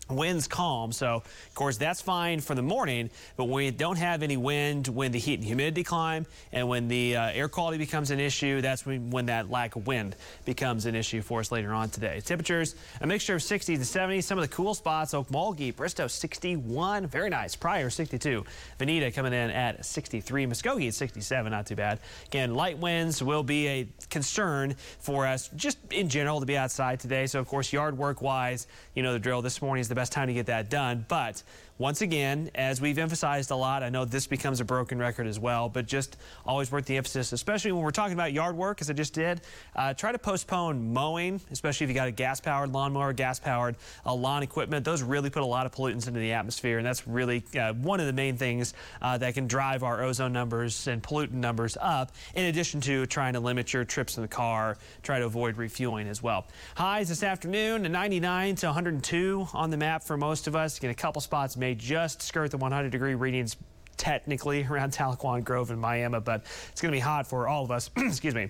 Winds 0.10 0.48
calm, 0.48 0.92
so 0.92 1.16
of 1.16 1.56
course 1.56 1.78
that's 1.78 2.02
fine 2.02 2.40
for 2.40 2.56
the 2.56 2.62
morning, 2.62 3.10
but 3.38 3.46
when 3.46 3.66
we 3.66 3.72
don't 3.72 3.98
have 3.98 4.24
any 4.24 4.38
wind, 4.38 4.88
when 4.88 5.12
the 5.12 5.20
heat 5.20 5.36
and 5.36 5.44
humidity 5.44 5.84
climb, 5.84 6.26
and 6.52 6.68
when 6.68 6.88
the 6.88 7.16
uh, 7.16 7.30
air 7.30 7.48
quality 7.48 7.78
becomes 7.78 8.10
an 8.10 8.20
issue, 8.20 8.62
that's 8.62 8.86
when, 8.86 9.12
when 9.12 9.28
that 9.28 9.52
lack 9.52 9.76
of 9.76 9.86
wind 9.86 10.16
becomes 10.46 10.86
an 10.86 10.96
issue 10.96 11.22
for 11.22 11.40
us 11.40 11.52
later 11.52 11.74
on 11.74 11.90
today. 11.90 12.22
Temperatures, 12.22 12.76
a 13.02 13.08
mixture 13.08 13.36
of 13.36 13.44
60 13.44 13.78
to 13.78 13.86
70. 13.86 14.22
Some 14.22 14.38
of 14.38 14.42
the 14.42 14.56
cool 14.56 14.74
spots, 14.74 15.14
Okmulgee, 15.14 15.76
Bristow 15.76 16.08
61, 16.08 17.08
very 17.08 17.30
nice. 17.30 17.56
Pryor 17.56 17.90
62. 17.90 18.44
Vinita 18.80 19.14
coming 19.14 19.34
in 19.34 19.52
at 19.52 19.86
63. 19.86 20.48
Muskogee 20.48 20.88
at 20.88 20.94
67, 20.94 21.52
not 21.52 21.68
too 21.68 21.76
bad. 21.76 22.00
Again, 22.28 22.56
light 22.56 22.78
winds 22.80 23.22
will 23.22 23.44
be 23.44 23.68
a 23.68 23.88
concern 24.10 24.76
for 25.00 25.28
us 25.28 25.50
just 25.56 25.78
in 25.92 26.10
general 26.10 26.40
to 26.40 26.46
be 26.46 26.58
outside 26.58 27.00
today. 27.00 27.28
So 27.28 27.40
of 27.40 27.48
course, 27.48 27.72
yard 27.72 27.98
work 27.98 28.22
wise, 28.22 28.68
you 28.96 29.04
know 29.04 29.14
the 29.14 29.20
drill. 29.20 29.42
This 29.42 29.62
morning 29.62 29.82
is 29.82 29.90
the 29.90 29.96
best 30.00 30.14
time 30.14 30.28
to 30.28 30.34
get 30.34 30.46
that 30.46 30.70
done. 30.70 31.06
But 31.08 31.44
once 31.80 32.02
again, 32.02 32.52
as 32.56 32.82
we've 32.82 32.98
emphasized 32.98 33.52
a 33.52 33.56
lot, 33.56 33.84
I 33.84 33.90
know 33.90 34.04
this 34.04 34.28
becomes 34.28 34.60
a 34.60 34.66
broken 34.66 35.00
record 35.00 35.28
as 35.28 35.40
well, 35.40 35.70
but 35.70 35.86
just 35.86 36.18
always 36.46 36.70
worth 36.70 36.84
the 36.84 36.98
emphasis, 36.98 37.32
especially 37.32 37.72
when 37.72 37.82
we're 37.84 37.92
talking 37.92 38.14
about 38.14 38.34
yard 38.34 38.58
work, 38.58 38.82
as 38.82 38.90
I 38.90 38.94
just 38.94 39.14
did. 39.14 39.40
Uh, 39.78 39.94
try 39.94 40.12
to 40.12 40.20
postpone 40.20 40.92
mowing, 40.92 41.40
especially 41.52 41.86
if 41.86 41.90
you 41.90 41.94
got 41.94 42.10
a 42.10 42.12
gas-powered 42.12 42.74
lawnmower, 42.74 43.14
gas-powered 43.14 43.78
uh, 44.06 44.14
lawn 44.14 44.44
equipment. 44.44 44.84
Those 44.84 45.02
really 45.02 45.30
put 45.30 45.42
a 45.42 45.46
lot 45.46 45.66
of 45.66 45.72
pollutants 45.72 46.06
into 46.10 46.20
the 46.20 46.34
atmosphere, 46.34 46.80
and 46.80 46.86
that's 46.86 47.08
really 47.08 47.46
uh, 47.58 47.72
one 47.72 48.02
of 48.02 48.08
the 48.08 48.14
main 48.14 48.36
things 48.36 48.74
uh, 49.02 49.18
that 49.18 49.34
can 49.34 49.48
drive 49.48 49.82
our 49.82 50.04
ozone 50.04 50.34
numbers 50.34 50.88
and 50.88 51.02
pollutant 51.02 51.32
numbers 51.32 51.78
up, 51.80 52.12
in 52.36 52.48
addition 52.48 52.82
to 52.82 53.06
trying 53.06 53.32
to 53.32 53.40
limit 53.40 53.72
your 53.72 53.86
trips 53.86 54.18
in 54.18 54.22
the 54.22 54.28
car, 54.28 54.78
try 55.02 55.18
to 55.18 55.26
avoid 55.26 55.56
refueling 55.56 56.10
as 56.10 56.22
well. 56.22 56.46
Highs 56.76 57.08
this 57.08 57.24
afternoon, 57.24 57.90
99 57.90 58.56
to 58.58 58.66
102 58.66 59.48
on 59.54 59.70
the 59.70 59.78
map 59.78 60.04
for 60.04 60.18
most 60.18 60.46
of 60.46 60.58
us. 60.58 60.78
Again, 60.78 60.90
a 60.90 60.94
couple 60.94 61.22
spots 61.22 61.56
may 61.70 61.76
just 61.76 62.22
skirt 62.22 62.50
the 62.50 62.58
100 62.58 62.90
degree 62.90 63.16
readings 63.16 63.56
technically 63.98 64.66
around 64.70 64.92
Tahlequah 64.92 65.44
Grove 65.44 65.72
and 65.72 65.80
Miami, 65.80 66.20
but 66.20 66.44
it's 66.72 66.82
going 66.82 66.92
to 66.92 66.96
be 66.96 67.00
hot 67.00 67.28
for 67.28 67.48
all 67.48 67.64
of 67.64 67.72
us. 67.72 67.90
Excuse 67.98 68.36
me 68.36 68.50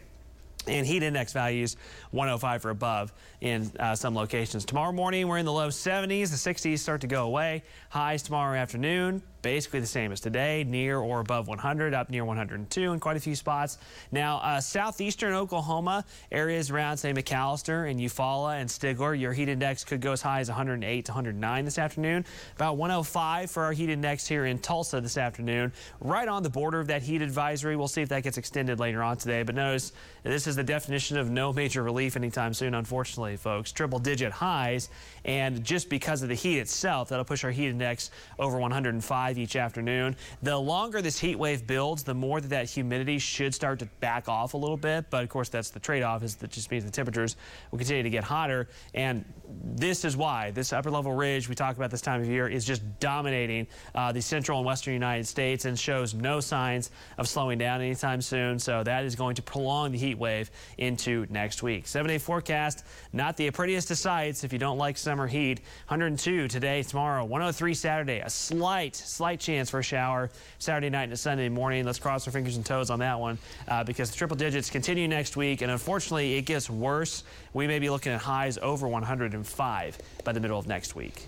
and 0.67 0.85
heat 0.85 1.01
index 1.01 1.31
values 1.33 1.77
105 2.11 2.65
or 2.65 2.69
above 2.69 3.13
in 3.41 3.71
uh, 3.79 3.95
some 3.95 4.13
locations. 4.13 4.65
Tomorrow 4.65 4.91
morning, 4.91 5.27
we're 5.27 5.37
in 5.37 5.45
the 5.45 5.53
low 5.53 5.69
70s. 5.69 6.29
The 6.29 6.53
60s 6.53 6.79
start 6.79 7.01
to 7.01 7.07
go 7.07 7.25
away. 7.25 7.63
Highs 7.89 8.21
tomorrow 8.23 8.57
afternoon, 8.57 9.23
basically 9.41 9.79
the 9.79 9.87
same 9.87 10.11
as 10.11 10.19
today, 10.19 10.63
near 10.63 10.99
or 10.99 11.19
above 11.19 11.47
100, 11.47 11.93
up 11.93 12.09
near 12.09 12.25
102 12.25 12.91
in 12.91 12.99
quite 12.99 13.17
a 13.17 13.19
few 13.19 13.35
spots. 13.35 13.77
Now, 14.11 14.37
uh, 14.37 14.61
southeastern 14.61 15.33
Oklahoma, 15.33 16.05
areas 16.31 16.71
around, 16.71 16.97
say, 16.97 17.13
McAlester 17.13 17.89
and 17.89 17.99
Eufaula 17.99 18.59
and 18.59 18.69
Stigler, 18.69 19.19
your 19.19 19.33
heat 19.33 19.49
index 19.49 19.83
could 19.83 20.01
go 20.01 20.11
as 20.11 20.21
high 20.21 20.39
as 20.39 20.49
108 20.49 21.05
to 21.05 21.11
109 21.11 21.65
this 21.65 21.77
afternoon. 21.77 22.25
About 22.55 22.77
105 22.77 23.51
for 23.51 23.63
our 23.63 23.73
heat 23.73 23.89
index 23.89 24.27
here 24.27 24.45
in 24.45 24.59
Tulsa 24.59 25.01
this 25.01 25.17
afternoon, 25.17 25.71
right 26.01 26.27
on 26.27 26.43
the 26.43 26.49
border 26.49 26.79
of 26.79 26.87
that 26.87 27.01
heat 27.01 27.21
advisory. 27.21 27.75
We'll 27.75 27.87
see 27.87 28.01
if 28.01 28.09
that 28.09 28.23
gets 28.23 28.37
extended 28.37 28.79
later 28.79 29.03
on 29.03 29.17
today. 29.17 29.43
But 29.43 29.55
notice 29.55 29.93
this 30.23 30.47
is 30.47 30.55
the 30.55 30.63
definition 30.63 31.17
of 31.17 31.29
no 31.29 31.53
major 31.53 31.83
relief 31.83 32.15
anytime 32.15 32.53
soon, 32.53 32.73
unfortunately, 32.73 33.37
folks. 33.37 33.71
Triple 33.71 33.99
digit 33.99 34.31
highs, 34.31 34.89
and 35.25 35.63
just 35.63 35.89
because 35.89 36.21
of 36.21 36.29
the 36.29 36.35
heat 36.35 36.59
itself, 36.59 37.09
that'll 37.09 37.25
push 37.25 37.43
our 37.43 37.51
heat 37.51 37.67
index 37.67 38.11
over 38.37 38.57
105 38.57 39.37
each 39.37 39.55
afternoon. 39.55 40.15
The 40.43 40.57
longer 40.57 41.01
this 41.01 41.19
heat 41.19 41.37
wave 41.37 41.67
builds, 41.67 42.03
the 42.03 42.13
more 42.13 42.41
that 42.41 42.49
that 42.49 42.69
humidity 42.69 43.19
should 43.19 43.53
start 43.53 43.79
to 43.79 43.85
back 43.99 44.29
off 44.29 44.53
a 44.53 44.57
little 44.57 44.77
bit. 44.77 45.09
But 45.09 45.23
of 45.23 45.29
course, 45.29 45.49
that's 45.49 45.69
the 45.69 45.79
trade-off 45.79 46.23
is 46.23 46.35
that 46.37 46.51
just 46.51 46.71
means 46.71 46.85
the 46.85 46.91
temperatures 46.91 47.35
will 47.71 47.77
continue 47.77 48.03
to 48.03 48.09
get 48.09 48.23
hotter. 48.23 48.67
And 48.93 49.25
this 49.63 50.05
is 50.05 50.15
why 50.15 50.51
this 50.51 50.73
upper 50.73 50.91
level 50.91 51.13
ridge 51.13 51.49
we 51.49 51.55
talk 51.55 51.75
about 51.75 51.91
this 51.91 52.01
time 52.01 52.21
of 52.21 52.27
year 52.27 52.47
is 52.47 52.65
just 52.65 52.81
dominating 52.99 53.67
uh, 53.95 54.11
the 54.11 54.21
central 54.21 54.59
and 54.59 54.65
western 54.65 54.93
United 54.93 55.27
States 55.27 55.65
and 55.65 55.77
shows 55.77 56.13
no 56.13 56.39
signs 56.39 56.91
of 57.17 57.27
slowing 57.27 57.57
down 57.57 57.81
anytime 57.81 58.21
soon. 58.21 58.59
So 58.59 58.83
that 58.83 59.05
is 59.05 59.15
going 59.15 59.35
to 59.35 59.41
prolong 59.41 59.91
the 59.91 59.97
heat 59.97 60.17
wave 60.17 60.51
into 60.77 61.25
next 61.29 61.63
week. 61.63 61.87
Seven 61.87 62.09
day 62.09 62.17
forecast, 62.17 62.85
not 63.13 63.37
the 63.37 63.49
prettiest 63.51 63.91
of 63.91 63.97
sights 63.97 64.43
if 64.43 64.53
you 64.53 64.59
don't 64.59 64.77
like 64.77 64.97
summer 65.09 65.25
heat. 65.25 65.59
102 65.87 66.47
today, 66.47 66.83
tomorrow, 66.83 67.25
103 67.25 67.73
Saturday. 67.73 68.19
A 68.19 68.29
slight, 68.29 68.95
slight 68.95 69.39
chance 69.39 69.67
for 69.67 69.79
a 69.79 69.83
shower 69.83 70.29
Saturday 70.59 70.91
night 70.91 71.09
and 71.09 71.17
Sunday 71.17 71.49
morning. 71.49 71.83
Let's 71.83 71.97
cross 71.97 72.27
our 72.27 72.31
fingers 72.31 72.57
and 72.57 72.63
toes 72.63 72.91
on 72.91 72.99
that 72.99 73.19
one 73.19 73.39
uh, 73.67 73.83
because 73.83 74.11
the 74.11 74.17
triple 74.17 74.37
digits 74.37 74.69
continue 74.69 75.07
next 75.07 75.35
week. 75.35 75.63
And 75.63 75.71
unfortunately, 75.71 76.35
it 76.35 76.43
gets 76.43 76.69
worse. 76.69 77.23
We 77.53 77.65
may 77.65 77.79
be 77.79 77.89
looking 77.89 78.11
at 78.11 78.21
highs 78.21 78.59
over 78.59 78.87
105 78.87 79.97
by 80.23 80.31
the 80.31 80.39
middle 80.39 80.59
of 80.59 80.67
next 80.67 80.95
week. 80.95 81.25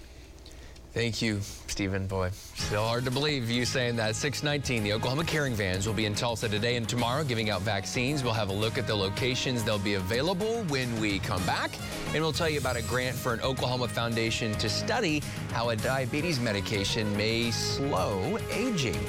Thank 0.94 1.22
you, 1.22 1.40
Stephen. 1.68 2.06
Boy, 2.06 2.32
still 2.56 2.86
hard 2.86 3.06
to 3.06 3.12
believe 3.12 3.50
you 3.50 3.64
saying 3.64 3.96
that. 3.96 4.14
619, 4.14 4.84
the 4.84 4.92
Oklahoma 4.92 5.24
Caring 5.24 5.54
Vans 5.54 5.88
will 5.88 5.94
be 5.94 6.06
in 6.06 6.14
Tulsa 6.14 6.50
today 6.50 6.76
and 6.76 6.88
tomorrow 6.88 7.24
giving 7.24 7.50
out 7.50 7.62
vaccines. 7.62 8.24
We'll 8.24 8.34
have 8.34 8.50
a 8.50 8.54
look 8.54 8.78
at 8.78 8.88
the 8.88 8.96
locations 8.96 9.64
they'll 9.64 9.80
be 9.80 9.94
available 9.94 10.64
when 10.66 11.00
we 11.00 11.20
come 11.20 11.44
back. 11.46 11.72
And 12.14 12.22
we'll 12.22 12.34
tell 12.34 12.50
you 12.50 12.60
about 12.60 12.76
a 12.76 12.82
grant 12.84 13.16
for 13.16 13.34
an 13.34 13.40
Oklahoma 13.40 13.88
foundation 13.88 14.52
to 14.56 14.70
study 14.70 15.24
how 15.54 15.70
a 15.70 15.78
diabetes 15.78 16.42
medication 16.42 17.16
may 17.16 17.52
slow 17.52 18.38
aging. 18.52 19.00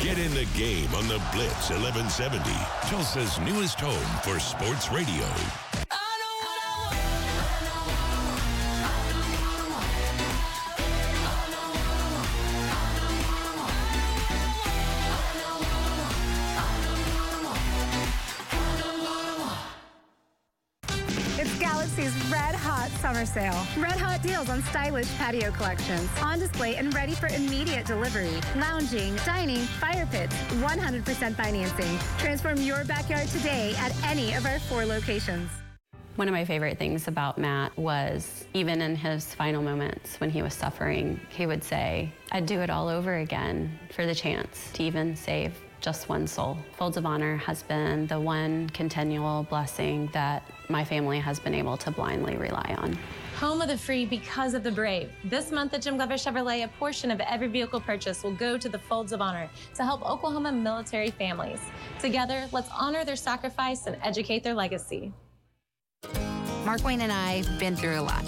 Get 0.00 0.18
in 0.18 0.32
the 0.32 0.48
game 0.56 0.92
on 0.94 1.06
the 1.08 1.22
Blitz 1.32 1.68
1170, 1.68 2.42
Tulsa's 2.88 3.38
newest 3.40 3.78
home 3.78 4.20
for 4.22 4.40
sports 4.40 4.90
radio. 4.90 5.71
Summer 23.26 23.52
Sale. 23.52 23.82
Red 23.82 23.98
Hot 23.98 24.22
deals 24.22 24.48
on 24.48 24.62
stylish 24.64 25.08
patio 25.16 25.50
collections. 25.52 26.08
On 26.20 26.38
display 26.38 26.76
and 26.76 26.92
ready 26.94 27.12
for 27.12 27.28
immediate 27.28 27.86
delivery. 27.86 28.40
Lounging, 28.56 29.14
dining, 29.24 29.58
fire 29.58 30.06
pits, 30.06 30.34
100% 30.34 31.34
financing. 31.34 31.98
Transform 32.18 32.60
your 32.60 32.84
backyard 32.84 33.28
today 33.28 33.74
at 33.78 33.92
any 34.04 34.34
of 34.34 34.46
our 34.46 34.58
four 34.60 34.84
locations. 34.84 35.50
One 36.16 36.28
of 36.28 36.32
my 36.32 36.44
favorite 36.44 36.78
things 36.78 37.08
about 37.08 37.38
Matt 37.38 37.76
was 37.76 38.44
even 38.54 38.82
in 38.82 38.96
his 38.96 39.34
final 39.34 39.62
moments 39.62 40.20
when 40.20 40.28
he 40.28 40.42
was 40.42 40.52
suffering, 40.52 41.20
he 41.30 41.46
would 41.46 41.64
say, 41.64 42.12
I'd 42.32 42.46
do 42.46 42.60
it 42.60 42.70
all 42.70 42.88
over 42.88 43.16
again 43.16 43.78
for 43.94 44.04
the 44.04 44.14
chance 44.14 44.70
to 44.74 44.82
even 44.82 45.16
save 45.16 45.54
just 45.80 46.08
one 46.08 46.26
soul. 46.26 46.56
Folds 46.76 46.96
of 46.96 47.06
Honor 47.06 47.36
has 47.38 47.62
been 47.62 48.06
the 48.06 48.20
one 48.20 48.68
continual 48.70 49.42
blessing 49.44 50.08
that 50.12 50.44
my 50.72 50.84
family 50.84 51.20
has 51.20 51.38
been 51.38 51.54
able 51.54 51.76
to 51.76 51.90
blindly 51.90 52.36
rely 52.36 52.74
on. 52.78 52.98
Home 53.36 53.60
of 53.60 53.68
the 53.68 53.76
free 53.76 54.06
because 54.06 54.54
of 54.54 54.64
the 54.64 54.70
brave. 54.70 55.10
This 55.24 55.52
month 55.52 55.74
at 55.74 55.82
Jim 55.82 55.96
Glover 55.96 56.14
Chevrolet, 56.14 56.64
a 56.64 56.68
portion 56.68 57.10
of 57.10 57.20
every 57.20 57.48
vehicle 57.48 57.80
purchase 57.80 58.22
will 58.22 58.32
go 58.32 58.56
to 58.56 58.68
the 58.68 58.78
Folds 58.78 59.12
of 59.12 59.20
Honor 59.20 59.48
to 59.74 59.84
help 59.84 60.02
Oklahoma 60.08 60.50
military 60.50 61.10
families. 61.10 61.60
Together, 62.00 62.48
let's 62.52 62.70
honor 62.70 63.04
their 63.04 63.16
sacrifice 63.16 63.86
and 63.86 63.96
educate 64.02 64.42
their 64.42 64.54
legacy. 64.54 65.12
Mark 66.64 66.82
Wayne 66.84 67.00
and 67.02 67.12
I 67.12 67.42
have 67.42 67.58
been 67.58 67.76
through 67.76 68.00
a 68.00 68.02
lot. 68.02 68.24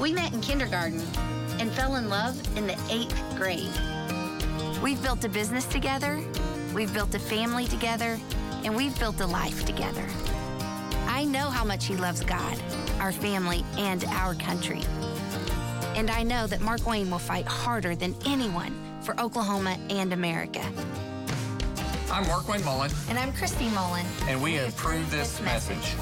We 0.00 0.12
met 0.12 0.32
in 0.32 0.40
kindergarten 0.40 1.02
and 1.58 1.70
fell 1.72 1.96
in 1.96 2.08
love 2.08 2.36
in 2.56 2.66
the 2.66 2.78
eighth 2.90 3.20
grade. 3.36 3.70
We've 4.82 5.02
built 5.02 5.24
a 5.24 5.28
business 5.28 5.64
together, 5.64 6.20
we've 6.74 6.92
built 6.92 7.14
a 7.14 7.18
family 7.18 7.66
together, 7.66 8.18
and 8.64 8.76
we've 8.76 8.98
built 8.98 9.20
a 9.20 9.26
life 9.26 9.64
together. 9.64 10.06
I 11.12 11.24
know 11.24 11.50
how 11.50 11.62
much 11.62 11.84
he 11.84 11.94
loves 11.94 12.22
God, 12.22 12.58
our 12.98 13.12
family, 13.12 13.66
and 13.76 14.02
our 14.06 14.34
country. 14.34 14.80
And 15.94 16.10
I 16.10 16.22
know 16.22 16.46
that 16.46 16.62
Mark 16.62 16.86
Wayne 16.86 17.10
will 17.10 17.18
fight 17.18 17.46
harder 17.46 17.94
than 17.94 18.16
anyone 18.24 18.74
for 19.02 19.20
Oklahoma 19.20 19.76
and 19.90 20.14
America. 20.14 20.64
I'm 22.10 22.26
Mark 22.28 22.48
Wayne 22.48 22.64
Mullin, 22.64 22.90
And 23.10 23.18
I'm 23.18 23.30
Christy 23.34 23.68
Mullin. 23.68 24.06
and 24.26 24.42
we 24.42 24.56
approve 24.56 25.10
this 25.10 25.38
message. 25.42 25.94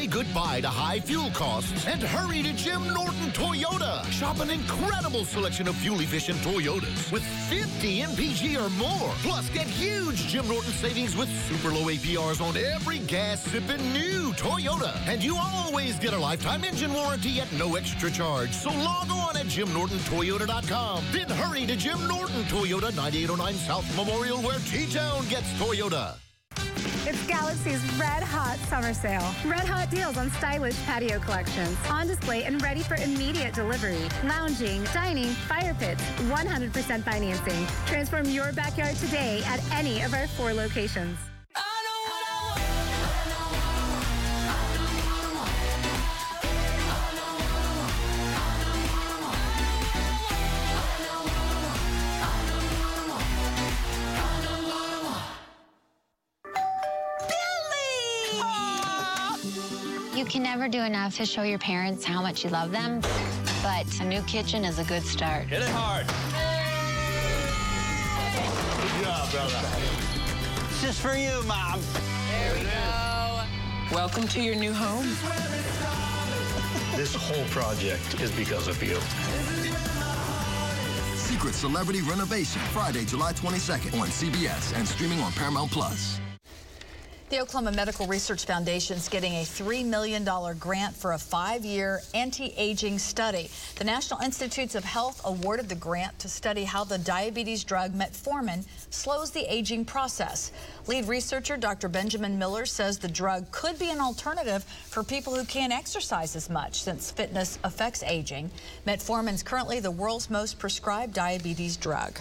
Say 0.00 0.06
goodbye 0.06 0.62
to 0.62 0.68
high 0.68 0.98
fuel 0.98 1.30
costs 1.32 1.86
and 1.86 2.02
hurry 2.02 2.42
to 2.42 2.54
Jim 2.54 2.82
Norton 2.94 3.30
Toyota. 3.32 4.02
Shop 4.10 4.40
an 4.40 4.48
incredible 4.48 5.26
selection 5.26 5.68
of 5.68 5.74
fuel-efficient 5.74 6.38
Toyotas 6.38 7.12
with 7.12 7.22
50 7.50 8.00
MPG 8.00 8.56
or 8.56 8.70
more. 8.80 9.12
Plus, 9.20 9.50
get 9.50 9.66
huge 9.66 10.26
Jim 10.28 10.48
Norton 10.48 10.72
savings 10.72 11.14
with 11.14 11.28
super 11.46 11.68
low 11.68 11.92
APRs 11.92 12.40
on 12.40 12.56
every 12.56 13.00
gas-sipping 13.00 13.92
new 13.92 14.32
Toyota. 14.32 14.96
And 15.06 15.22
you 15.22 15.36
always 15.38 15.98
get 15.98 16.14
a 16.14 16.18
lifetime 16.18 16.64
engine 16.64 16.94
warranty 16.94 17.38
at 17.38 17.52
no 17.52 17.74
extra 17.74 18.10
charge. 18.10 18.54
So 18.54 18.70
log 18.70 19.10
on 19.10 19.36
at 19.36 19.48
JimNortonToyota.com. 19.52 21.04
Then 21.12 21.28
hurry 21.28 21.66
to 21.66 21.76
Jim 21.76 21.98
Norton 22.08 22.44
Toyota, 22.44 22.96
9809 22.96 23.54
South 23.54 23.96
Memorial, 23.98 24.38
where 24.38 24.60
T-Town 24.60 25.28
gets 25.28 25.52
Toyota. 25.60 26.14
It's 27.06 27.26
Galaxy's 27.26 27.82
Red 27.98 28.22
Hot 28.22 28.58
Summer 28.68 28.92
Sale. 28.92 29.34
Red 29.46 29.66
Hot 29.66 29.88
deals 29.90 30.18
on 30.18 30.30
stylish 30.32 30.76
patio 30.84 31.18
collections. 31.18 31.78
On 31.88 32.06
display 32.06 32.44
and 32.44 32.60
ready 32.62 32.82
for 32.82 32.94
immediate 32.96 33.54
delivery. 33.54 34.06
Lounging, 34.24 34.84
dining, 34.92 35.30
fire 35.48 35.72
pits, 35.72 36.02
100% 36.28 37.02
financing. 37.02 37.66
Transform 37.86 38.26
your 38.26 38.52
backyard 38.52 38.96
today 38.96 39.42
at 39.46 39.60
any 39.72 40.02
of 40.02 40.12
our 40.12 40.26
four 40.28 40.52
locations. 40.52 41.16
Never 60.50 60.68
do 60.68 60.82
enough 60.82 61.16
to 61.16 61.24
show 61.24 61.44
your 61.44 61.60
parents 61.60 62.04
how 62.04 62.20
much 62.20 62.42
you 62.42 62.50
love 62.50 62.72
them, 62.72 63.00
but 63.62 63.86
a 64.00 64.04
new 64.04 64.20
kitchen 64.22 64.64
is 64.64 64.80
a 64.80 64.84
good 64.84 65.04
start. 65.04 65.44
Hit 65.46 65.62
it 65.62 65.68
hard. 65.68 66.04
Good 68.82 69.04
job, 69.04 69.30
brother. 69.30 69.68
This 70.70 70.82
is 70.90 70.98
for 70.98 71.14
you, 71.14 71.40
Mom. 71.46 71.78
There 72.32 72.54
we 72.56 72.62
go. 72.64 73.94
Welcome 73.94 74.26
to 74.26 74.42
your 74.42 74.56
new 74.56 74.72
home. 74.72 75.06
This 76.96 77.14
whole 77.14 77.44
project 77.50 78.20
is 78.20 78.32
because 78.32 78.66
of 78.66 78.82
you. 78.82 78.98
Secret 81.16 81.54
Celebrity 81.54 82.02
Renovation, 82.02 82.60
Friday, 82.72 83.04
July 83.04 83.34
22nd 83.34 84.00
on 84.00 84.08
CBS 84.08 84.76
and 84.76 84.88
streaming 84.88 85.20
on 85.20 85.30
Paramount 85.30 85.70
Plus. 85.70 86.20
The 87.30 87.40
Oklahoma 87.40 87.70
Medical 87.70 88.08
Research 88.08 88.44
Foundation 88.44 88.96
is 88.96 89.08
getting 89.08 89.34
a 89.34 89.44
$3 89.44 89.84
million 89.84 90.24
grant 90.58 90.96
for 90.96 91.12
a 91.12 91.18
five-year 91.18 92.00
anti-aging 92.12 92.98
study. 92.98 93.48
The 93.76 93.84
National 93.84 94.18
Institutes 94.18 94.74
of 94.74 94.82
Health 94.82 95.20
awarded 95.24 95.68
the 95.68 95.76
grant 95.76 96.18
to 96.18 96.28
study 96.28 96.64
how 96.64 96.82
the 96.82 96.98
diabetes 96.98 97.62
drug 97.62 97.92
metformin 97.92 98.64
slows 98.90 99.30
the 99.30 99.44
aging 99.48 99.84
process. 99.84 100.50
Lead 100.88 101.06
researcher 101.06 101.56
Dr. 101.56 101.88
Benjamin 101.88 102.36
Miller 102.36 102.66
says 102.66 102.98
the 102.98 103.06
drug 103.06 103.48
could 103.52 103.78
be 103.78 103.90
an 103.90 104.00
alternative 104.00 104.64
for 104.64 105.04
people 105.04 105.32
who 105.32 105.44
can't 105.44 105.72
exercise 105.72 106.34
as 106.34 106.50
much 106.50 106.82
since 106.82 107.12
fitness 107.12 107.60
affects 107.62 108.02
aging. 108.02 108.50
Metformin 108.88 109.34
is 109.34 109.44
currently 109.44 109.78
the 109.78 109.88
world's 109.88 110.30
most 110.30 110.58
prescribed 110.58 111.14
diabetes 111.14 111.76
drug. 111.76 112.18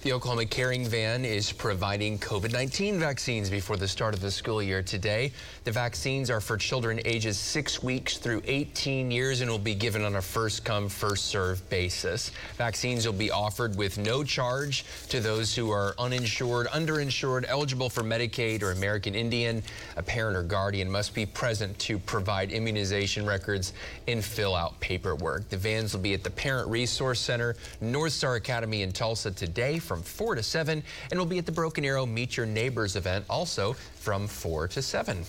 The 0.00 0.12
Oklahoma 0.12 0.46
Caring 0.46 0.86
Van 0.86 1.24
is 1.24 1.50
providing 1.50 2.20
COVID-19 2.20 2.98
vaccines 2.98 3.50
before 3.50 3.76
the 3.76 3.88
start 3.88 4.14
of 4.14 4.20
the 4.20 4.30
school 4.30 4.62
year 4.62 4.80
today. 4.80 5.32
The 5.64 5.72
vaccines 5.72 6.30
are 6.30 6.40
for 6.40 6.56
children 6.56 7.00
ages 7.04 7.36
6 7.36 7.82
weeks 7.82 8.16
through 8.16 8.42
18 8.44 9.10
years 9.10 9.40
and 9.40 9.50
will 9.50 9.58
be 9.58 9.74
given 9.74 10.04
on 10.04 10.14
a 10.14 10.22
first-come, 10.22 10.88
first-served 10.88 11.68
basis. 11.68 12.30
Vaccines 12.56 13.06
will 13.06 13.12
be 13.12 13.32
offered 13.32 13.76
with 13.76 13.98
no 13.98 14.22
charge 14.22 14.84
to 15.08 15.18
those 15.18 15.52
who 15.56 15.72
are 15.72 15.96
uninsured, 15.98 16.68
underinsured, 16.68 17.44
eligible 17.48 17.90
for 17.90 18.04
Medicaid 18.04 18.62
or 18.62 18.70
American 18.70 19.16
Indian. 19.16 19.64
A 19.96 20.02
parent 20.02 20.36
or 20.36 20.44
guardian 20.44 20.88
must 20.88 21.12
be 21.12 21.26
present 21.26 21.76
to 21.80 21.98
provide 21.98 22.52
immunization 22.52 23.26
records 23.26 23.72
and 24.06 24.24
fill 24.24 24.54
out 24.54 24.78
paperwork. 24.78 25.48
The 25.48 25.56
vans 25.56 25.92
will 25.92 26.02
be 26.02 26.14
at 26.14 26.22
the 26.22 26.30
Parent 26.30 26.68
Resource 26.68 27.18
Center, 27.18 27.56
North 27.80 28.12
Star 28.12 28.36
Academy 28.36 28.82
in 28.82 28.92
Tulsa 28.92 29.32
today 29.32 29.80
from 29.88 30.02
4 30.02 30.34
to 30.34 30.42
7 30.42 30.82
and 31.10 31.18
will 31.18 31.26
be 31.26 31.38
at 31.38 31.46
the 31.46 31.52
Broken 31.52 31.84
Arrow 31.84 32.04
Meet 32.04 32.36
Your 32.36 32.46
Neighbors 32.46 32.94
event 32.94 33.24
also 33.28 33.72
from 33.72 34.28
4 34.28 34.68
to 34.68 34.82
7. 34.82 35.24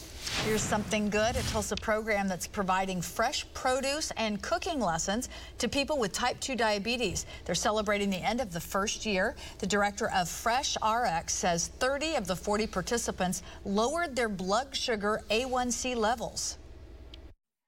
Here's 0.45 0.61
something 0.61 1.09
good. 1.09 1.35
A 1.35 1.41
Tulsa 1.43 1.75
program 1.75 2.27
that's 2.27 2.45
providing 2.45 3.01
fresh 3.01 3.45
produce 3.53 4.11
and 4.17 4.41
cooking 4.41 4.79
lessons 4.79 5.29
to 5.57 5.67
people 5.67 5.97
with 5.97 6.11
type 6.11 6.39
2 6.39 6.55
diabetes. 6.55 7.25
They're 7.45 7.55
celebrating 7.55 8.09
the 8.09 8.17
end 8.17 8.39
of 8.39 8.53
the 8.53 8.59
first 8.59 9.05
year. 9.05 9.35
The 9.57 9.67
director 9.67 10.11
of 10.11 10.29
Fresh 10.29 10.77
RX 10.85 11.33
says 11.33 11.69
30 11.79 12.15
of 12.15 12.27
the 12.27 12.35
40 12.35 12.67
participants 12.67 13.41
lowered 13.65 14.15
their 14.15 14.29
blood 14.29 14.75
sugar 14.75 15.21
A1C 15.31 15.95
levels. 15.95 16.58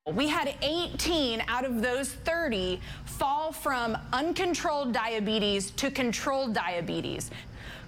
We 0.09 0.27
had 0.27 0.55
18 0.63 1.43
out 1.47 1.63
of 1.63 1.83
those 1.83 2.09
30 2.09 2.81
fall 3.05 3.51
from 3.51 3.95
uncontrolled 4.11 4.93
diabetes 4.93 5.69
to 5.71 5.91
controlled 5.91 6.55
diabetes. 6.55 7.29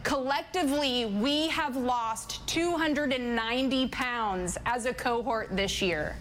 Collectively, 0.04 1.06
we 1.06 1.47
have 1.47 1.76
lost 1.76 2.45
290 2.47 3.88
pounds 3.88 4.60
as 4.67 4.86
a 4.86 4.93
cohort 4.93 5.56
this 5.56 5.82
year. 5.82 6.15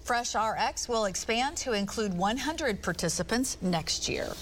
Fresh 0.00 0.34
RX 0.34 0.88
will 0.88 1.04
expand 1.04 1.56
to 1.58 1.72
include 1.72 2.14
100 2.14 2.82
participants 2.82 3.58
next 3.62 4.08
year. 4.08 4.32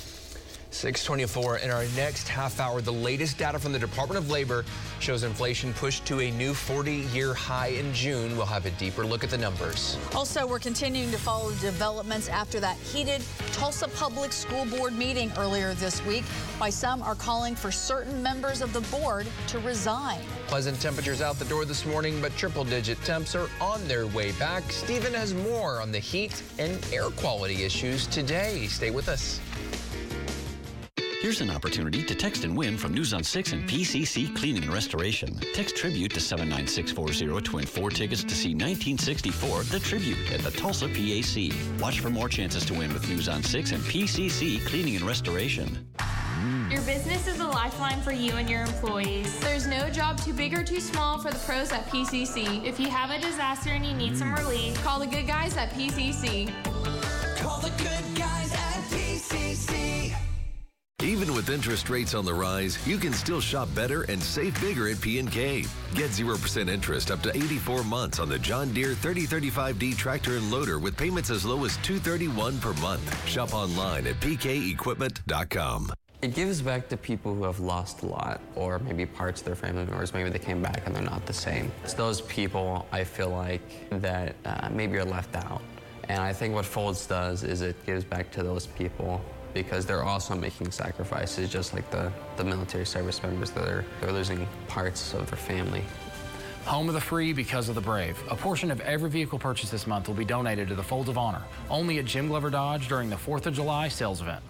624 0.70 1.58
in 1.58 1.70
our 1.70 1.84
next 1.96 2.28
half 2.28 2.60
hour, 2.60 2.80
the 2.80 2.92
latest 2.92 3.38
data 3.38 3.58
from 3.58 3.72
the 3.72 3.78
Department 3.78 4.18
of 4.18 4.30
Labor 4.30 4.64
shows 5.00 5.22
inflation 5.22 5.72
pushed 5.74 6.04
to 6.06 6.20
a 6.20 6.30
new 6.32 6.52
40-year 6.52 7.34
high 7.34 7.68
in 7.68 7.92
June. 7.92 8.36
We'll 8.36 8.46
have 8.46 8.66
a 8.66 8.70
deeper 8.72 9.06
look 9.06 9.24
at 9.24 9.30
the 9.30 9.38
numbers. 9.38 9.96
Also, 10.14 10.46
we're 10.46 10.58
continuing 10.58 11.10
to 11.12 11.18
follow 11.18 11.50
developments 11.60 12.28
after 12.28 12.60
that 12.60 12.76
heated 12.78 13.22
Tulsa 13.52 13.88
Public 13.88 14.32
School 14.32 14.66
Board 14.66 14.92
meeting 14.92 15.32
earlier 15.38 15.74
this 15.74 16.04
week. 16.04 16.24
Why 16.58 16.70
some 16.70 17.02
are 17.02 17.14
calling 17.14 17.54
for 17.54 17.70
certain 17.70 18.22
members 18.22 18.60
of 18.60 18.72
the 18.72 18.80
board 18.96 19.26
to 19.48 19.58
resign. 19.60 20.20
Pleasant 20.46 20.80
temperatures 20.80 21.22
out 21.22 21.38
the 21.38 21.44
door 21.46 21.64
this 21.64 21.86
morning, 21.86 22.20
but 22.20 22.36
triple-digit 22.36 23.00
temps 23.02 23.34
are 23.34 23.48
on 23.60 23.86
their 23.88 24.06
way 24.08 24.32
back. 24.32 24.64
Stephen 24.70 25.14
has 25.14 25.32
more 25.32 25.80
on 25.80 25.92
the 25.92 25.98
heat 25.98 26.42
and 26.58 26.84
air 26.92 27.10
quality 27.10 27.64
issues 27.64 28.06
today. 28.06 28.66
Stay 28.66 28.90
with 28.90 29.08
us. 29.08 29.40
Here's 31.22 31.40
an 31.40 31.50
opportunity 31.50 32.02
to 32.02 32.14
text 32.14 32.44
and 32.44 32.54
win 32.54 32.76
from 32.76 32.92
News 32.92 33.14
on 33.14 33.24
6 33.24 33.52
and 33.52 33.66
PCC 33.66 34.36
Cleaning 34.36 34.64
and 34.64 34.72
Restoration. 34.72 35.34
Text 35.54 35.74
Tribute 35.74 36.12
to 36.12 36.20
79640 36.20 37.42
to 37.42 37.56
win 37.56 37.64
four 37.64 37.88
tickets 37.88 38.22
to 38.22 38.34
see 38.34 38.50
1964 38.50 39.62
The 39.64 39.80
Tribute 39.80 40.18
at 40.30 40.40
the 40.40 40.50
Tulsa 40.50 40.88
PAC. 40.88 41.80
Watch 41.80 42.00
for 42.00 42.10
more 42.10 42.28
chances 42.28 42.66
to 42.66 42.74
win 42.74 42.92
with 42.92 43.08
News 43.08 43.30
on 43.30 43.42
6 43.42 43.72
and 43.72 43.82
PCC 43.84 44.64
Cleaning 44.66 44.96
and 44.96 45.06
Restoration. 45.06 45.88
Your 46.70 46.82
business 46.82 47.26
is 47.26 47.40
a 47.40 47.46
lifeline 47.46 48.02
for 48.02 48.12
you 48.12 48.32
and 48.32 48.48
your 48.48 48.62
employees. 48.62 49.40
There's 49.40 49.66
no 49.66 49.88
job 49.88 50.20
too 50.20 50.34
big 50.34 50.52
or 50.52 50.62
too 50.62 50.80
small 50.80 51.18
for 51.18 51.30
the 51.30 51.38
pros 51.38 51.72
at 51.72 51.86
PCC. 51.86 52.62
If 52.62 52.78
you 52.78 52.90
have 52.90 53.10
a 53.10 53.18
disaster 53.18 53.70
and 53.70 53.86
you 53.86 53.94
need 53.94 54.18
some 54.18 54.34
relief, 54.34 54.80
call 54.84 55.00
the 55.00 55.06
good 55.06 55.26
guys 55.26 55.56
at 55.56 55.70
PCC. 55.70 56.52
Call 57.38 57.60
the 57.60 57.70
good 57.78 58.18
guys 58.18 58.18
at 58.18 58.24
PCC. 58.24 58.45
Even 61.06 61.32
with 61.34 61.50
interest 61.50 61.88
rates 61.88 62.14
on 62.14 62.24
the 62.24 62.34
rise, 62.34 62.84
you 62.84 62.98
can 62.98 63.12
still 63.12 63.40
shop 63.40 63.72
better 63.76 64.02
and 64.10 64.20
save 64.20 64.60
bigger 64.60 64.88
at 64.88 65.00
P&K. 65.00 65.64
Get 65.94 66.10
0% 66.10 66.68
interest 66.68 67.12
up 67.12 67.22
to 67.22 67.30
84 67.30 67.84
months 67.84 68.18
on 68.18 68.28
the 68.28 68.40
John 68.40 68.72
Deere 68.72 68.94
3035D 68.94 69.96
tractor 69.96 70.36
and 70.36 70.50
loader 70.50 70.80
with 70.80 70.96
payments 70.96 71.30
as 71.30 71.44
low 71.44 71.64
as 71.64 71.76
231 71.76 72.58
per 72.58 72.72
month. 72.80 73.28
Shop 73.28 73.54
online 73.54 74.08
at 74.08 74.16
pkequipment.com. 74.16 75.92
It 76.22 76.34
gives 76.34 76.60
back 76.60 76.88
to 76.88 76.96
people 76.96 77.32
who 77.32 77.44
have 77.44 77.60
lost 77.60 78.02
a 78.02 78.06
lot, 78.06 78.40
or 78.56 78.80
maybe 78.80 79.06
parts 79.06 79.42
of 79.42 79.46
their 79.46 79.54
family 79.54 79.84
members. 79.84 80.12
Maybe 80.12 80.28
they 80.28 80.40
came 80.40 80.60
back 80.60 80.82
and 80.86 80.96
they're 80.96 81.04
not 81.04 81.24
the 81.24 81.32
same. 81.32 81.70
It's 81.84 81.94
those 81.94 82.22
people 82.22 82.84
I 82.90 83.04
feel 83.04 83.30
like 83.30 83.88
that 84.00 84.34
uh, 84.44 84.70
maybe 84.72 84.96
are 84.96 85.04
left 85.04 85.36
out. 85.36 85.62
And 86.08 86.20
I 86.20 86.32
think 86.32 86.52
what 86.52 86.64
Folds 86.64 87.06
does 87.06 87.44
is 87.44 87.62
it 87.62 87.76
gives 87.86 88.04
back 88.04 88.32
to 88.32 88.42
those 88.42 88.66
people 88.66 89.20
because 89.62 89.86
they're 89.86 90.02
also 90.04 90.34
making 90.34 90.70
sacrifices, 90.70 91.48
just 91.48 91.72
like 91.72 91.90
the, 91.90 92.12
the 92.36 92.44
military 92.44 92.84
service 92.84 93.22
members 93.22 93.50
that 93.50 93.66
are 93.66 93.84
they're 94.00 94.12
losing 94.12 94.46
parts 94.68 95.14
of 95.14 95.28
their 95.30 95.38
family. 95.38 95.82
Home 96.66 96.88
of 96.88 96.94
the 96.94 97.00
free 97.00 97.32
because 97.32 97.68
of 97.68 97.74
the 97.74 97.80
brave. 97.80 98.22
A 98.28 98.36
portion 98.36 98.70
of 98.70 98.80
every 98.80 99.08
vehicle 99.08 99.38
purchased 99.38 99.72
this 99.72 99.86
month 99.86 100.08
will 100.08 100.14
be 100.14 100.24
donated 100.24 100.68
to 100.68 100.74
the 100.74 100.82
Folds 100.82 101.08
of 101.08 101.16
Honor, 101.16 101.42
only 101.70 101.98
at 101.98 102.04
Jim 102.04 102.28
Glover 102.28 102.50
Dodge 102.50 102.88
during 102.88 103.08
the 103.08 103.16
4th 103.16 103.46
of 103.46 103.54
July 103.54 103.88
sales 103.88 104.20
event. 104.20 104.42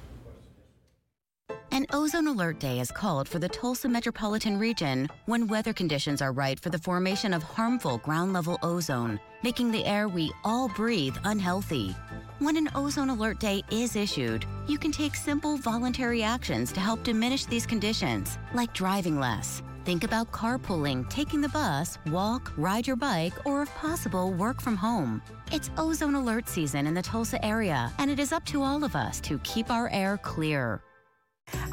An 1.88 1.98
ozone 1.98 2.26
alert 2.26 2.58
day 2.58 2.80
is 2.80 2.90
called 2.90 3.28
for 3.28 3.38
the 3.38 3.48
Tulsa 3.48 3.88
metropolitan 3.88 4.58
region 4.58 5.08
when 5.26 5.46
weather 5.46 5.72
conditions 5.72 6.20
are 6.20 6.32
right 6.32 6.58
for 6.58 6.68
the 6.68 6.80
formation 6.80 7.32
of 7.32 7.44
harmful 7.44 7.98
ground 7.98 8.32
level 8.32 8.58
ozone, 8.64 9.20
making 9.44 9.70
the 9.70 9.84
air 9.84 10.08
we 10.08 10.32
all 10.42 10.68
breathe 10.68 11.14
unhealthy. 11.22 11.94
When 12.40 12.56
an 12.56 12.70
ozone 12.74 13.10
alert 13.10 13.38
day 13.38 13.62
is 13.70 13.94
issued, 13.94 14.44
you 14.66 14.78
can 14.78 14.90
take 14.90 15.14
simple 15.14 15.58
voluntary 15.58 16.24
actions 16.24 16.72
to 16.72 16.80
help 16.80 17.04
diminish 17.04 17.44
these 17.44 17.66
conditions, 17.66 18.36
like 18.52 18.74
driving 18.74 19.20
less. 19.20 19.62
Think 19.84 20.02
about 20.02 20.32
carpooling, 20.32 21.08
taking 21.08 21.40
the 21.40 21.50
bus, 21.50 21.98
walk, 22.08 22.52
ride 22.56 22.88
your 22.88 22.96
bike, 22.96 23.46
or 23.46 23.62
if 23.62 23.72
possible, 23.76 24.32
work 24.32 24.60
from 24.60 24.74
home. 24.74 25.22
It's 25.52 25.70
ozone 25.78 26.16
alert 26.16 26.48
season 26.48 26.88
in 26.88 26.94
the 26.94 27.02
Tulsa 27.02 27.42
area, 27.44 27.92
and 27.98 28.10
it 28.10 28.18
is 28.18 28.32
up 28.32 28.44
to 28.46 28.64
all 28.64 28.82
of 28.82 28.96
us 28.96 29.20
to 29.20 29.38
keep 29.44 29.70
our 29.70 29.88
air 29.90 30.18
clear. 30.18 30.82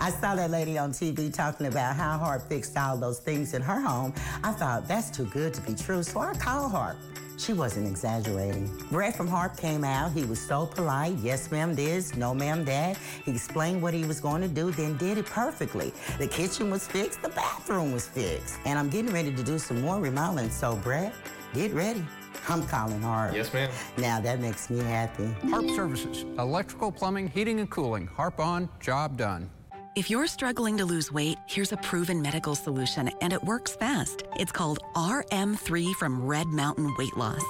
I 0.04 0.10
saw 0.10 0.36
that 0.36 0.52
lady 0.52 0.78
on 0.78 0.92
TV 0.92 1.34
talking 1.34 1.68
about 1.68 1.96
how 1.96 2.18
Harp 2.18 2.50
fixed 2.50 2.76
all 2.76 2.98
those 2.98 3.20
things 3.20 3.54
in 3.54 3.62
her 3.62 3.80
home. 3.80 4.14
I 4.44 4.52
thought, 4.52 4.86
that's 4.86 5.10
too 5.10 5.24
good 5.28 5.54
to 5.54 5.62
be 5.62 5.74
true, 5.76 6.04
so 6.04 6.20
I 6.20 6.34
called 6.34 6.74
Harp. 6.74 6.98
She 7.38 7.54
wasn't 7.54 7.88
exaggerating. 7.88 8.68
Brett 8.92 9.16
from 9.16 9.30
Harp 9.30 9.56
came 9.56 9.86
out. 9.86 10.12
He 10.12 10.26
was 10.26 10.42
so 10.42 10.66
polite. 10.66 11.18
Yes, 11.20 11.50
ma'am, 11.52 11.74
this. 11.74 12.18
No, 12.18 12.34
ma'am, 12.34 12.66
that. 12.66 12.98
He 13.24 13.32
explained 13.32 13.82
what 13.82 13.94
he 13.94 14.04
was 14.04 14.20
going 14.20 14.42
to 14.42 14.50
do, 14.50 14.72
then 14.72 14.98
did 14.98 15.18
it 15.18 15.26
perfectly. 15.26 15.94
The 16.20 16.28
kitchen 16.28 16.70
was 16.70 16.86
fixed. 16.86 17.22
The 17.22 17.30
bathroom 17.30 17.94
was 17.94 18.06
fixed. 18.06 18.60
And 18.66 18.78
I'm 18.78 18.90
getting 18.90 19.14
ready 19.14 19.34
to 19.34 19.44
do 19.44 19.58
some 19.58 19.82
more 19.82 20.02
remodeling. 20.02 20.50
So, 20.50 20.76
Brett, 20.76 21.14
get 21.54 21.74
ready. 21.74 22.06
I'm 22.50 22.68
calling 22.68 23.02
Harp. 23.02 23.34
Yes, 23.34 23.54
ma'am. 23.54 23.72
Now 23.98 24.20
that 24.20 24.42
makes 24.42 24.70
me 24.70 24.80
happy. 24.80 25.34
Harp 25.50 25.70
Services, 25.70 26.26
electrical, 26.38 26.92
plumbing, 26.92 27.30
heating, 27.30 27.62
and 27.62 27.70
cooling. 27.70 28.06
Harp 28.08 28.42
on, 28.42 28.68
job 28.82 29.18
done. 29.18 29.50
If 29.96 30.10
you're 30.10 30.26
struggling 30.26 30.76
to 30.78 30.86
lose 30.86 31.12
weight, 31.12 31.38
here's 31.46 31.72
a 31.72 31.78
proven 31.78 32.20
medical 32.20 32.56
solution, 32.56 33.12
and 33.22 33.32
it 33.32 33.44
works 33.44 33.76
fast. 33.76 34.24
It's 34.36 34.52
called 34.52 34.80
RM3 34.96 35.94
from 35.94 36.26
Red 36.26 36.48
Mountain 36.48 36.96
Weight 36.98 37.16
Loss. 37.16 37.44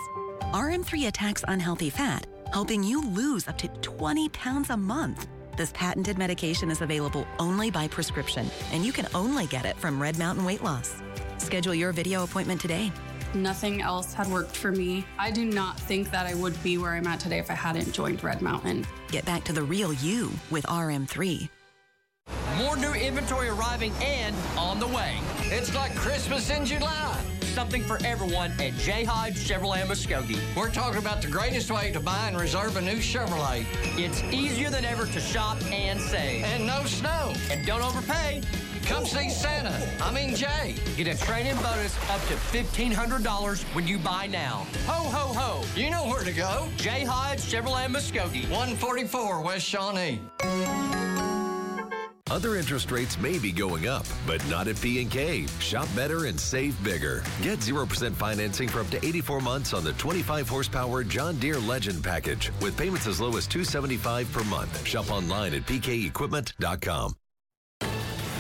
RM3 0.52 1.08
attacks 1.08 1.46
unhealthy 1.48 1.90
fat, 1.90 2.28
helping 2.52 2.84
you 2.84 3.02
lose 3.02 3.48
up 3.48 3.58
to 3.60 3.70
20 3.70 4.28
pounds 4.30 4.72
a 4.72 4.76
month. 4.76 5.26
This 5.56 5.72
patented 5.72 6.18
medication 6.18 6.70
is 6.70 6.82
available 6.82 7.26
only 7.40 7.72
by 7.72 7.88
prescription, 7.88 8.52
and 8.74 8.86
you 8.86 8.92
can 8.92 9.08
only 9.16 9.46
get 9.46 9.64
it 9.64 9.78
from 9.78 10.02
Red 10.02 10.18
Mountain 10.18 10.44
Weight 10.44 10.66
Loss. 10.66 11.02
Schedule 11.38 11.76
your 11.76 11.94
video 11.94 12.26
appointment 12.26 12.60
today. 12.60 12.92
Nothing 13.34 13.82
else 13.82 14.14
had 14.14 14.28
worked 14.28 14.58
for 14.58 14.74
me. 14.74 15.06
I 15.18 15.32
do 15.32 15.46
not 15.46 15.80
think 15.80 16.12
that 16.12 16.26
I 16.26 16.34
would 16.34 16.62
be 16.62 16.78
where 16.78 16.92
I'm 16.92 17.08
at 17.08 17.22
today 17.22 17.40
if 17.40 17.50
I 17.50 17.56
hadn't 17.56 17.94
joined 17.94 18.22
Red 18.22 18.42
Mountain. 18.42 18.86
Get 19.08 19.24
back 19.24 19.46
to 19.46 19.54
the 19.54 19.64
real 19.64 19.94
you 19.94 20.30
with 20.52 20.66
RM3. 20.66 21.48
More 22.58 22.78
new 22.78 22.94
inventory 22.94 23.50
arriving 23.50 23.92
and 24.02 24.36
on 24.58 24.80
the 24.80 24.88
way. 24.88 25.18
It's 25.46 25.74
like 25.74 25.96
Christmas 25.96 26.50
in 26.50 26.66
July. 26.66 27.20
Something 27.42 27.84
for 27.84 27.98
everyone 28.06 28.52
at 28.60 28.74
Jay 28.78 29.04
Hodge 29.04 29.36
Chevrolet 29.36 29.84
Muskogee. 29.86 30.40
We're 30.56 30.70
talking 30.70 31.00
about 31.00 31.22
the 31.22 31.30
greatest 31.30 31.72
way 31.72 31.92
to 31.92 32.00
buy 32.00 32.28
and 32.28 32.40
reserve 32.40 32.78
a 32.78 32.82
new 32.82 32.98
Chevrolet. 32.98 33.66
It's 33.98 34.24
easier 34.34 34.70
than 34.70 34.86
ever 34.86 35.06
to 35.06 35.20
shop 35.20 35.58
and 35.72 36.00
save. 36.00 36.46
And 36.46 36.66
no 36.66 36.84
snow. 36.86 37.34
And 37.52 37.66
don't 37.66 37.82
overpay. 37.82 38.42
Come 38.86 39.06
see 39.06 39.30
Santa. 39.30 39.76
I 40.02 40.12
mean 40.12 40.36
Jay. 40.36 40.76
Get 40.96 41.08
a 41.08 41.18
trade-in 41.26 41.58
bonus 41.58 41.98
up 42.10 42.22
to 42.28 42.36
$1,500 42.36 43.64
when 43.76 43.88
you 43.88 43.98
buy 43.98 44.28
now. 44.28 44.68
Ho, 44.88 45.04
ho, 45.10 45.34
ho. 45.34 45.64
You 45.76 45.90
know 45.90 46.06
where 46.06 46.24
to 46.24 46.32
go. 46.32 46.68
Jay 46.78 47.04
Hodge 47.04 47.40
Chevrolet 47.40 47.88
Muskogee. 47.88 48.50
144 48.50 49.42
West 49.42 49.66
Shawnee. 49.66 50.22
Other 52.34 52.56
interest 52.56 52.90
rates 52.90 53.20
may 53.20 53.38
be 53.38 53.52
going 53.52 53.88
up, 53.88 54.08
but 54.26 54.44
not 54.48 54.68
at 54.68 54.82
P&K. 54.82 55.46
Shop 55.60 55.88
better 55.96 56.26
and 56.26 56.40
save 56.40 56.84
bigger. 56.84 57.24
Get 57.44 57.60
0% 57.60 58.12
financing 58.14 58.68
for 58.68 58.80
up 58.80 58.90
to 58.90 59.06
84 59.06 59.40
months 59.40 59.72
on 59.72 59.84
the 59.84 59.94
25 59.94 60.50
horsepower 60.50 61.04
John 61.04 61.38
Deere 61.38 61.60
Legend 61.60 62.04
package 62.04 62.52
with 62.60 62.76
payments 62.76 63.06
as 63.06 63.22
low 63.22 63.38
as 63.38 63.46
275 63.46 64.32
per 64.32 64.44
month. 64.46 64.84
Shop 64.84 65.12
online 65.12 65.54
at 65.54 65.62
pkequipment.com. 65.68 67.14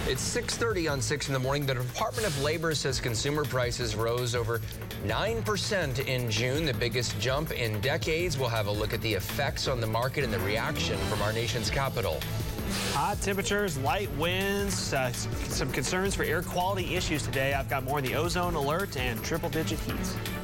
It's 0.05 0.21
6:30 0.21 0.91
on 0.91 0.99
6 0.99 1.27
in 1.27 1.33
the 1.33 1.39
morning. 1.39 1.67
The 1.67 1.75
Department 1.75 2.27
of 2.27 2.41
Labor 2.41 2.73
says 2.73 2.99
consumer 2.99 3.45
prices 3.45 3.95
rose 3.95 4.33
over 4.33 4.59
9% 5.05 5.99
in 6.07 6.31
June, 6.31 6.65
the 6.65 6.73
biggest 6.73 7.19
jump 7.19 7.51
in 7.51 7.79
decades. 7.79 8.39
We'll 8.39 8.49
have 8.49 8.67
a 8.67 8.71
look 8.71 8.93
at 8.93 9.01
the 9.01 9.13
effects 9.13 9.67
on 9.67 9.79
the 9.79 9.87
market 9.87 10.23
and 10.23 10.33
the 10.33 10.39
reaction 10.39 10.97
from 11.09 11.21
our 11.21 11.31
nation's 11.31 11.69
capital. 11.69 12.19
Hot 12.93 13.19
temperatures, 13.21 13.77
light 13.79 14.09
winds, 14.17 14.93
uh, 14.93 15.11
some 15.11 15.71
concerns 15.71 16.15
for 16.15 16.23
air 16.23 16.41
quality 16.41 16.95
issues 16.95 17.23
today. 17.23 17.53
I've 17.53 17.69
got 17.69 17.83
more 17.83 17.97
on 17.97 18.03
the 18.03 18.15
ozone 18.15 18.55
alert 18.55 18.97
and 18.97 19.23
triple 19.23 19.49
digit 19.49 19.79
heat. 19.79 19.95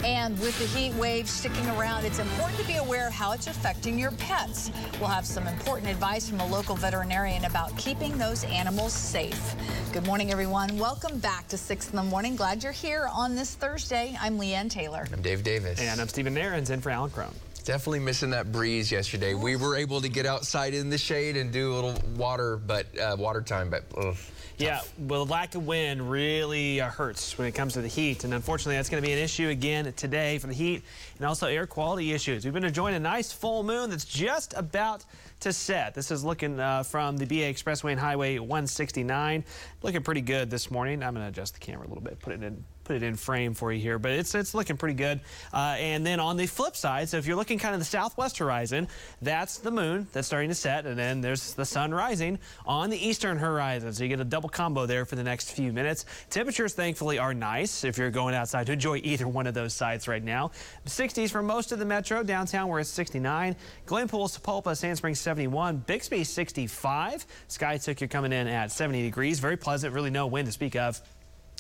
And 0.04 0.40
with 0.40 0.58
the 0.60 0.66
heat 0.66 0.94
wave 0.96 1.30
sticking 1.30 1.68
around, 1.70 2.06
it's 2.06 2.20
important 2.20 2.60
to 2.60 2.68
be 2.68 2.76
aware 2.76 3.08
of 3.08 3.14
how 3.14 3.32
it's 3.32 3.48
affecting 3.48 3.98
your 3.98 4.12
pets. 4.12 4.72
We'll 5.00 5.10
have 5.10 5.26
some 5.26 5.48
important 5.48 5.90
advice 5.90 6.30
from 6.30 6.40
a 6.40 6.48
local 6.48 6.76
veterinarian 6.76 7.46
about 7.46 7.76
keeping 7.78 8.18
those 8.18 8.44
animals 8.46 8.94
safe. 8.94 9.56
Good 9.92 10.06
morning, 10.06 10.32
everyone. 10.32 10.78
Welcome 10.78 11.20
back 11.20 11.48
to 11.50 11.58
6 11.58 11.90
in 11.90 11.96
the 11.96 12.04
morning. 12.04 12.36
Glad 12.36 12.64
you're 12.64 12.72
here 12.72 13.10
on 13.14 13.36
this 13.36 13.56
Thursday. 13.56 14.18
I'm 14.22 14.38
Leanne 14.38 14.70
Taylor. 14.70 15.08
I'm 15.12 15.22
Dave 15.22 15.44
Davis. 15.44 15.80
And 15.80 16.00
I'm 16.00 16.08
Stephen 16.08 16.36
Nehrenz 16.36 16.70
in 16.70 16.80
for 16.80 16.90
Alan 16.92 17.10
Crone. 17.10 17.34
Definitely 17.70 18.00
missing 18.00 18.32
that 18.32 18.52
breeze 18.52 18.92
yesterday. 18.92 19.36
We 19.36 19.56
were 19.56 19.76
able 19.76 20.02
to 20.02 20.10
get 20.10 20.26
outside 20.26 20.74
in 20.74 20.90
the 20.90 20.98
shade 20.98 21.38
and 21.38 21.52
do 21.52 21.72
a 21.72 21.76
little 21.76 21.94
water, 22.18 22.58
but 22.58 22.88
uh, 22.98 23.16
water 23.20 23.44
time, 23.44 23.70
but 23.70 23.84
ugh, 23.96 24.18
Yeah, 24.58 24.82
well, 24.98 25.24
lack 25.28 25.54
of 25.54 25.68
wind 25.68 26.10
really 26.10 26.82
uh, 26.82 26.90
hurts 26.90 27.38
when 27.38 27.48
it 27.48 27.52
comes 27.52 27.74
to 27.74 27.82
the 27.82 27.88
heat, 27.88 28.24
and 28.24 28.34
unfortunately, 28.34 28.76
that's 28.76 28.90
going 28.90 29.04
to 29.04 29.08
be 29.08 29.14
an 29.14 29.20
issue 29.20 29.50
again 29.50 29.94
today 29.94 30.40
for 30.40 30.48
the 30.48 30.54
heat 30.56 30.82
and 31.20 31.28
also 31.28 31.46
air 31.46 31.68
quality 31.68 32.12
issues. 32.12 32.44
We've 32.44 32.56
been 32.56 32.64
enjoying 32.64 32.96
a 32.96 33.00
nice 33.00 33.32
full 33.32 33.62
moon 33.62 33.92
that's 33.92 34.06
just 34.06 34.56
about 34.58 35.06
to 35.42 35.54
set. 35.54 35.94
This 35.94 36.10
is 36.10 36.24
looking 36.24 36.60
uh, 36.60 36.82
from 36.82 37.18
the 37.18 37.26
BA 37.28 37.54
Expressway 37.54 37.92
and 37.92 38.00
Highway 38.00 38.40
169. 38.40 39.46
Looking 39.84 40.02
pretty 40.02 40.22
good 40.22 40.50
this 40.50 40.72
morning. 40.72 41.04
I'm 41.04 41.14
going 41.14 41.24
to 41.24 41.30
adjust 41.30 41.54
the 41.54 41.60
camera 41.60 41.86
a 41.86 41.90
little 41.90 42.04
bit, 42.04 42.20
put 42.20 42.34
it 42.34 42.42
in 42.42 42.64
put 42.90 42.96
it 42.96 43.04
in 43.04 43.16
frame 43.16 43.54
for 43.54 43.72
you 43.72 43.80
here, 43.80 44.00
but 44.00 44.10
it's 44.10 44.34
it's 44.34 44.56
looking 44.56 44.76
pretty 44.76 44.96
good. 44.96 45.20
Uh, 45.54 45.76
and 45.78 46.04
then 46.04 46.20
on 46.20 46.38
the 46.38 46.48
flip 46.48 46.76
side, 46.76 47.08
so 47.08 47.18
if 47.18 47.28
you're 47.28 47.36
looking 47.36 47.60
kind 47.60 47.76
of 47.76 47.80
the 47.80 47.86
southwest 47.86 48.40
horizon, 48.40 48.88
that's 49.22 49.60
the 49.60 49.70
moon 49.70 50.08
that's 50.12 50.26
starting 50.26 50.50
to 50.50 50.56
set, 50.56 50.88
and 50.88 50.98
then 50.98 51.22
there's 51.22 51.54
the 51.54 51.66
sun 51.66 51.94
rising 51.94 52.40
on 52.66 52.90
the 52.90 52.98
eastern 52.98 53.38
horizon. 53.38 53.94
So 53.94 54.02
you 54.02 54.10
get 54.10 54.20
a 54.20 54.24
double 54.24 54.50
combo 54.50 54.88
there 54.88 55.06
for 55.06 55.16
the 55.16 55.24
next 55.24 55.52
few 55.52 55.72
minutes. 55.72 56.06
Temperatures, 56.32 56.74
thankfully, 56.74 57.20
are 57.20 57.32
nice 57.32 57.84
if 57.84 57.96
you're 57.96 58.10
going 58.10 58.34
outside 58.34 58.66
to 58.66 58.74
enjoy 58.74 59.00
either 59.04 59.28
one 59.28 59.46
of 59.46 59.54
those 59.54 59.76
sites 59.76 60.08
right 60.08 60.24
now. 60.24 60.50
60s 60.88 61.30
for 61.30 61.44
most 61.44 61.72
of 61.72 61.78
the 61.78 61.86
metro. 61.86 62.24
Downtown, 62.24 62.70
where 62.70 62.80
it's 62.80 62.90
69. 62.90 63.56
Glenpool, 63.86 64.36
Sapulpa, 64.36 64.76
Sand 64.76 64.98
Springs, 64.98 65.20
71. 65.20 65.78
Bixby, 65.86 66.24
65. 66.24 67.28
Skiatook, 67.50 68.00
you're 68.00 68.08
coming 68.08 68.34
in 68.34 68.48
at 68.48 68.72
70 68.72 69.04
degrees. 69.04 69.40
Very 69.40 69.58
pleasant, 69.58 69.94
really 69.94 70.10
no 70.10 70.26
wind 70.26 70.48
to 70.48 70.52
speak 70.52 70.76
of. 70.76 71.00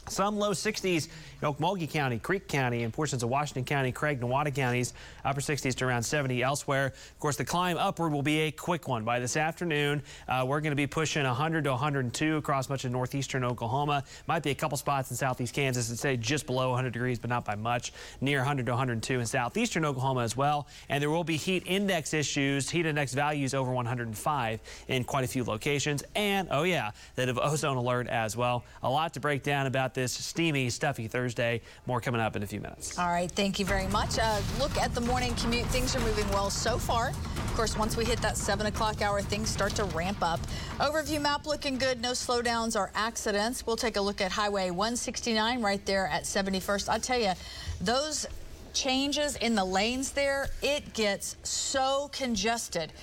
Some 0.07 0.37
low 0.37 0.51
60s 0.51 1.07
in 1.41 1.47
Okmulgee 1.47 1.89
County, 1.89 2.17
Creek 2.17 2.47
County, 2.47 2.83
and 2.83 2.91
portions 2.91 3.21
of 3.21 3.29
Washington 3.29 3.63
County, 3.63 3.91
Craig, 3.91 4.19
Nowata 4.19 4.53
counties. 4.53 4.93
Upper 5.23 5.41
60s 5.41 5.75
to 5.75 5.85
around 5.85 6.03
70 6.03 6.41
elsewhere. 6.41 6.87
Of 6.87 7.19
course, 7.19 7.35
the 7.35 7.45
climb 7.45 7.77
upward 7.77 8.11
will 8.11 8.23
be 8.23 8.39
a 8.41 8.51
quick 8.51 8.87
one. 8.87 9.03
By 9.03 9.19
this 9.19 9.37
afternoon, 9.37 10.01
uh, 10.27 10.45
we're 10.47 10.61
going 10.61 10.71
to 10.71 10.75
be 10.75 10.87
pushing 10.87 11.23
100 11.23 11.65
to 11.65 11.71
102 11.71 12.37
across 12.37 12.69
much 12.69 12.85
of 12.85 12.91
northeastern 12.91 13.43
Oklahoma. 13.43 14.03
Might 14.27 14.41
be 14.41 14.49
a 14.49 14.55
couple 14.55 14.77
spots 14.77 15.11
in 15.11 15.17
southeast 15.17 15.53
Kansas 15.53 15.89
that 15.89 15.97
say 15.97 16.17
just 16.17 16.47
below 16.47 16.69
100 16.69 16.91
degrees, 16.91 17.19
but 17.19 17.29
not 17.29 17.45
by 17.45 17.55
much. 17.55 17.93
Near 18.19 18.39
100 18.39 18.65
to 18.65 18.71
102 18.71 19.19
in 19.19 19.25
southeastern 19.25 19.85
Oklahoma 19.85 20.21
as 20.21 20.35
well. 20.35 20.67
And 20.89 21.01
there 21.01 21.11
will 21.11 21.23
be 21.23 21.37
heat 21.37 21.63
index 21.67 22.13
issues, 22.13 22.69
heat 22.69 22.87
index 22.87 23.13
values 23.13 23.53
over 23.53 23.71
105 23.71 24.59
in 24.87 25.03
quite 25.03 25.23
a 25.23 25.27
few 25.27 25.43
locations. 25.43 26.03
And, 26.15 26.47
oh 26.49 26.63
yeah, 26.63 26.91
that 27.15 27.29
of 27.29 27.37
ozone 27.37 27.77
alert 27.77 28.07
as 28.07 28.35
well. 28.35 28.63
A 28.81 28.89
lot 28.89 29.13
to 29.13 29.19
break 29.19 29.43
down 29.43 29.67
about 29.67 29.88
this 29.93 30.11
steamy, 30.11 30.69
stuffy 30.69 31.07
Thursday. 31.07 31.61
More 31.85 32.01
coming 32.01 32.21
up 32.21 32.35
in 32.35 32.43
a 32.43 32.47
few 32.47 32.61
minutes. 32.61 32.97
All 32.97 33.07
right, 33.07 33.31
thank 33.31 33.59
you 33.59 33.65
very 33.65 33.87
much. 33.87 34.19
Uh, 34.19 34.39
look 34.59 34.77
at 34.77 34.93
the 34.95 35.01
morning 35.01 35.33
commute. 35.35 35.65
Things 35.67 35.95
are 35.95 35.99
moving 36.01 36.27
well 36.29 36.49
so 36.49 36.77
far. 36.77 37.09
Of 37.09 37.53
course, 37.55 37.77
once 37.77 37.97
we 37.97 38.05
hit 38.05 38.21
that 38.21 38.37
7 38.37 38.67
o'clock 38.67 39.01
hour, 39.01 39.21
things 39.21 39.49
start 39.49 39.75
to 39.75 39.83
ramp 39.85 40.19
up. 40.21 40.39
Overview 40.79 41.21
map 41.21 41.45
looking 41.45 41.77
good. 41.77 42.01
No 42.01 42.11
slowdowns 42.11 42.75
or 42.75 42.91
accidents. 42.95 43.65
We'll 43.65 43.75
take 43.75 43.97
a 43.97 44.01
look 44.01 44.21
at 44.21 44.31
Highway 44.31 44.71
169 44.71 45.61
right 45.61 45.85
there 45.85 46.07
at 46.07 46.23
71st. 46.23 46.89
I 46.89 46.99
tell 46.99 47.19
you, 47.19 47.33
those 47.81 48.25
changes 48.73 49.35
in 49.35 49.55
the 49.55 49.65
lanes 49.65 50.11
there, 50.11 50.47
it 50.61 50.93
gets 50.93 51.35
so 51.43 52.09
congested 52.13 52.93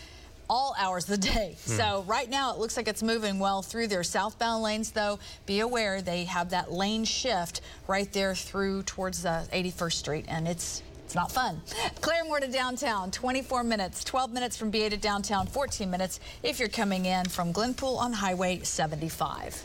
all 0.49 0.75
hours 0.79 1.05
of 1.05 1.21
the 1.21 1.29
day. 1.29 1.57
So 1.77 2.05
right 2.07 2.31
now 2.31 2.53
it 2.55 2.59
looks 2.59 2.77
like 2.77 2.89
it's 2.89 3.03
moving 3.03 3.39
well 3.39 3.61
through 3.61 3.89
their 3.89 4.03
southbound 4.03 4.63
lanes 4.63 4.93
though. 4.93 5.19
Be 5.45 5.61
aware 5.61 6.01
they 6.01 6.25
have 6.25 6.51
that 6.51 6.73
lane 6.73 7.05
shift 7.05 7.61
right 7.87 8.11
there 8.13 8.35
through 8.35 8.85
towards 8.85 9.27
uh, 9.27 9.45
81st 9.53 9.93
Street 9.93 10.25
and 10.29 10.49
it's 10.49 10.83
it's 11.05 11.15
not 11.15 11.31
fun. 11.31 11.61
Claremore 12.01 12.41
to 12.41 12.49
downtown, 12.49 13.11
24 13.11 13.63
minutes, 13.63 14.03
12 14.05 14.33
minutes 14.33 14.57
from 14.57 14.71
BA 14.71 14.91
to 14.91 14.97
downtown, 14.97 15.47
14 15.47 15.89
minutes 15.91 16.19
if 16.43 16.59
you're 16.59 16.69
coming 16.69 17.05
in 17.05 17.27
from 17.27 17.53
Glenpool 17.53 17.99
on 17.99 18.13
Highway 18.13 18.61
75. 18.63 19.63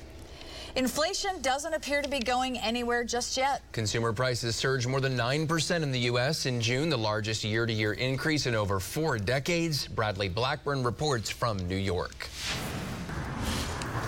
Inflation 0.76 1.42
doesn't 1.42 1.74
appear 1.74 2.02
to 2.02 2.08
be 2.08 2.20
going 2.20 2.58
anywhere 2.58 3.04
just 3.04 3.36
yet. 3.36 3.62
Consumer 3.74 4.14
prices 4.14 4.56
surged 4.56 4.88
more 4.88 5.02
than 5.02 5.18
9% 5.18 5.84
in 5.84 5.92
the 5.92 6.00
U.S. 6.00 6.46
in 6.46 6.62
June, 6.62 6.90
the 6.90 6.98
largest 6.98 7.44
year 7.44 7.66
to 7.66 7.74
year 7.74 7.94
increase 7.94 8.46
in 8.46 8.56
over 8.56 8.80
four 8.80 9.18
decades. 9.18 9.88
Bradley 9.88 10.30
Blackburn 10.30 10.84
reports 10.84 11.30
from 11.30 11.58
New 11.68 11.76
York. 11.76 12.30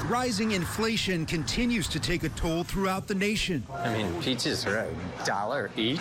Rising 0.09 0.51
inflation 0.51 1.25
continues 1.25 1.87
to 1.87 1.97
take 1.97 2.23
a 2.23 2.29
toll 2.29 2.65
throughout 2.65 3.07
the 3.07 3.15
nation. 3.15 3.65
I 3.73 3.93
mean, 3.93 4.21
peaches 4.21 4.65
are 4.65 4.79
a 4.79 5.25
dollar 5.25 5.71
each. 5.77 5.99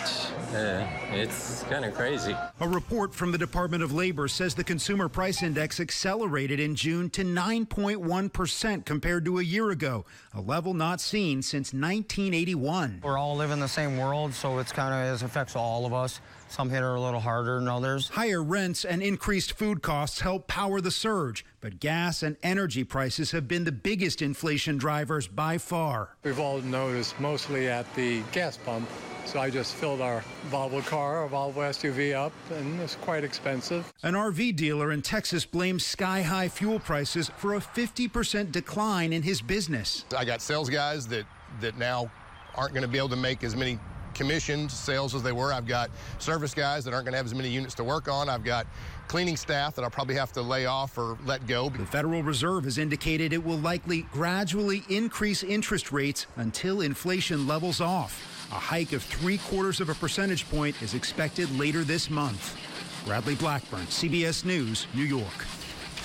Uh, 0.53 0.85
it's 1.11 1.63
kind 1.63 1.85
of 1.85 1.93
crazy. 1.93 2.35
A 2.59 2.67
report 2.67 3.15
from 3.15 3.31
the 3.31 3.37
Department 3.37 3.81
of 3.81 3.93
Labor 3.93 4.27
says 4.27 4.55
the 4.55 4.63
consumer 4.63 5.07
price 5.07 5.41
index 5.41 5.79
accelerated 5.79 6.59
in 6.59 6.75
June 6.75 7.09
to 7.11 7.23
9.1% 7.23 8.83
compared 8.83 9.23
to 9.23 9.39
a 9.39 9.43
year 9.43 9.69
ago, 9.69 10.05
a 10.33 10.41
level 10.41 10.73
not 10.73 10.99
seen 10.99 11.41
since 11.41 11.71
1981. 11.71 12.99
We're 13.03 13.17
all 13.17 13.37
living 13.37 13.61
the 13.61 13.67
same 13.67 13.97
world, 13.97 14.33
so 14.33 14.59
it's 14.59 14.73
kind 14.73 14.93
of 14.93 15.15
it 15.15 15.25
affects 15.25 15.55
all 15.55 15.85
of 15.85 15.93
us. 15.93 16.19
Some 16.53 16.69
hit 16.69 16.81
her 16.81 16.93
a 16.93 17.01
little 17.01 17.19
harder 17.19 17.57
than 17.57 17.67
others. 17.67 18.09
Higher 18.09 18.43
rents 18.43 18.85
and 18.85 19.01
increased 19.01 19.53
food 19.53 19.81
costs 19.81 20.19
help 20.19 20.47
power 20.47 20.81
the 20.81 20.91
surge, 20.91 21.43
but 21.61 21.79
gas 21.79 22.21
and 22.21 22.37
energy 22.43 22.83
prices 22.83 23.31
have 23.31 23.47
been 23.47 23.63
the 23.63 23.71
biggest 23.71 24.21
inflation 24.21 24.77
drivers 24.77 25.27
by 25.27 25.57
far. 25.57 26.09
We've 26.21 26.39
all 26.39 26.61
noticed 26.61 27.19
mostly 27.19 27.69
at 27.69 27.91
the 27.95 28.21
gas 28.31 28.57
pump. 28.57 28.87
So 29.25 29.39
I 29.39 29.49
just 29.49 29.73
filled 29.73 29.99
our 29.99 30.23
Volvo 30.51 30.85
car, 30.85 31.23
our 31.23 31.27
Volvo 31.27 31.55
SUV 31.55 32.13
up, 32.13 32.33
and 32.51 32.79
it's 32.81 32.97
quite 32.97 33.23
expensive. 33.23 33.91
An 34.03 34.13
RV 34.13 34.55
dealer 34.55 34.91
in 34.91 35.01
Texas 35.01 35.47
blames 35.47 35.83
sky 35.83 36.21
high 36.21 36.49
fuel 36.49 36.79
prices 36.79 37.31
for 37.35 37.55
a 37.55 37.59
50% 37.59 38.51
decline 38.51 39.11
in 39.11 39.23
his 39.23 39.41
business. 39.41 40.05
I 40.15 40.23
got 40.23 40.39
sales 40.39 40.69
guys 40.69 41.07
that, 41.07 41.25
that 41.61 41.79
now 41.79 42.11
aren't 42.53 42.75
going 42.75 42.83
to 42.83 42.87
be 42.87 42.99
able 42.99 43.09
to 43.09 43.15
make 43.15 43.43
as 43.43 43.55
many 43.55 43.79
commissioned 44.13 44.71
sales 44.71 45.15
as 45.15 45.23
they 45.23 45.31
were. 45.31 45.53
I've 45.53 45.67
got 45.67 45.89
service 46.19 46.53
guys 46.53 46.83
that 46.85 46.93
aren't 46.93 47.05
going 47.05 47.13
to 47.13 47.17
have 47.17 47.25
as 47.25 47.35
many 47.35 47.49
units 47.49 47.73
to 47.75 47.83
work 47.83 48.07
on. 48.07 48.29
I've 48.29 48.43
got 48.43 48.67
cleaning 49.07 49.37
staff 49.37 49.75
that 49.75 49.83
I'll 49.83 49.89
probably 49.89 50.15
have 50.15 50.31
to 50.33 50.41
lay 50.41 50.65
off 50.65 50.97
or 50.97 51.17
let 51.25 51.45
go. 51.47 51.69
The 51.69 51.85
Federal 51.85 52.23
Reserve 52.23 52.63
has 52.63 52.77
indicated 52.77 53.33
it 53.33 53.43
will 53.43 53.57
likely 53.57 54.03
gradually 54.11 54.83
increase 54.89 55.43
interest 55.43 55.91
rates 55.91 56.25
until 56.37 56.81
inflation 56.81 57.47
levels 57.47 57.81
off. 57.81 58.47
A 58.51 58.55
hike 58.55 58.93
of 58.93 59.03
three 59.03 59.37
quarters 59.39 59.81
of 59.81 59.89
a 59.89 59.95
percentage 59.95 60.49
point 60.49 60.81
is 60.81 60.93
expected 60.93 61.49
later 61.57 61.83
this 61.83 62.09
month. 62.09 62.57
Bradley 63.05 63.35
Blackburn, 63.35 63.85
CBS 63.87 64.45
News, 64.45 64.87
New 64.93 65.03
York. 65.03 65.45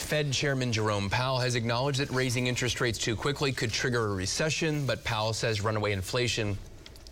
Fed 0.09 0.33
Chairman 0.33 0.73
Jerome 0.73 1.11
Powell 1.11 1.39
has 1.39 1.55
acknowledged 1.55 2.01
that 2.01 2.11
raising 2.11 2.47
interest 2.47 2.81
rates 2.81 2.99
too 2.99 3.15
quickly 3.15 3.53
could 3.53 3.71
trigger 3.71 4.07
a 4.07 4.15
recession, 4.15 4.87
but 4.87 5.05
Powell 5.05 5.35
says 5.35 5.61
runaway 5.61 5.93
inflation 5.93 6.57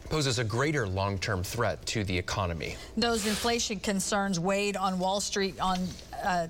poses 0.07 0.38
a 0.38 0.45
greater 0.45 0.87
long-term 0.87 1.42
threat 1.42 1.85
to 1.87 2.05
the 2.05 2.16
economy. 2.16 2.77
Those 2.97 3.27
inflation 3.27 3.81
concerns 3.81 4.40
weighed 4.40 4.77
on 4.77 4.99
Wall 4.99 5.21
Street 5.21 5.59
on 5.61 5.79
uh, 6.23 6.49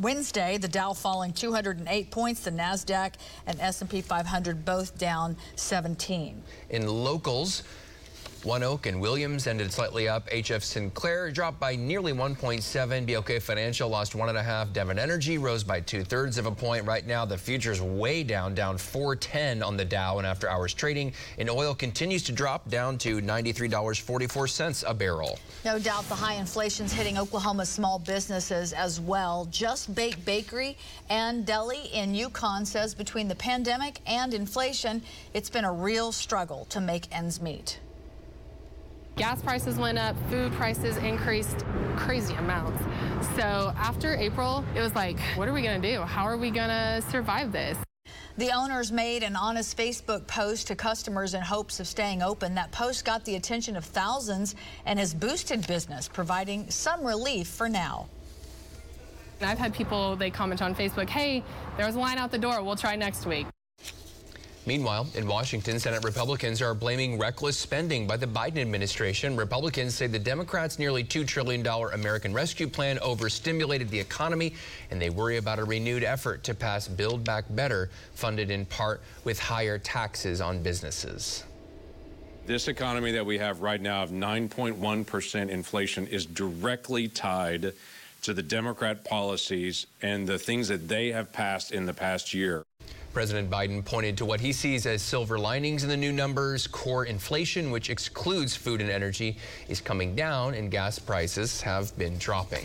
Wednesday, 0.00 0.56
the 0.58 0.68
Dow 0.68 0.92
falling 0.92 1.32
208 1.32 2.10
points, 2.10 2.40
the 2.40 2.50
Nasdaq 2.50 3.12
and 3.46 3.60
S&P 3.60 4.00
500 4.00 4.64
both 4.64 4.96
down 4.98 5.36
17. 5.56 6.42
In 6.70 6.86
locals, 6.86 7.62
ONEOK 8.44 8.86
and 8.86 9.00
Williams 9.00 9.46
ended 9.46 9.72
slightly 9.72 10.08
up. 10.08 10.28
HF 10.30 10.62
Sinclair 10.62 11.30
dropped 11.30 11.60
by 11.60 11.76
nearly 11.76 12.12
1.7. 12.12 13.06
BOK 13.06 13.40
Financial 13.40 13.88
lost 13.88 14.16
one 14.16 14.28
and 14.28 14.36
a 14.36 14.42
half. 14.42 14.72
Devon 14.72 14.98
Energy 14.98 15.38
rose 15.38 15.62
by 15.62 15.78
two 15.78 16.02
thirds 16.02 16.38
of 16.38 16.46
a 16.46 16.50
point. 16.50 16.84
Right 16.84 17.06
now, 17.06 17.24
the 17.24 17.38
future's 17.38 17.80
way 17.80 18.24
down, 18.24 18.54
down 18.54 18.78
410 18.78 19.62
on 19.62 19.76
the 19.76 19.84
Dow 19.84 20.18
and 20.18 20.26
after 20.26 20.48
hours 20.48 20.74
trading. 20.74 21.12
And 21.38 21.48
oil 21.48 21.72
continues 21.72 22.24
to 22.24 22.32
drop 22.32 22.68
down 22.68 22.98
to 22.98 23.20
$93.44 23.20 24.90
a 24.90 24.94
barrel. 24.94 25.38
No 25.64 25.78
doubt 25.78 26.08
the 26.08 26.16
high 26.16 26.34
inflation's 26.34 26.92
hitting 26.92 27.18
Oklahoma's 27.18 27.68
small 27.68 28.00
businesses 28.00 28.72
as 28.72 29.00
well. 29.00 29.46
Just 29.52 29.94
Bake 29.94 30.24
Bakery 30.24 30.76
and 31.08 31.46
Deli 31.46 31.90
in 31.92 32.12
Yukon 32.12 32.66
says 32.66 32.92
between 32.92 33.28
the 33.28 33.36
pandemic 33.36 34.00
and 34.04 34.34
inflation, 34.34 35.00
it's 35.32 35.48
been 35.48 35.64
a 35.64 35.72
real 35.72 36.10
struggle 36.10 36.64
to 36.70 36.80
make 36.80 37.06
ends 37.14 37.40
meet. 37.40 37.78
Gas 39.16 39.42
prices 39.42 39.76
went 39.76 39.98
up, 39.98 40.16
food 40.30 40.52
prices 40.52 40.96
increased 40.96 41.64
crazy 41.96 42.34
amounts. 42.34 42.82
So 43.36 43.72
after 43.76 44.16
April, 44.16 44.64
it 44.74 44.80
was 44.80 44.94
like, 44.94 45.18
what 45.36 45.48
are 45.48 45.52
we 45.52 45.60
going 45.60 45.80
to 45.80 45.92
do? 45.94 46.00
How 46.00 46.24
are 46.24 46.38
we 46.38 46.50
going 46.50 46.70
to 46.70 47.02
survive 47.10 47.52
this? 47.52 47.76
The 48.38 48.50
owners 48.50 48.90
made 48.90 49.22
an 49.22 49.36
honest 49.36 49.76
Facebook 49.76 50.26
post 50.26 50.68
to 50.68 50.74
customers 50.74 51.34
in 51.34 51.42
hopes 51.42 51.78
of 51.78 51.86
staying 51.86 52.22
open. 52.22 52.54
That 52.54 52.72
post 52.72 53.04
got 53.04 53.24
the 53.26 53.36
attention 53.36 53.76
of 53.76 53.84
thousands 53.84 54.54
and 54.86 54.98
has 54.98 55.12
boosted 55.12 55.66
business, 55.66 56.08
providing 56.08 56.70
some 56.70 57.04
relief 57.04 57.48
for 57.48 57.68
now. 57.68 58.08
I've 59.42 59.58
had 59.58 59.74
people, 59.74 60.16
they 60.16 60.30
comment 60.30 60.62
on 60.62 60.74
Facebook, 60.74 61.10
hey, 61.10 61.44
there 61.76 61.84
was 61.84 61.96
a 61.96 62.00
line 62.00 62.16
out 62.16 62.30
the 62.30 62.38
door, 62.38 62.62
we'll 62.62 62.76
try 62.76 62.96
next 62.96 63.26
week. 63.26 63.46
Meanwhile, 64.64 65.08
in 65.16 65.26
Washington, 65.26 65.80
Senate 65.80 66.04
Republicans 66.04 66.62
are 66.62 66.72
blaming 66.72 67.18
reckless 67.18 67.56
spending 67.56 68.06
by 68.06 68.16
the 68.16 68.28
Biden 68.28 68.58
administration. 68.58 69.36
Republicans 69.36 69.94
say 69.94 70.06
the 70.06 70.20
Democrats' 70.20 70.78
nearly 70.78 71.02
$2 71.02 71.26
trillion 71.26 71.66
American 71.66 72.32
Rescue 72.32 72.68
Plan 72.68 73.00
overstimulated 73.00 73.90
the 73.90 73.98
economy, 73.98 74.54
and 74.92 75.02
they 75.02 75.10
worry 75.10 75.38
about 75.38 75.58
a 75.58 75.64
renewed 75.64 76.04
effort 76.04 76.44
to 76.44 76.54
pass 76.54 76.86
Build 76.86 77.24
Back 77.24 77.44
Better, 77.50 77.90
funded 78.14 78.52
in 78.52 78.64
part 78.66 79.00
with 79.24 79.40
higher 79.40 79.78
taxes 79.78 80.40
on 80.40 80.62
businesses. 80.62 81.42
This 82.46 82.68
economy 82.68 83.10
that 83.12 83.26
we 83.26 83.38
have 83.38 83.62
right 83.62 83.80
now 83.80 84.04
of 84.04 84.10
9.1% 84.10 85.48
inflation 85.48 86.06
is 86.06 86.24
directly 86.24 87.08
tied 87.08 87.72
to 88.22 88.32
the 88.32 88.42
Democrat 88.42 89.04
policies 89.04 89.86
and 90.02 90.28
the 90.28 90.38
things 90.38 90.68
that 90.68 90.86
they 90.86 91.10
have 91.10 91.32
passed 91.32 91.72
in 91.72 91.86
the 91.86 91.94
past 91.94 92.32
year. 92.32 92.64
President 93.12 93.50
Biden 93.50 93.84
pointed 93.84 94.16
to 94.18 94.24
what 94.24 94.40
he 94.40 94.52
sees 94.52 94.86
as 94.86 95.02
silver 95.02 95.38
linings 95.38 95.82
in 95.82 95.88
the 95.88 95.96
new 95.96 96.12
numbers. 96.12 96.66
Core 96.66 97.04
inflation, 97.04 97.70
which 97.70 97.90
excludes 97.90 98.56
food 98.56 98.80
and 98.80 98.90
energy, 98.90 99.36
is 99.68 99.80
coming 99.80 100.14
down, 100.14 100.54
and 100.54 100.70
gas 100.70 100.98
prices 100.98 101.60
have 101.60 101.96
been 101.98 102.16
dropping. 102.18 102.64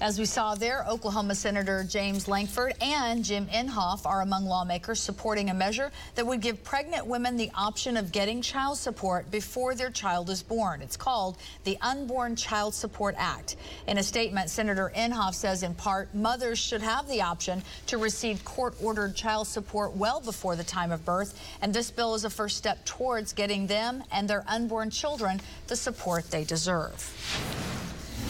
As 0.00 0.18
we 0.18 0.24
saw 0.24 0.54
there, 0.54 0.86
Oklahoma 0.88 1.34
Senator 1.34 1.84
James 1.84 2.26
Lankford 2.26 2.72
and 2.80 3.22
Jim 3.22 3.46
Inhofe 3.48 4.06
are 4.06 4.22
among 4.22 4.46
lawmakers 4.46 4.98
supporting 4.98 5.50
a 5.50 5.54
measure 5.54 5.92
that 6.14 6.26
would 6.26 6.40
give 6.40 6.64
pregnant 6.64 7.06
women 7.06 7.36
the 7.36 7.50
option 7.54 7.98
of 7.98 8.10
getting 8.10 8.40
child 8.40 8.78
support 8.78 9.30
before 9.30 9.74
their 9.74 9.90
child 9.90 10.30
is 10.30 10.42
born. 10.42 10.80
It's 10.80 10.96
called 10.96 11.36
the 11.64 11.76
Unborn 11.82 12.34
Child 12.34 12.72
Support 12.72 13.14
Act. 13.18 13.56
In 13.88 13.98
a 13.98 14.02
statement, 14.02 14.48
Senator 14.48 14.90
Inhofe 14.96 15.34
says 15.34 15.62
in 15.62 15.74
part, 15.74 16.14
mothers 16.14 16.58
should 16.58 16.80
have 16.80 17.06
the 17.06 17.20
option 17.20 17.62
to 17.88 17.98
receive 17.98 18.42
court-ordered 18.42 19.14
child 19.14 19.48
support 19.48 19.94
well 19.94 20.20
before 20.20 20.56
the 20.56 20.64
time 20.64 20.92
of 20.92 21.04
birth, 21.04 21.38
and 21.60 21.74
this 21.74 21.90
bill 21.90 22.14
is 22.14 22.24
a 22.24 22.30
first 22.30 22.56
step 22.56 22.82
towards 22.86 23.34
getting 23.34 23.66
them 23.66 24.02
and 24.10 24.26
their 24.26 24.44
unborn 24.48 24.88
children 24.88 25.42
the 25.66 25.76
support 25.76 26.30
they 26.30 26.42
deserve. 26.42 27.69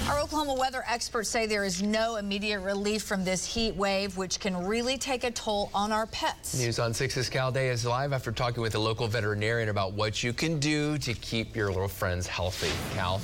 Our 0.08 0.18
Oklahoma 0.20 0.54
weather 0.54 0.82
experts 0.88 1.28
say 1.28 1.46
there 1.46 1.64
is 1.64 1.82
no 1.82 2.16
immediate 2.16 2.60
relief 2.60 3.02
from 3.02 3.24
this 3.24 3.46
heat 3.46 3.76
wave, 3.76 4.16
which 4.16 4.40
can 4.40 4.56
really 4.66 4.98
take 4.98 5.24
a 5.24 5.30
toll 5.30 5.70
on 5.74 5.92
our 5.92 6.06
pets. 6.06 6.58
News 6.58 6.78
on 6.78 6.92
6's 6.92 7.28
Cal 7.28 7.52
Day 7.52 7.68
is 7.68 7.84
live 7.84 8.12
after 8.12 8.32
talking 8.32 8.62
with 8.62 8.74
a 8.74 8.78
local 8.78 9.06
veterinarian 9.06 9.68
about 9.68 9.92
what 9.92 10.22
you 10.22 10.32
can 10.32 10.58
do 10.58 10.98
to 10.98 11.14
keep 11.14 11.54
your 11.54 11.68
little 11.68 11.88
friends 11.88 12.26
healthy. 12.26 12.70
Cal? 12.94 13.20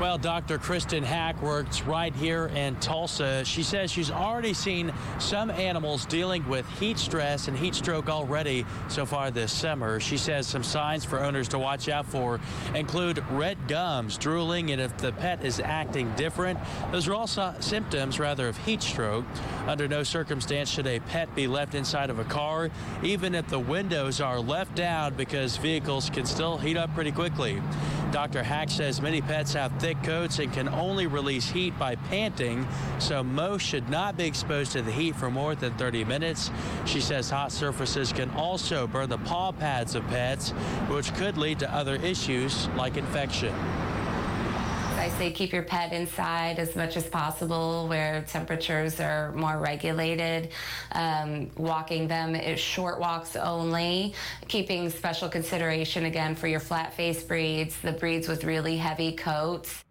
Well, 0.00 0.16
Dr. 0.16 0.58
Kristen 0.58 1.02
Hack 1.02 1.42
works 1.42 1.82
right 1.82 2.14
here 2.14 2.46
in 2.54 2.76
Tulsa. 2.76 3.44
She 3.44 3.64
says 3.64 3.90
she's 3.90 4.12
already 4.12 4.54
seen 4.54 4.92
some 5.18 5.50
animals 5.50 6.06
dealing 6.06 6.48
with 6.48 6.68
heat 6.78 6.98
stress 6.98 7.48
and 7.48 7.58
heat 7.58 7.74
stroke 7.74 8.08
already 8.08 8.64
so 8.86 9.04
far 9.04 9.32
this 9.32 9.52
summer. 9.52 9.98
She 9.98 10.16
says 10.16 10.46
some 10.46 10.62
signs 10.62 11.04
for 11.04 11.18
owners 11.18 11.48
to 11.48 11.58
watch 11.58 11.88
out 11.88 12.06
for 12.06 12.38
include 12.76 13.24
red 13.32 13.58
gums, 13.66 14.16
drooling, 14.16 14.70
and 14.70 14.80
if 14.80 14.96
the 14.98 15.10
pet 15.14 15.44
is 15.44 15.58
acting 15.58 16.14
different. 16.14 16.60
Those 16.92 17.08
are 17.08 17.14
all 17.14 17.26
symptoms, 17.26 18.20
rather, 18.20 18.46
of 18.46 18.56
heat 18.58 18.82
stroke. 18.82 19.24
Under 19.66 19.88
no 19.88 20.04
circumstance 20.04 20.70
should 20.70 20.86
a 20.86 21.00
pet 21.00 21.34
be 21.34 21.48
left 21.48 21.74
inside 21.74 22.10
of 22.10 22.20
a 22.20 22.24
car, 22.24 22.70
even 23.02 23.34
if 23.34 23.48
the 23.48 23.58
windows 23.58 24.20
are 24.20 24.38
left 24.38 24.76
down 24.76 25.14
because 25.14 25.56
vehicles 25.56 26.08
can 26.08 26.24
still 26.24 26.56
heat 26.56 26.76
up 26.76 26.94
pretty 26.94 27.10
quickly. 27.10 27.60
Dr. 28.10 28.42
Hack 28.42 28.70
says 28.70 29.02
many 29.02 29.20
pets 29.20 29.52
have 29.52 29.70
thick 29.80 30.02
coats 30.02 30.38
and 30.38 30.52
can 30.52 30.68
only 30.68 31.06
release 31.06 31.50
heat 31.50 31.78
by 31.78 31.94
panting, 31.94 32.66
so 32.98 33.22
most 33.22 33.62
should 33.62 33.88
not 33.90 34.16
be 34.16 34.24
exposed 34.24 34.72
to 34.72 34.82
the 34.82 34.90
heat 34.90 35.14
for 35.14 35.30
more 35.30 35.54
than 35.54 35.72
30 35.74 36.04
minutes. 36.04 36.50
She 36.86 37.00
says 37.00 37.28
hot 37.28 37.52
surfaces 37.52 38.12
can 38.12 38.30
also 38.30 38.86
burn 38.86 39.10
the 39.10 39.18
paw 39.18 39.52
pads 39.52 39.94
of 39.94 40.06
pets, 40.08 40.50
which 40.88 41.14
could 41.14 41.36
lead 41.36 41.58
to 41.58 41.72
other 41.72 41.96
issues 41.96 42.68
like 42.76 42.96
infection. 42.96 43.54
I 44.98 45.10
say 45.10 45.30
keep 45.30 45.52
your 45.52 45.62
pet 45.62 45.92
inside 45.92 46.58
as 46.58 46.74
much 46.74 46.96
as 46.96 47.06
possible 47.06 47.86
where 47.86 48.22
temperatures 48.22 48.98
are 48.98 49.30
more 49.32 49.58
regulated. 49.58 50.50
Um, 50.90 51.52
walking 51.56 52.08
them 52.08 52.34
is 52.34 52.58
short 52.58 52.98
walks 52.98 53.36
only. 53.36 54.14
Keeping 54.48 54.90
special 54.90 55.28
consideration 55.28 56.06
again 56.06 56.34
for 56.34 56.48
your 56.48 56.58
flat 56.58 56.94
face 56.94 57.22
breeds, 57.22 57.80
the 57.80 57.92
breeds 57.92 58.26
with 58.26 58.42
really 58.42 58.76
heavy 58.76 59.12
coats. 59.12 59.84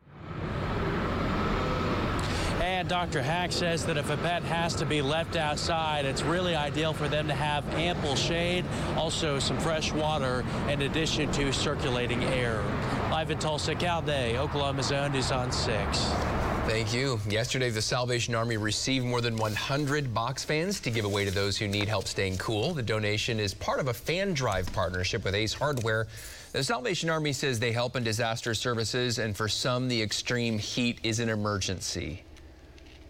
Dr. 2.84 3.22
Hack 3.22 3.52
says 3.52 3.86
that 3.86 3.98
if 3.98 4.10
a 4.10 4.18
pet 4.18 4.44
has 4.44 4.76
to 4.76 4.86
be 4.86 5.02
left 5.02 5.36
outside, 5.36 6.06
it's 6.06 6.22
really 6.22 6.56
ideal 6.56 6.94
for 6.94 7.08
them 7.08 7.28
to 7.28 7.34
have 7.34 7.68
ample 7.76 8.16
shade, 8.16 8.66
also 8.96 9.40
some 9.40 9.58
fresh 9.60 9.92
water, 9.92 10.46
in 10.70 10.84
addition 10.84 11.32
to 11.32 11.52
circulating 11.52 12.24
air. 12.26 12.64
Live 13.10 13.32
in 13.32 13.40
Tulsa, 13.40 13.74
Cal 13.74 14.02
Day, 14.02 14.38
Oklahoma's 14.38 14.92
own 14.92 15.14
News 15.14 15.32
on 15.32 15.52
6. 15.52 15.78
Thank 16.68 16.94
you. 16.94 17.20
Yesterday, 17.30 17.70
the 17.70 17.82
Salvation 17.82 18.36
Army 18.36 18.58
received 18.58 19.06
more 19.06 19.22
than 19.22 19.38
100 19.38 20.14
box 20.14 20.44
fans 20.44 20.82
to 20.82 20.92
give 20.92 21.06
away 21.06 21.24
to 21.24 21.32
those 21.32 21.58
who 21.58 21.68
need 21.68 21.88
help 21.88 22.08
staying 22.08 22.38
cool. 22.38 22.74
The 22.74 22.84
donation 22.84 23.40
is 23.40 23.54
part 23.54 23.80
of 23.80 23.88
a 23.88 23.94
fan 23.94 24.34
drive 24.34 24.72
partnership 24.74 25.24
with 25.24 25.34
Ace 25.34 25.54
Hardware. 25.54 26.08
The 26.52 26.64
Salvation 26.64 27.10
Army 27.10 27.32
says 27.32 27.60
they 27.60 27.72
help 27.72 27.96
in 27.96 28.04
disaster 28.04 28.54
services, 28.54 29.18
and 29.18 29.36
for 29.36 29.48
some, 29.48 29.88
the 29.88 30.02
extreme 30.02 30.60
heat 30.60 31.00
is 31.04 31.20
an 31.22 31.30
emergency. 31.30 32.24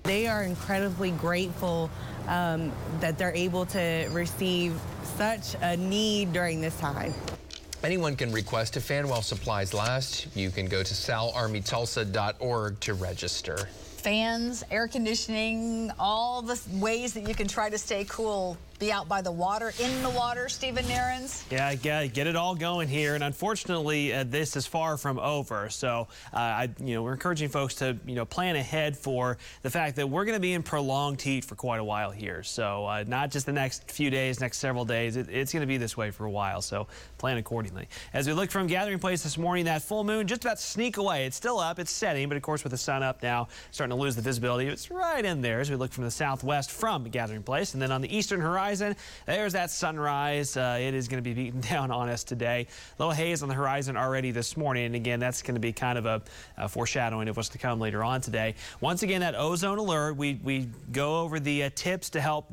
They 0.07 0.25
are 0.25 0.43
incredibly 0.43 1.11
grateful 1.11 1.89
um, 2.29 2.71
that 3.01 3.17
they're 3.17 3.35
able 3.35 3.65
to 3.65 4.07
receive 4.11 4.79
such 5.17 5.55
a 5.61 5.75
need 5.75 6.31
during 6.31 6.61
this 6.61 6.79
time. 6.79 7.13
Anyone 7.83 8.15
can 8.15 8.31
request 8.31 8.77
a 8.77 8.81
fan 8.81 9.09
while 9.09 9.21
supplies 9.21 9.73
last. 9.73 10.33
You 10.33 10.49
can 10.49 10.67
go 10.67 10.81
to 10.81 10.93
salarmytulsa.org 10.93 12.79
to 12.79 12.93
register. 12.93 13.67
Fans, 13.97 14.63
air 14.71 14.87
conditioning, 14.87 15.91
all 15.99 16.41
the 16.41 16.57
ways 16.75 17.13
that 17.13 17.27
you 17.27 17.35
can 17.35 17.49
try 17.49 17.69
to 17.69 17.77
stay 17.77 18.05
cool 18.07 18.57
be 18.79 18.91
out 18.91 19.07
by 19.07 19.21
the 19.21 19.31
water, 19.31 19.73
in 19.79 20.03
the 20.03 20.09
water, 20.09 20.47
Stephen 20.49 20.85
Nehrenz? 20.85 21.43
Yeah, 21.51 21.73
get, 21.75 22.13
get 22.13 22.27
it 22.27 22.35
all 22.35 22.53
going 22.53 22.87
here. 22.87 23.15
And 23.15 23.23
unfortunately, 23.23 24.13
uh, 24.13 24.23
this 24.23 24.55
is 24.55 24.67
far 24.67 24.97
from 24.97 25.17
over. 25.19 25.69
So, 25.69 26.07
uh, 26.33 26.37
I, 26.37 26.69
you 26.79 26.95
know, 26.95 27.03
we're 27.03 27.13
encouraging 27.13 27.49
folks 27.49 27.75
to, 27.75 27.97
you 28.05 28.15
know, 28.15 28.25
plan 28.25 28.55
ahead 28.55 28.95
for 28.95 29.37
the 29.63 29.69
fact 29.69 29.95
that 29.95 30.07
we're 30.07 30.25
going 30.25 30.35
to 30.35 30.41
be 30.41 30.53
in 30.53 30.61
prolonged 30.61 31.21
heat 31.21 31.43
for 31.43 31.55
quite 31.55 31.79
a 31.79 31.83
while 31.83 32.11
here. 32.11 32.43
So, 32.43 32.85
uh, 32.85 33.03
not 33.07 33.31
just 33.31 33.45
the 33.45 33.51
next 33.51 33.89
few 33.89 34.09
days, 34.09 34.39
next 34.39 34.59
several 34.59 34.85
days. 34.85 35.17
It, 35.17 35.27
it's 35.29 35.51
going 35.51 35.61
to 35.61 35.67
be 35.67 35.77
this 35.77 35.97
way 35.97 36.11
for 36.11 36.25
a 36.25 36.31
while. 36.31 36.61
So, 36.61 36.87
plan 37.17 37.37
accordingly. 37.37 37.87
As 38.13 38.27
we 38.27 38.33
look 38.33 38.51
from 38.51 38.67
Gathering 38.67 38.99
Place 38.99 39.23
this 39.23 39.39
morning, 39.39 39.65
that 39.65 39.81
full 39.81 40.03
moon 40.03 40.27
just 40.27 40.45
about 40.45 40.57
to 40.57 40.63
sneak 40.63 40.97
away. 40.97 41.25
It's 41.25 41.35
still 41.35 41.59
up, 41.59 41.79
it's 41.79 41.91
setting, 41.91 42.27
but 42.27 42.37
of 42.37 42.43
course, 42.43 42.63
with 42.63 42.71
the 42.71 42.77
sun 42.77 43.01
up 43.01 43.23
now, 43.23 43.47
starting 43.71 43.95
to 43.95 44.01
lose 44.01 44.15
the 44.15 44.21
visibility. 44.21 44.67
It's 44.67 44.91
right 44.91 45.25
in 45.25 45.41
there 45.41 45.61
as 45.61 45.69
we 45.71 45.75
look 45.75 45.91
from 45.91 46.03
the 46.03 46.11
southwest 46.11 46.71
from 46.71 47.05
Gathering 47.05 47.43
Place. 47.43 47.73
And 47.73 47.81
then 47.81 47.91
on 47.91 48.01
the 48.01 48.15
eastern 48.15 48.39
horizon, 48.39 48.66
horizon. 48.67 48.97
There's 49.25 49.53
that 49.53 49.71
sunrise. 49.71 50.57
Uh, 50.57 50.77
it 50.79 50.93
is 50.93 51.07
going 51.07 51.23
to 51.23 51.27
be 51.27 51.33
beaten 51.33 51.61
down 51.73 51.89
on 51.89 52.09
us 52.09 52.25
today. 52.25 52.67
A 52.99 53.01
little 53.01 53.13
haze 53.13 53.41
on 53.41 53.47
the 53.47 53.55
horizon 53.55 53.95
already 53.95 54.31
this 54.31 54.57
morning. 54.57 54.87
And 54.87 54.95
again, 54.95 55.21
that's 55.21 55.41
going 55.41 55.55
to 55.55 55.61
be 55.61 55.71
kind 55.71 55.97
of 55.97 56.05
a, 56.05 56.21
a, 56.57 56.67
foreshadowing 56.67 57.29
of 57.29 57.37
what's 57.37 57.49
to 57.49 57.57
come 57.57 57.79
later 57.79 58.03
on 58.03 58.19
today. 58.19 58.55
Once 58.81 59.03
again, 59.03 59.21
that 59.21 59.35
ozone 59.35 59.77
alert, 59.77 60.17
we, 60.17 60.39
we 60.43 60.67
go 60.91 61.21
over 61.21 61.39
the 61.39 61.63
uh, 61.63 61.69
tips 61.75 62.09
to 62.09 62.19
help 62.19 62.51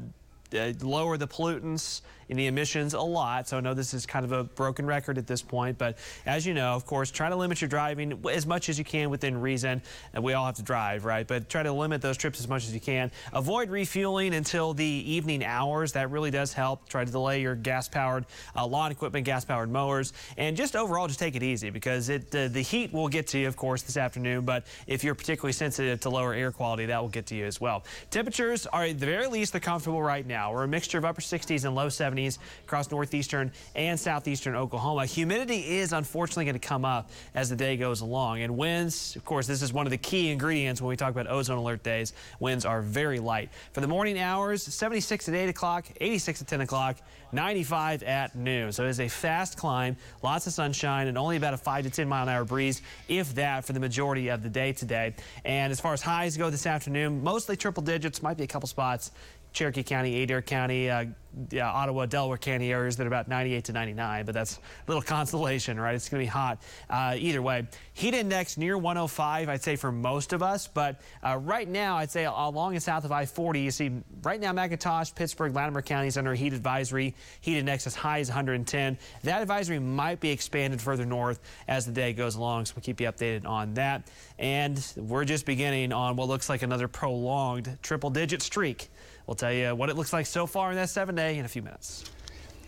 uh, 0.57 0.73
lower 0.83 1.17
the 1.17 1.27
pollutants 1.27 2.03
in 2.29 2.37
the 2.37 2.47
emissions 2.47 2.95
a 2.95 3.01
lot. 3.01 3.49
So 3.49 3.59
I 3.59 3.61
know 3.61 3.75
this 3.75 3.95
is 3.95 4.07
kind 4.07 4.25
of 4.25 4.33
a 4.33 4.45
broken 4.45 4.87
record 4.87 5.19
at 5.19 5.27
this 5.27 5.43
point, 5.43 5.79
but 5.79 5.99
as 6.27 6.47
you 6.47 6.55
know, 6.55 6.75
of 6.75 6.87
course, 6.87 7.11
try 7.11 7.29
to 7.29 7.37
limit 7.37 7.61
your 7.61 7.69
driving 7.69 8.25
as 8.31 8.47
much 8.47 8.69
as 8.69 8.79
you 8.79 8.85
can 8.85 9.11
within 9.11 9.41
reason. 9.41 9.83
And 10.13 10.25
we 10.25 10.33
all 10.33 10.47
have 10.47 10.57
to 10.57 10.63
drive, 10.63 11.05
right? 11.05 11.27
But 11.27 11.49
try 11.49 11.63
to 11.63 11.73
limit 11.73 12.01
those 12.01 12.17
trips 12.17 12.41
as 12.41 12.49
much 12.49 12.65
as 12.65 12.75
you 12.75 12.81
can. 12.81 13.11
Avoid 13.33 13.71
refueling 13.71 14.35
until 14.35 14.75
the 14.75 14.85
evening 14.85 15.45
hours. 15.45 15.93
That 15.93 16.11
really 16.11 16.31
does 16.31 16.53
help. 16.53 16.89
Try 16.89 17.05
to 17.05 17.11
delay 17.11 17.41
your 17.43 17.55
gas-powered 17.55 18.27
uh, 18.57 18.67
lawn 18.67 18.91
equipment, 18.91 19.27
gas-powered 19.27 19.71
mowers, 19.71 20.13
and 20.37 20.57
just 20.57 20.77
overall, 20.77 21.07
just 21.07 21.19
take 21.19 21.37
it 21.37 21.43
easy 21.43 21.71
because 21.71 22.09
it 22.09 22.35
uh, 22.35 22.49
the 22.49 22.63
heat 22.63 22.93
will 22.93 23.09
get 23.09 23.27
to 23.29 23.39
you, 23.39 23.49
of 23.49 23.57
course, 23.57 23.83
this 23.83 23.97
afternoon. 23.97 24.45
But 24.45 24.67
if 24.87 25.05
you're 25.05 25.15
particularly 25.15 25.53
sensitive 25.53 26.01
to 26.01 26.11
lower 26.11 26.35
air 26.35 26.53
quality, 26.53 26.87
that 26.87 27.01
will 27.01 27.09
get 27.09 27.27
to 27.27 27.35
you 27.35 27.45
as 27.45 27.61
well. 27.61 27.85
Temperatures 28.11 28.67
are 28.67 28.85
at 28.85 28.99
the 28.99 29.07
very 29.07 29.27
least 29.27 29.53
they're 29.53 29.61
comfortable 29.61 30.03
right 30.03 30.27
now. 30.27 30.53
We're 30.53 30.65
a 30.65 30.69
mixture 30.69 30.99
of 30.99 31.05
upper 31.05 31.21
60s 31.21 31.65
and 31.65 31.75
low 31.75 31.89
70s 31.89 32.14
70s 32.15 32.39
across 32.65 32.91
northeastern 32.91 33.53
and 33.75 33.99
southeastern 33.99 34.55
Oklahoma. 34.55 35.07
Humidity 35.07 35.79
is 35.79 35.93
unfortunately 35.93 36.45
going 36.45 36.55
to 36.55 36.67
come 36.67 36.85
up 36.85 37.11
as 37.35 37.51
the 37.51 37.57
day 37.57 37.77
goes 37.77 38.01
along. 38.01 38.43
And 38.43 38.57
winds, 38.57 39.17
of 39.17 39.25
course, 39.25 39.47
this 39.47 39.63
is 39.63 39.73
one 39.73 39.87
of 39.87 39.91
the 39.91 39.99
key 39.99 40.31
ingredients 40.31 40.81
when 40.81 40.89
we 40.89 40.97
talk 40.97 41.11
about 41.11 41.27
ozone 41.29 41.59
alert 41.59 41.83
days. 41.83 42.13
Winds 42.41 42.65
are 42.65 42.83
very 42.83 43.19
light. 43.19 43.51
For 43.73 43.81
the 43.81 43.89
morning 43.89 44.19
hours, 44.19 44.63
76 44.63 45.29
at 45.29 45.35
8 45.35 45.49
o'clock, 45.49 45.87
86 46.01 46.43
at 46.43 46.49
10 46.49 46.61
o'clock, 46.63 46.97
95 47.33 48.03
at 48.05 48.35
noon. 48.37 48.73
So 48.73 48.85
it 48.85 48.91
is 48.91 49.01
a 49.01 49.09
fast 49.09 49.57
climb, 49.57 49.97
lots 50.23 50.47
of 50.47 50.53
sunshine, 50.53 51.09
and 51.09 51.19
only 51.19 51.37
about 51.37 51.55
a 51.55 51.59
5 51.59 51.85
to 51.85 51.91
10 51.91 52.09
mile 52.09 52.23
an 52.23 52.29
hour 52.29 52.45
breeze, 52.45 52.83
if 53.09 53.35
that, 53.35 53.65
for 53.65 53.73
the 53.73 53.81
majority 53.81 54.29
of 54.29 54.43
the 54.43 54.49
day 54.49 54.73
today. 54.73 55.15
And 55.45 55.73
as 55.73 55.81
far 55.81 55.93
as 55.93 56.03
highs 56.03 56.37
go 56.37 56.51
this 56.51 56.67
afternoon, 56.67 57.23
mostly 57.23 57.57
triple 57.57 57.83
digits, 57.83 58.23
might 58.23 58.37
be 58.37 58.45
a 58.45 58.47
couple 58.47 58.69
spots. 58.69 59.11
Cherokee 59.55 59.85
County, 59.85 60.23
Adair 60.23 60.43
County, 60.43 60.91
uh, 60.91 61.07
yeah, 61.51 61.71
Ottawa, 61.71 62.07
Delaware 62.07 62.39
County 62.39 62.73
areas 62.73 62.97
that 62.97 63.05
are 63.05 63.09
about 63.09 63.29
98 63.29 63.65
to 63.65 63.73
99, 63.73 64.25
but 64.25 64.35
that's 64.35 64.57
a 64.57 64.61
little 64.89 65.03
consolation, 65.17 65.79
right? 65.79 65.95
It's 65.95 66.09
going 66.09 66.21
to 66.21 66.25
be 66.25 66.31
hot 66.31 66.63
uh, 66.91 67.15
either 67.17 67.41
way. 67.41 67.67
Heat 67.93 68.15
index 68.15 68.57
near 68.57 68.77
105, 68.77 69.49
I'd 69.49 69.63
say, 69.63 69.77
for 69.77 69.93
most 69.93 70.33
of 70.33 70.43
us, 70.43 70.67
but 70.67 71.01
uh, 71.23 71.39
right 71.39 71.69
now, 71.69 71.97
I'd 71.97 72.11
say 72.11 72.25
along 72.25 72.75
and 72.75 72.83
south 72.83 73.05
of 73.05 73.13
I-40, 73.13 73.63
you 73.63 73.71
see 73.71 73.93
right 74.23 74.41
now 74.41 74.53
McIntosh, 74.53 75.15
Pittsburg, 75.15 75.55
Latimer 75.55 75.83
counties 75.83 76.17
under 76.17 76.35
heat 76.35 76.53
advisory. 76.53 77.15
Heat 77.41 77.59
index 77.59 77.87
as 77.87 77.95
high 77.95 78.19
as 78.19 78.29
110. 78.29 78.99
That 79.23 79.43
advisory 79.43 79.79
might 79.79 80.21
be 80.21 80.31
expanded 80.31 80.81
further 80.81 81.05
north 81.05 81.41
as 81.69 81.87
the 81.87 81.93
day 81.93 82.13
goes 82.13 82.35
along, 82.35 82.67
so 82.67 82.75
we'll 82.77 82.83
keep 82.83 83.01
you 83.01 83.07
updated 83.07 83.47
on 83.47 83.75
that. 83.75 84.09
And 84.39 84.85
we're 84.97 85.25
just 85.25 85.47
beginning 85.47 85.93
on 85.93 86.17
what 86.17 86.29
looks 86.29 86.49
like 86.49 86.63
another 86.63 86.89
prolonged 86.89 87.79
triple-digit 87.83 88.43
streak. 88.43 88.89
We'll 89.27 89.35
tell 89.35 89.53
you 89.53 89.75
what 89.75 89.89
it 89.89 89.97
looks 89.97 90.13
like 90.13 90.27
so 90.27 90.47
far 90.47 90.71
in 90.71 90.77
that 90.77 90.91
seven 90.91 91.15
day 91.15 91.39
in 91.39 91.45
a 91.45 91.49
few 91.49 91.63
minutes. 91.63 92.05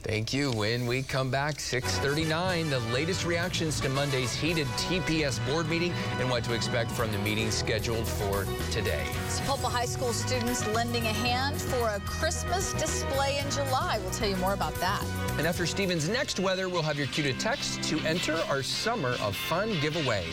Thank 0.07 0.33
you. 0.33 0.53
When 0.53 0.87
we 0.87 1.03
come 1.03 1.33
back, 1.33 1.59
639, 1.59 2.71
the 2.71 2.79
latest 2.95 3.27
reactions 3.27 3.81
to 3.81 3.89
Monday's 3.89 4.33
heated 4.33 4.69
TPS 4.77 5.45
board 5.51 5.69
meeting 5.69 5.93
and 6.21 6.31
what 6.31 6.45
to 6.45 6.55
expect 6.55 6.93
from 6.93 7.11
the 7.11 7.19
meeting 7.19 7.51
scheduled 7.51 8.07
for 8.07 8.47
today. 8.71 9.05
Sapulpa 9.27 9.69
High 9.69 9.85
School 9.85 10.13
students 10.13 10.65
lending 10.69 11.03
a 11.07 11.13
hand 11.13 11.61
for 11.61 11.89
a 11.89 11.99
Christmas 12.01 12.73
display 12.75 13.39
in 13.39 13.51
July. 13.51 13.99
We'll 14.01 14.13
tell 14.13 14.29
you 14.29 14.37
more 14.37 14.55
about 14.55 14.77
that. 14.77 15.05
And 15.39 15.47
after 15.47 15.67
Stephen's 15.67 16.09
next 16.09 16.39
weather, 16.39 16.69
we'll 16.69 16.83
have 16.83 16.99
your 16.99 17.09
cue 17.09 17.25
to 17.25 17.33
text 17.33 17.83
to 17.85 17.99
enter 18.01 18.37
our 18.49 18.63
Summer 18.63 19.17
of 19.21 19.35
Fun 19.35 19.73
giveaway. 19.81 20.27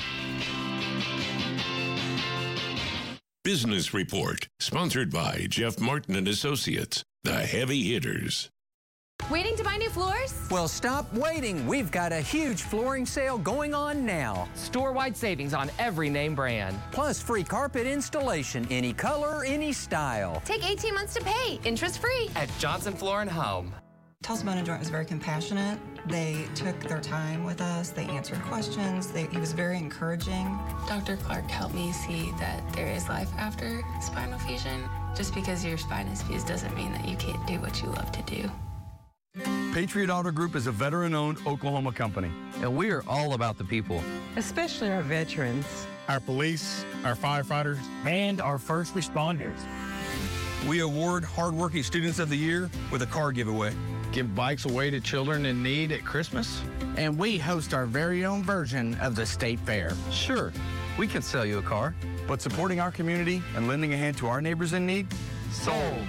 Business 3.43 3.93
Report, 3.93 4.47
sponsored 4.61 5.11
by 5.11 5.47
Jeff 5.49 5.77
Martin 5.77 6.15
and 6.15 6.29
Associates, 6.29 7.03
the 7.23 7.45
heavy 7.45 7.83
hitters. 7.91 8.49
Waiting 9.29 9.57
to 9.57 9.65
buy 9.65 9.75
new 9.75 9.89
floors? 9.89 10.33
Well, 10.49 10.69
stop 10.69 11.13
waiting. 11.13 11.67
We've 11.67 11.91
got 11.91 12.13
a 12.13 12.21
huge 12.21 12.61
flooring 12.61 13.05
sale 13.05 13.37
going 13.37 13.73
on 13.73 14.05
now. 14.05 14.47
Store-wide 14.53 15.17
savings 15.17 15.53
on 15.53 15.69
every 15.77 16.09
name 16.09 16.35
brand. 16.35 16.79
Plus 16.93 17.21
free 17.21 17.43
carpet 17.43 17.85
installation, 17.85 18.65
any 18.71 18.93
color, 18.93 19.43
any 19.43 19.73
style. 19.73 20.41
Take 20.45 20.65
18 20.65 20.93
months 20.93 21.13
to 21.15 21.23
pay, 21.25 21.59
interest 21.65 21.99
free. 21.99 22.29
At 22.37 22.49
Johnson 22.59 22.93
Floor 22.93 23.19
and 23.19 23.29
Home. 23.29 23.73
Tulsa 24.23 24.45
Bone 24.45 24.57
and 24.57 24.65
Joint 24.65 24.79
was 24.79 24.87
very 24.87 25.03
compassionate. 25.03 25.77
They 26.07 26.47
took 26.55 26.79
their 26.79 27.01
time 27.01 27.43
with 27.43 27.59
us. 27.59 27.89
They 27.89 28.05
answered 28.05 28.41
questions. 28.43 29.11
They, 29.11 29.25
he 29.25 29.37
was 29.37 29.51
very 29.51 29.77
encouraging. 29.77 30.57
Dr. 30.87 31.17
Clark 31.17 31.49
helped 31.51 31.75
me 31.75 31.91
see 31.91 32.31
that 32.39 32.61
there 32.71 32.87
is 32.87 33.09
life 33.09 33.29
after 33.37 33.81
spinal 34.01 34.39
fusion. 34.39 34.89
Just 35.13 35.35
because 35.35 35.65
your 35.65 35.77
spine 35.77 36.07
is 36.07 36.21
fused 36.21 36.47
doesn't 36.47 36.73
mean 36.73 36.93
that 36.93 37.05
you 37.05 37.17
can't 37.17 37.45
do 37.45 37.59
what 37.59 37.81
you 37.81 37.89
love 37.89 38.13
to 38.13 38.21
do. 38.21 38.49
Patriot 39.73 40.09
Auto 40.09 40.31
Group 40.31 40.55
is 40.55 40.67
a 40.67 40.71
veteran-owned 40.71 41.39
Oklahoma 41.45 41.91
company. 41.91 42.31
And 42.61 42.77
we 42.77 42.91
are 42.91 43.03
all 43.09 43.33
about 43.33 43.57
the 43.57 43.65
people. 43.65 44.01
Especially 44.37 44.89
our 44.89 45.01
veterans. 45.01 45.65
Our 46.07 46.21
police, 46.21 46.85
our 47.03 47.15
firefighters, 47.15 47.79
and 48.05 48.39
our 48.39 48.57
first 48.57 48.95
responders. 48.95 49.59
We 50.65 50.79
award 50.79 51.25
hardworking 51.25 51.83
students 51.83 52.19
of 52.19 52.29
the 52.29 52.37
year 52.37 52.69
with 52.89 53.01
a 53.01 53.05
car 53.07 53.33
giveaway 53.33 53.73
give 54.13 54.35
bikes 54.35 54.65
away 54.65 54.91
to 54.91 54.99
children 54.99 55.45
in 55.45 55.61
need 55.61 55.91
at 55.91 56.05
Christmas. 56.05 56.61
And 56.95 57.17
we 57.17 57.37
host 57.37 57.73
our 57.73 57.85
very 57.85 58.23
own 58.23 58.43
version 58.43 58.93
of 59.01 59.15
the 59.15 59.25
state 59.25 59.59
fair. 59.61 59.91
Sure, 60.11 60.53
we 60.97 61.07
can 61.07 61.21
sell 61.21 61.45
you 61.45 61.57
a 61.57 61.63
car. 61.63 61.95
But 62.27 62.41
supporting 62.41 62.79
our 62.79 62.91
community 62.91 63.41
and 63.55 63.67
lending 63.67 63.93
a 63.93 63.97
hand 63.97 64.15
to 64.17 64.27
our 64.27 64.39
neighbors 64.39 64.73
in 64.73 64.85
need? 64.85 65.07
Sold. 65.51 66.07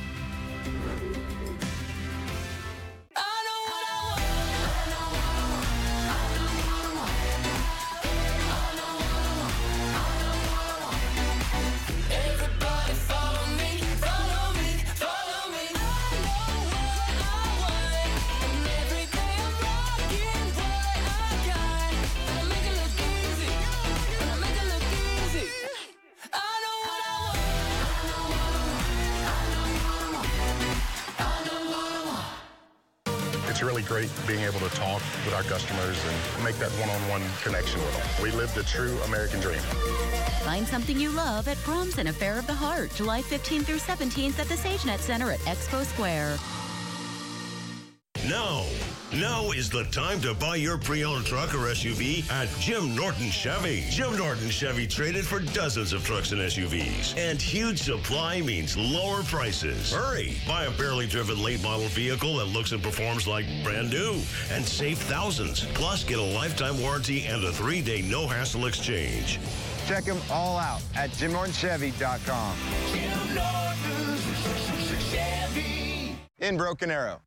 The 38.55 38.63
true 38.63 38.97
American 39.07 39.41
dream. 39.41 39.59
Find 40.45 40.67
something 40.67 40.99
you 40.99 41.11
love 41.11 41.49
at 41.49 41.57
Proms 41.59 41.99
and 41.99 42.09
Affair 42.09 42.39
of 42.39 42.47
the 42.47 42.55
Heart, 42.55 42.95
July 42.95 43.23
15th 43.23 43.65
through 43.65 43.79
17th 43.79 44.39
at 44.39 44.49
the 44.49 44.55
SageNet 44.55 44.99
Center 44.99 45.31
at 45.33 45.41
Expo 45.41 45.85
Square. 45.85 46.39
No. 48.29 48.65
Now 49.21 49.53
is 49.53 49.71
the 49.71 49.85
time 49.85 50.21
to 50.23 50.35
buy 50.35 50.57
your 50.57 50.77
pre-owned 50.77 51.25
truck 51.25 51.55
or 51.55 51.69
SUV 51.69 52.29
at 52.33 52.49
Jim 52.59 52.97
Norton 52.97 53.31
Chevy. 53.31 53.85
Jim 53.89 54.17
Norton 54.17 54.51
Chevy 54.51 54.89
traded 54.89 55.25
for 55.25 55.39
dozens 55.39 55.93
of 55.93 56.05
trucks 56.05 56.33
and 56.33 56.41
SUVs. 56.41 57.17
And 57.17 57.41
huge 57.41 57.81
supply 57.81 58.41
means 58.41 58.77
lower 58.77 59.23
prices. 59.23 59.93
Hurry! 59.93 60.35
Buy 60.49 60.65
a 60.65 60.71
barely 60.73 61.07
driven 61.07 61.41
late 61.41 61.63
model 61.63 61.87
vehicle 61.87 62.39
that 62.39 62.47
looks 62.47 62.73
and 62.73 62.83
performs 62.83 63.29
like 63.29 63.47
brand 63.63 63.91
new 63.91 64.21
and 64.51 64.65
save 64.65 64.99
thousands. 64.99 65.65
Plus, 65.75 66.03
get 66.03 66.19
a 66.19 66.23
lifetime 66.23 66.81
warranty 66.81 67.25
and 67.27 67.45
a 67.45 67.53
three-day 67.53 68.03
no-hassle 68.03 68.67
exchange. 68.67 69.39
Check 69.87 70.05
them 70.05 70.19
all 70.29 70.59
out 70.59 70.83
at 70.97 71.11
JimNortonChevy.com. 71.11 72.57
Jim 72.93 73.35
Norton 73.37 74.19
Chevy. 75.13 76.17
In 76.41 76.57
Broken 76.57 76.91
Arrow. 76.91 77.21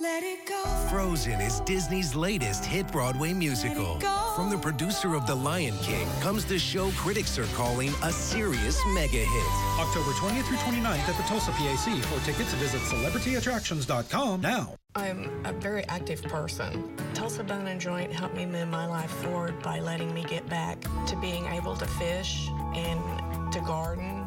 Let 0.00 0.24
it 0.24 0.44
go. 0.46 0.60
Frozen 0.90 1.40
is 1.40 1.60
Disney's 1.60 2.16
latest 2.16 2.64
hit 2.64 2.90
Broadway 2.90 3.32
musical. 3.32 4.00
From 4.34 4.50
the 4.50 4.58
producer 4.58 5.14
of 5.14 5.24
The 5.28 5.34
Lion 5.34 5.76
King 5.82 6.08
comes 6.20 6.44
the 6.44 6.58
show 6.58 6.90
critics 6.92 7.38
are 7.38 7.46
calling 7.54 7.90
a 8.02 8.10
serious 8.10 8.76
mega 8.88 9.18
hit. 9.18 9.50
October 9.78 10.10
20th 10.10 10.44
through 10.46 10.56
29th 10.56 11.08
at 11.08 11.16
the 11.16 11.22
Tulsa 11.22 11.52
PAC. 11.52 12.02
For 12.02 12.26
tickets, 12.26 12.52
visit 12.54 12.80
celebrityattractions.com 12.80 14.40
now. 14.40 14.74
I'm 14.96 15.30
a 15.44 15.52
very 15.52 15.84
active 15.84 16.22
person. 16.22 16.96
Tulsa 17.14 17.44
Bone 17.44 17.68
and 17.68 17.80
Joint 17.80 18.12
helped 18.12 18.34
me 18.36 18.46
move 18.46 18.68
my 18.68 18.86
life 18.86 19.10
forward 19.10 19.62
by 19.62 19.78
letting 19.78 20.12
me 20.12 20.24
get 20.24 20.48
back 20.48 20.80
to 21.06 21.16
being 21.20 21.46
able 21.46 21.76
to 21.76 21.86
fish 21.86 22.48
and 22.74 23.52
to 23.52 23.60
garden. 23.60 24.26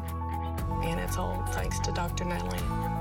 And 0.82 0.98
it's 0.98 1.18
all 1.18 1.44
thanks 1.50 1.78
to 1.80 1.92
Dr. 1.92 2.24
Natalie. 2.24 2.97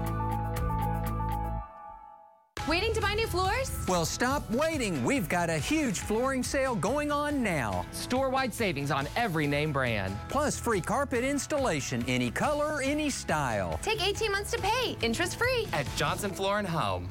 Waiting 2.68 2.92
to 2.92 3.00
buy 3.00 3.14
new 3.14 3.28
floors? 3.28 3.72
Well, 3.88 4.04
stop 4.04 4.50
waiting. 4.52 5.02
We've 5.06 5.30
got 5.30 5.50
a 5.50 5.58
huge 5.58 6.02
flooring 6.02 6.44
sale 6.44 6.76
going 6.76 7.14
on 7.14 7.42
now. 7.42 7.86
Store-wide 7.92 8.54
savings 8.54 8.92
on 8.92 9.08
every 9.16 9.48
name 9.48 9.72
brand. 9.72 10.14
Plus 10.28 10.60
free 10.60 10.82
carpet 10.82 11.24
installation, 11.24 12.04
any 12.10 12.30
color, 12.30 12.82
any 12.82 13.10
style. 13.10 13.80
Take 13.82 14.06
18 14.06 14.34
months 14.34 14.52
to 14.52 14.62
pay, 14.62 14.98
interest 15.02 15.38
free. 15.38 15.66
At 15.72 15.88
Johnson 15.96 16.30
Floor 16.30 16.60
and 16.60 16.68
Home. 16.68 17.10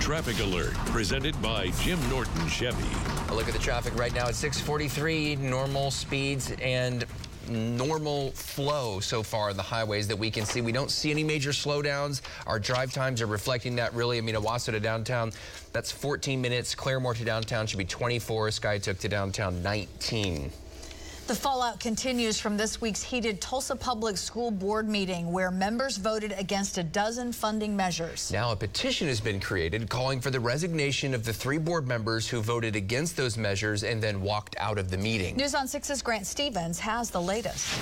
Traffic 0.00 0.38
alert 0.40 0.74
presented 0.92 1.40
by 1.40 1.68
Jim 1.80 1.98
Norton 2.10 2.46
Chevy. 2.46 2.84
A 3.30 3.34
look 3.34 3.48
at 3.48 3.54
the 3.54 3.58
traffic 3.58 3.98
right 3.98 4.14
now 4.14 4.28
at 4.28 4.34
643, 4.34 5.36
normal 5.36 5.90
speeds 5.90 6.52
and 6.60 7.06
normal 7.48 8.30
flow 8.32 9.00
so 9.00 9.22
far 9.22 9.50
on 9.50 9.56
the 9.56 9.62
highways 9.62 10.08
that 10.08 10.16
we 10.16 10.30
can 10.30 10.44
see. 10.44 10.60
We 10.60 10.72
don't 10.72 10.90
see 10.90 11.10
any 11.10 11.24
major 11.24 11.50
slowdowns. 11.50 12.20
Our 12.46 12.58
drive 12.58 12.92
times 12.92 13.22
are 13.22 13.26
reflecting 13.26 13.76
that 13.76 13.94
really. 13.94 14.18
I 14.18 14.20
mean, 14.20 14.34
Owasso 14.34 14.72
to 14.72 14.80
downtown, 14.80 15.32
that's 15.72 15.90
14 15.92 16.40
minutes. 16.40 16.74
Claremore 16.74 17.16
to 17.16 17.24
downtown 17.24 17.66
should 17.66 17.78
be 17.78 17.84
24. 17.84 18.48
Skiatook 18.48 18.98
to 18.98 19.08
downtown, 19.08 19.62
19. 19.62 20.50
The 21.26 21.34
fallout 21.34 21.80
continues 21.80 22.38
from 22.38 22.56
this 22.56 22.80
week's 22.80 23.02
heated 23.02 23.40
Tulsa 23.40 23.74
Public 23.74 24.16
School 24.16 24.52
Board 24.52 24.88
meeting 24.88 25.32
where 25.32 25.50
members 25.50 25.96
voted 25.96 26.32
against 26.38 26.78
a 26.78 26.84
dozen 26.84 27.32
funding 27.32 27.74
measures. 27.74 28.30
Now 28.30 28.52
a 28.52 28.56
petition 28.56 29.08
has 29.08 29.20
been 29.20 29.40
created 29.40 29.90
calling 29.90 30.20
for 30.20 30.30
the 30.30 30.38
resignation 30.38 31.14
of 31.14 31.24
the 31.24 31.32
three 31.32 31.58
board 31.58 31.88
members 31.88 32.28
who 32.28 32.40
voted 32.40 32.76
against 32.76 33.16
those 33.16 33.36
measures 33.36 33.82
and 33.82 34.00
then 34.00 34.20
walked 34.20 34.54
out 34.60 34.78
of 34.78 34.88
the 34.88 34.96
meeting. 34.96 35.34
News 35.34 35.56
on 35.56 35.66
6's 35.66 36.00
Grant 36.00 36.28
Stevens 36.28 36.78
has 36.78 37.10
the 37.10 37.20
latest. 37.20 37.76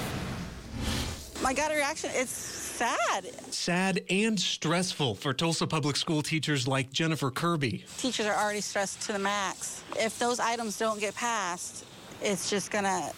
My 1.43 1.53
gut 1.53 1.71
reaction, 1.71 2.13
it's 2.15 2.31
sad. 2.31 3.27
Sad 3.53 4.01
and 4.09 4.41
stressful 4.41 5.17
for 5.17 5.35
Tulsa 5.35 5.67
Public 5.67 5.97
School 5.97 6.23
teachers 6.23 6.67
like 6.67 6.91
Jennifer 6.91 7.31
Kirby. 7.31 7.85
Teachers 7.99 8.25
are 8.25 8.43
already 8.43 8.63
stressed 8.63 9.03
to 9.03 9.13
the 9.13 9.19
max. 9.19 9.83
If 9.97 10.19
those 10.19 10.41
items 10.41 10.79
don't 10.79 10.99
get 10.99 11.15
passed, 11.15 11.85
it's 12.23 12.49
just 12.49 12.71
going 12.71 12.85
to 12.85 13.13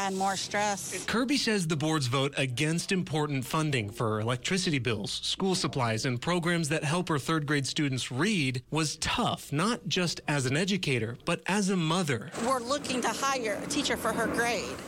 add 0.00 0.14
more 0.14 0.36
stress. 0.36 1.04
Kirby 1.04 1.36
says 1.36 1.66
the 1.66 1.76
board's 1.76 2.06
vote 2.06 2.32
against 2.38 2.90
important 2.90 3.44
funding 3.44 3.90
for 3.90 4.20
electricity 4.20 4.78
bills, 4.78 5.20
school 5.22 5.54
supplies, 5.54 6.06
and 6.06 6.20
programs 6.20 6.70
that 6.70 6.84
help 6.84 7.08
her 7.08 7.18
third 7.18 7.46
grade 7.46 7.66
students 7.66 8.10
read 8.10 8.62
was 8.70 8.96
tough, 8.96 9.52
not 9.52 9.86
just 9.88 10.20
as 10.26 10.46
an 10.46 10.56
educator, 10.56 11.18
but 11.26 11.42
as 11.46 11.68
a 11.68 11.76
mother. 11.76 12.30
We're 12.46 12.60
looking 12.60 13.02
to 13.02 13.08
hire 13.08 13.60
a 13.62 13.66
teacher 13.66 13.96
for 13.96 14.12
her 14.12 14.26
grade. 14.26 14.78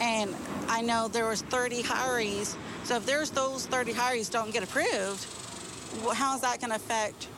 And 0.00 0.34
I 0.68 0.82
know 0.82 1.08
there 1.08 1.28
was 1.28 1.42
30 1.42 1.82
hirees. 1.82 2.56
So 2.84 2.96
if 2.96 3.06
there's 3.06 3.30
those 3.30 3.66
30 3.66 3.92
hirees 3.92 4.30
don't 4.30 4.52
get 4.52 4.62
approved, 4.62 5.26
how 6.14 6.34
is 6.34 6.42
that 6.42 6.60
going 6.60 6.70
to 6.70 6.76
affect 6.76 7.28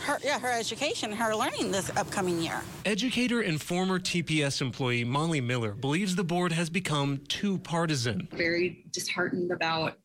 her, 0.00 0.18
yeah, 0.22 0.38
her 0.38 0.50
education, 0.50 1.12
her 1.12 1.34
learning 1.34 1.70
this 1.70 1.90
upcoming 1.96 2.40
year. 2.40 2.62
Educator 2.84 3.40
and 3.40 3.60
former 3.60 3.98
TPS 3.98 4.60
employee 4.60 5.04
Molly 5.04 5.40
Miller 5.40 5.72
believes 5.72 6.16
the 6.16 6.24
board 6.24 6.52
has 6.52 6.70
become 6.70 7.20
too 7.28 7.58
partisan. 7.58 8.28
Very 8.32 8.84
disheartened 8.90 9.50
about 9.52 9.98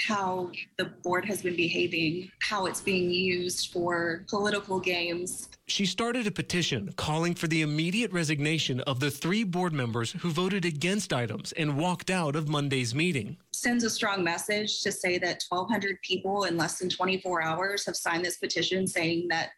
how 0.00 0.50
the 0.76 0.84
board 0.84 1.24
has 1.24 1.42
been 1.42 1.56
behaving, 1.56 2.30
how 2.40 2.66
it's 2.66 2.80
being 2.80 3.10
used 3.10 3.72
for 3.72 4.24
political 4.28 4.78
games. 4.80 5.48
She 5.66 5.86
started 5.86 6.26
a 6.26 6.30
petition 6.30 6.92
calling 6.96 7.34
for 7.34 7.46
the 7.46 7.62
immediate 7.62 8.12
resignation 8.12 8.80
of 8.80 9.00
the 9.00 9.10
three 9.10 9.44
board 9.44 9.72
members 9.72 10.12
who 10.12 10.30
voted 10.30 10.64
against 10.64 11.12
items 11.12 11.52
and 11.52 11.76
walked 11.76 12.10
out 12.10 12.36
of 12.36 12.48
Monday's 12.48 12.94
meeting. 12.94 13.36
Sends 13.52 13.84
a 13.84 13.90
strong 13.90 14.22
message 14.22 14.82
to 14.82 14.92
say 14.92 15.18
that 15.18 15.44
1,200 15.48 16.00
people 16.02 16.44
in 16.44 16.56
less 16.56 16.78
than 16.78 16.88
24 16.88 17.42
hours 17.42 17.84
have 17.84 17.96
signed 17.96 18.24
this 18.24 18.38
petition 18.38 18.86
saying 18.86 19.26
that 19.28 19.50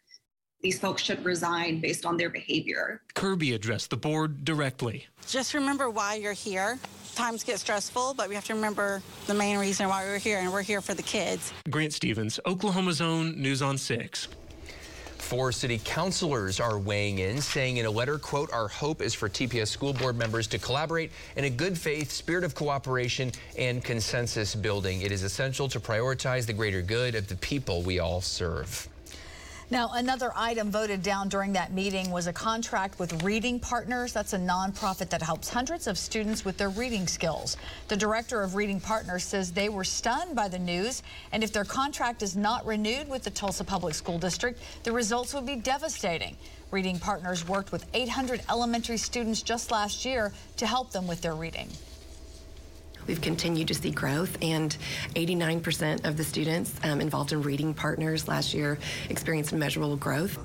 these 0.61 0.79
folks 0.79 1.01
should 1.01 1.23
resign 1.25 1.79
based 1.79 2.05
on 2.05 2.17
their 2.17 2.29
behavior. 2.29 3.01
Kirby 3.13 3.53
addressed 3.53 3.89
the 3.89 3.97
board 3.97 4.45
directly. 4.45 5.07
Just 5.27 5.53
remember 5.53 5.89
why 5.89 6.15
you're 6.15 6.33
here. 6.33 6.77
Times 7.15 7.43
get 7.43 7.59
stressful, 7.59 8.13
but 8.13 8.29
we 8.29 8.35
have 8.35 8.45
to 8.45 8.53
remember 8.53 9.01
the 9.27 9.33
main 9.33 9.57
reason 9.57 9.89
why 9.89 10.03
we're 10.05 10.17
here, 10.17 10.39
and 10.39 10.51
we're 10.51 10.61
here 10.61 10.81
for 10.81 10.93
the 10.93 11.03
kids. 11.03 11.51
Grant 11.69 11.93
Stevens, 11.93 12.39
Oklahoma's 12.45 13.01
own 13.01 13.39
News 13.41 13.61
on 13.61 13.77
6. 13.77 14.27
Four 15.17 15.51
city 15.53 15.79
councilors 15.85 16.59
are 16.59 16.77
weighing 16.77 17.19
in, 17.19 17.39
saying 17.41 17.77
in 17.77 17.85
a 17.85 17.91
letter, 17.91 18.17
quote, 18.17 18.51
our 18.51 18.67
hope 18.67 19.01
is 19.01 19.13
for 19.13 19.29
TPS 19.29 19.67
school 19.67 19.93
board 19.93 20.17
members 20.17 20.45
to 20.47 20.57
collaborate 20.57 21.11
in 21.37 21.45
a 21.45 21.49
good 21.49 21.77
faith 21.77 22.11
spirit 22.11 22.43
of 22.43 22.53
cooperation 22.53 23.31
and 23.57 23.81
consensus 23.81 24.55
building. 24.55 25.01
It 25.01 25.11
is 25.11 25.23
essential 25.23 25.69
to 25.69 25.79
prioritize 25.79 26.45
the 26.45 26.53
greater 26.53 26.81
good 26.81 27.15
of 27.15 27.27
the 27.27 27.37
people 27.37 27.81
we 27.81 27.99
all 27.99 28.19
serve. 28.19 28.89
Now, 29.71 29.91
another 29.93 30.33
item 30.35 30.69
voted 30.69 31.01
down 31.01 31.29
during 31.29 31.53
that 31.53 31.71
meeting 31.71 32.11
was 32.11 32.27
a 32.27 32.33
contract 32.33 32.99
with 32.99 33.23
Reading 33.23 33.57
Partners. 33.57 34.11
That's 34.11 34.33
a 34.33 34.37
nonprofit 34.37 35.09
that 35.11 35.21
helps 35.21 35.47
hundreds 35.47 35.87
of 35.87 35.97
students 35.97 36.43
with 36.43 36.57
their 36.57 36.67
reading 36.67 37.07
skills. 37.07 37.55
The 37.87 37.95
director 37.95 38.41
of 38.41 38.55
Reading 38.55 38.81
Partners 38.81 39.23
says 39.23 39.53
they 39.53 39.69
were 39.69 39.85
stunned 39.85 40.35
by 40.35 40.49
the 40.49 40.59
news, 40.59 41.03
and 41.31 41.41
if 41.41 41.53
their 41.53 41.63
contract 41.63 42.21
is 42.21 42.35
not 42.35 42.65
renewed 42.65 43.07
with 43.07 43.23
the 43.23 43.29
Tulsa 43.29 43.63
Public 43.63 43.93
School 43.93 44.19
District, 44.19 44.59
the 44.83 44.91
results 44.91 45.33
would 45.33 45.45
be 45.45 45.55
devastating. 45.55 46.35
Reading 46.71 46.99
Partners 46.99 47.47
worked 47.47 47.71
with 47.71 47.85
800 47.93 48.41
elementary 48.49 48.97
students 48.97 49.41
just 49.41 49.71
last 49.71 50.03
year 50.03 50.33
to 50.57 50.67
help 50.67 50.91
them 50.91 51.07
with 51.07 51.21
their 51.21 51.35
reading. 51.35 51.69
We've 53.11 53.19
continued 53.19 53.67
to 53.67 53.73
see 53.73 53.91
growth, 53.91 54.37
and 54.41 54.73
89% 55.15 56.05
of 56.05 56.15
the 56.15 56.23
students 56.23 56.73
um, 56.85 57.01
involved 57.01 57.33
in 57.33 57.41
reading 57.41 57.73
partners 57.73 58.29
last 58.29 58.53
year 58.53 58.79
experienced 59.09 59.51
measurable 59.51 59.97
growth. 59.97 60.39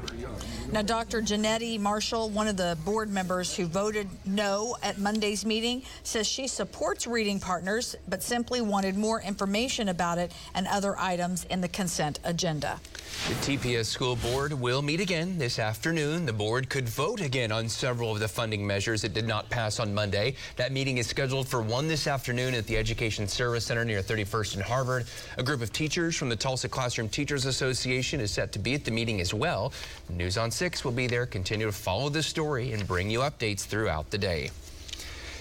Now, 0.72 0.82
Dr. 0.82 1.22
Jennettie 1.22 1.78
Marshall, 1.78 2.28
one 2.30 2.48
of 2.48 2.56
the 2.56 2.76
board 2.84 3.08
members 3.08 3.54
who 3.54 3.66
voted 3.66 4.08
no 4.24 4.76
at 4.82 4.98
Monday's 4.98 5.46
meeting, 5.46 5.82
says 6.02 6.26
she 6.26 6.48
supports 6.48 7.06
reading 7.06 7.38
partners, 7.38 7.94
but 8.08 8.22
simply 8.22 8.60
wanted 8.60 8.96
more 8.96 9.20
information 9.20 9.88
about 9.88 10.18
it 10.18 10.32
and 10.54 10.66
other 10.66 10.98
items 10.98 11.44
in 11.44 11.60
the 11.60 11.68
consent 11.68 12.18
agenda. 12.24 12.80
The 13.28 13.34
TPS 13.34 13.86
school 13.86 14.16
board 14.16 14.52
will 14.52 14.82
meet 14.82 15.00
again 15.00 15.38
this 15.38 15.58
afternoon. 15.58 16.26
The 16.26 16.32
board 16.32 16.68
could 16.68 16.88
vote 16.88 17.20
again 17.20 17.50
on 17.50 17.68
several 17.68 18.12
of 18.12 18.20
the 18.20 18.28
funding 18.28 18.66
measures 18.66 19.04
it 19.04 19.14
did 19.14 19.26
not 19.26 19.48
pass 19.48 19.80
on 19.80 19.94
Monday. 19.94 20.34
That 20.56 20.70
meeting 20.70 20.98
is 20.98 21.06
scheduled 21.06 21.48
for 21.48 21.62
one 21.62 21.88
this 21.88 22.06
afternoon 22.06 22.54
at 22.54 22.66
the 22.66 22.76
Education 22.76 23.26
Service 23.26 23.64
Center 23.64 23.84
near 23.84 24.02
31st 24.02 24.54
and 24.54 24.62
Harvard. 24.62 25.06
A 25.38 25.42
group 25.42 25.62
of 25.62 25.72
teachers 25.72 26.14
from 26.14 26.28
the 26.28 26.36
Tulsa 26.36 26.68
Classroom 26.68 27.08
Teachers 27.08 27.46
Association 27.46 28.20
is 28.20 28.30
set 28.30 28.52
to 28.52 28.58
be 28.58 28.74
at 28.74 28.84
the 28.84 28.90
meeting 28.90 29.20
as 29.20 29.32
well. 29.32 29.72
News 30.10 30.36
on 30.36 30.50
6 30.56 30.84
will 30.84 30.92
be 30.92 31.06
there. 31.06 31.26
Continue 31.26 31.66
to 31.66 31.72
follow 31.72 32.08
this 32.08 32.26
story 32.26 32.72
and 32.72 32.86
bring 32.88 33.10
you 33.10 33.20
updates 33.20 33.66
throughout 33.66 34.10
the 34.10 34.16
day. 34.16 34.50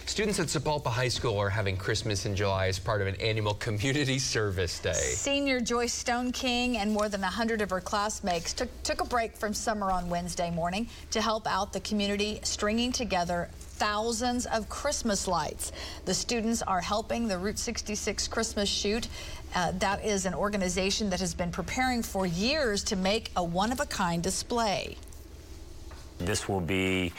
Students 0.08 0.40
at 0.40 0.48
Sapulpa 0.48 0.92
High 0.92 1.08
School 1.08 1.40
are 1.40 1.50
having 1.50 1.76
Christmas 1.78 2.28
in 2.28 2.36
July 2.36 2.68
as 2.68 2.78
part 2.78 3.02
of 3.02 3.08
an 3.08 3.16
annual 3.16 3.54
community 3.66 4.20
service 4.20 4.78
day. 4.80 4.94
Senior 4.94 5.60
Joyce 5.60 5.94
Stone 5.94 6.32
King 6.32 6.78
and 6.78 6.92
more 6.92 7.10
than 7.10 7.22
100 7.22 7.62
of 7.62 7.72
her 7.72 7.82
classmates 7.82 8.54
took, 8.54 8.70
took 8.84 9.02
a 9.02 9.06
break 9.06 9.36
from 9.36 9.54
summer 9.54 9.90
on 9.90 10.08
Wednesday 10.08 10.52
morning 10.52 10.88
to 11.10 11.22
help 11.22 11.48
out 11.48 11.74
the 11.74 11.80
community, 11.80 12.40
stringing 12.44 12.92
together 12.92 13.50
thousands 13.58 14.46
of 14.46 14.70
Christmas 14.70 15.28
lights. 15.28 15.72
The 16.06 16.14
students 16.14 16.62
are 16.62 16.82
helping 16.82 17.28
the 17.28 17.40
Route 17.40 17.58
66 17.58 18.28
Christmas 18.28 18.70
Chute. 18.70 19.08
Uh, 19.56 19.72
that 19.80 20.06
is 20.06 20.26
an 20.26 20.36
organization 20.36 21.10
that 21.10 21.20
has 21.20 21.34
been 21.34 21.52
preparing 21.52 22.04
for 22.04 22.28
years 22.28 22.84
to 22.84 22.96
make 22.96 23.32
a 23.36 23.44
one-of-a-kind 23.44 24.22
display. 24.22 24.98
This 26.18 26.48
will 26.48 26.62
be 26.62 27.14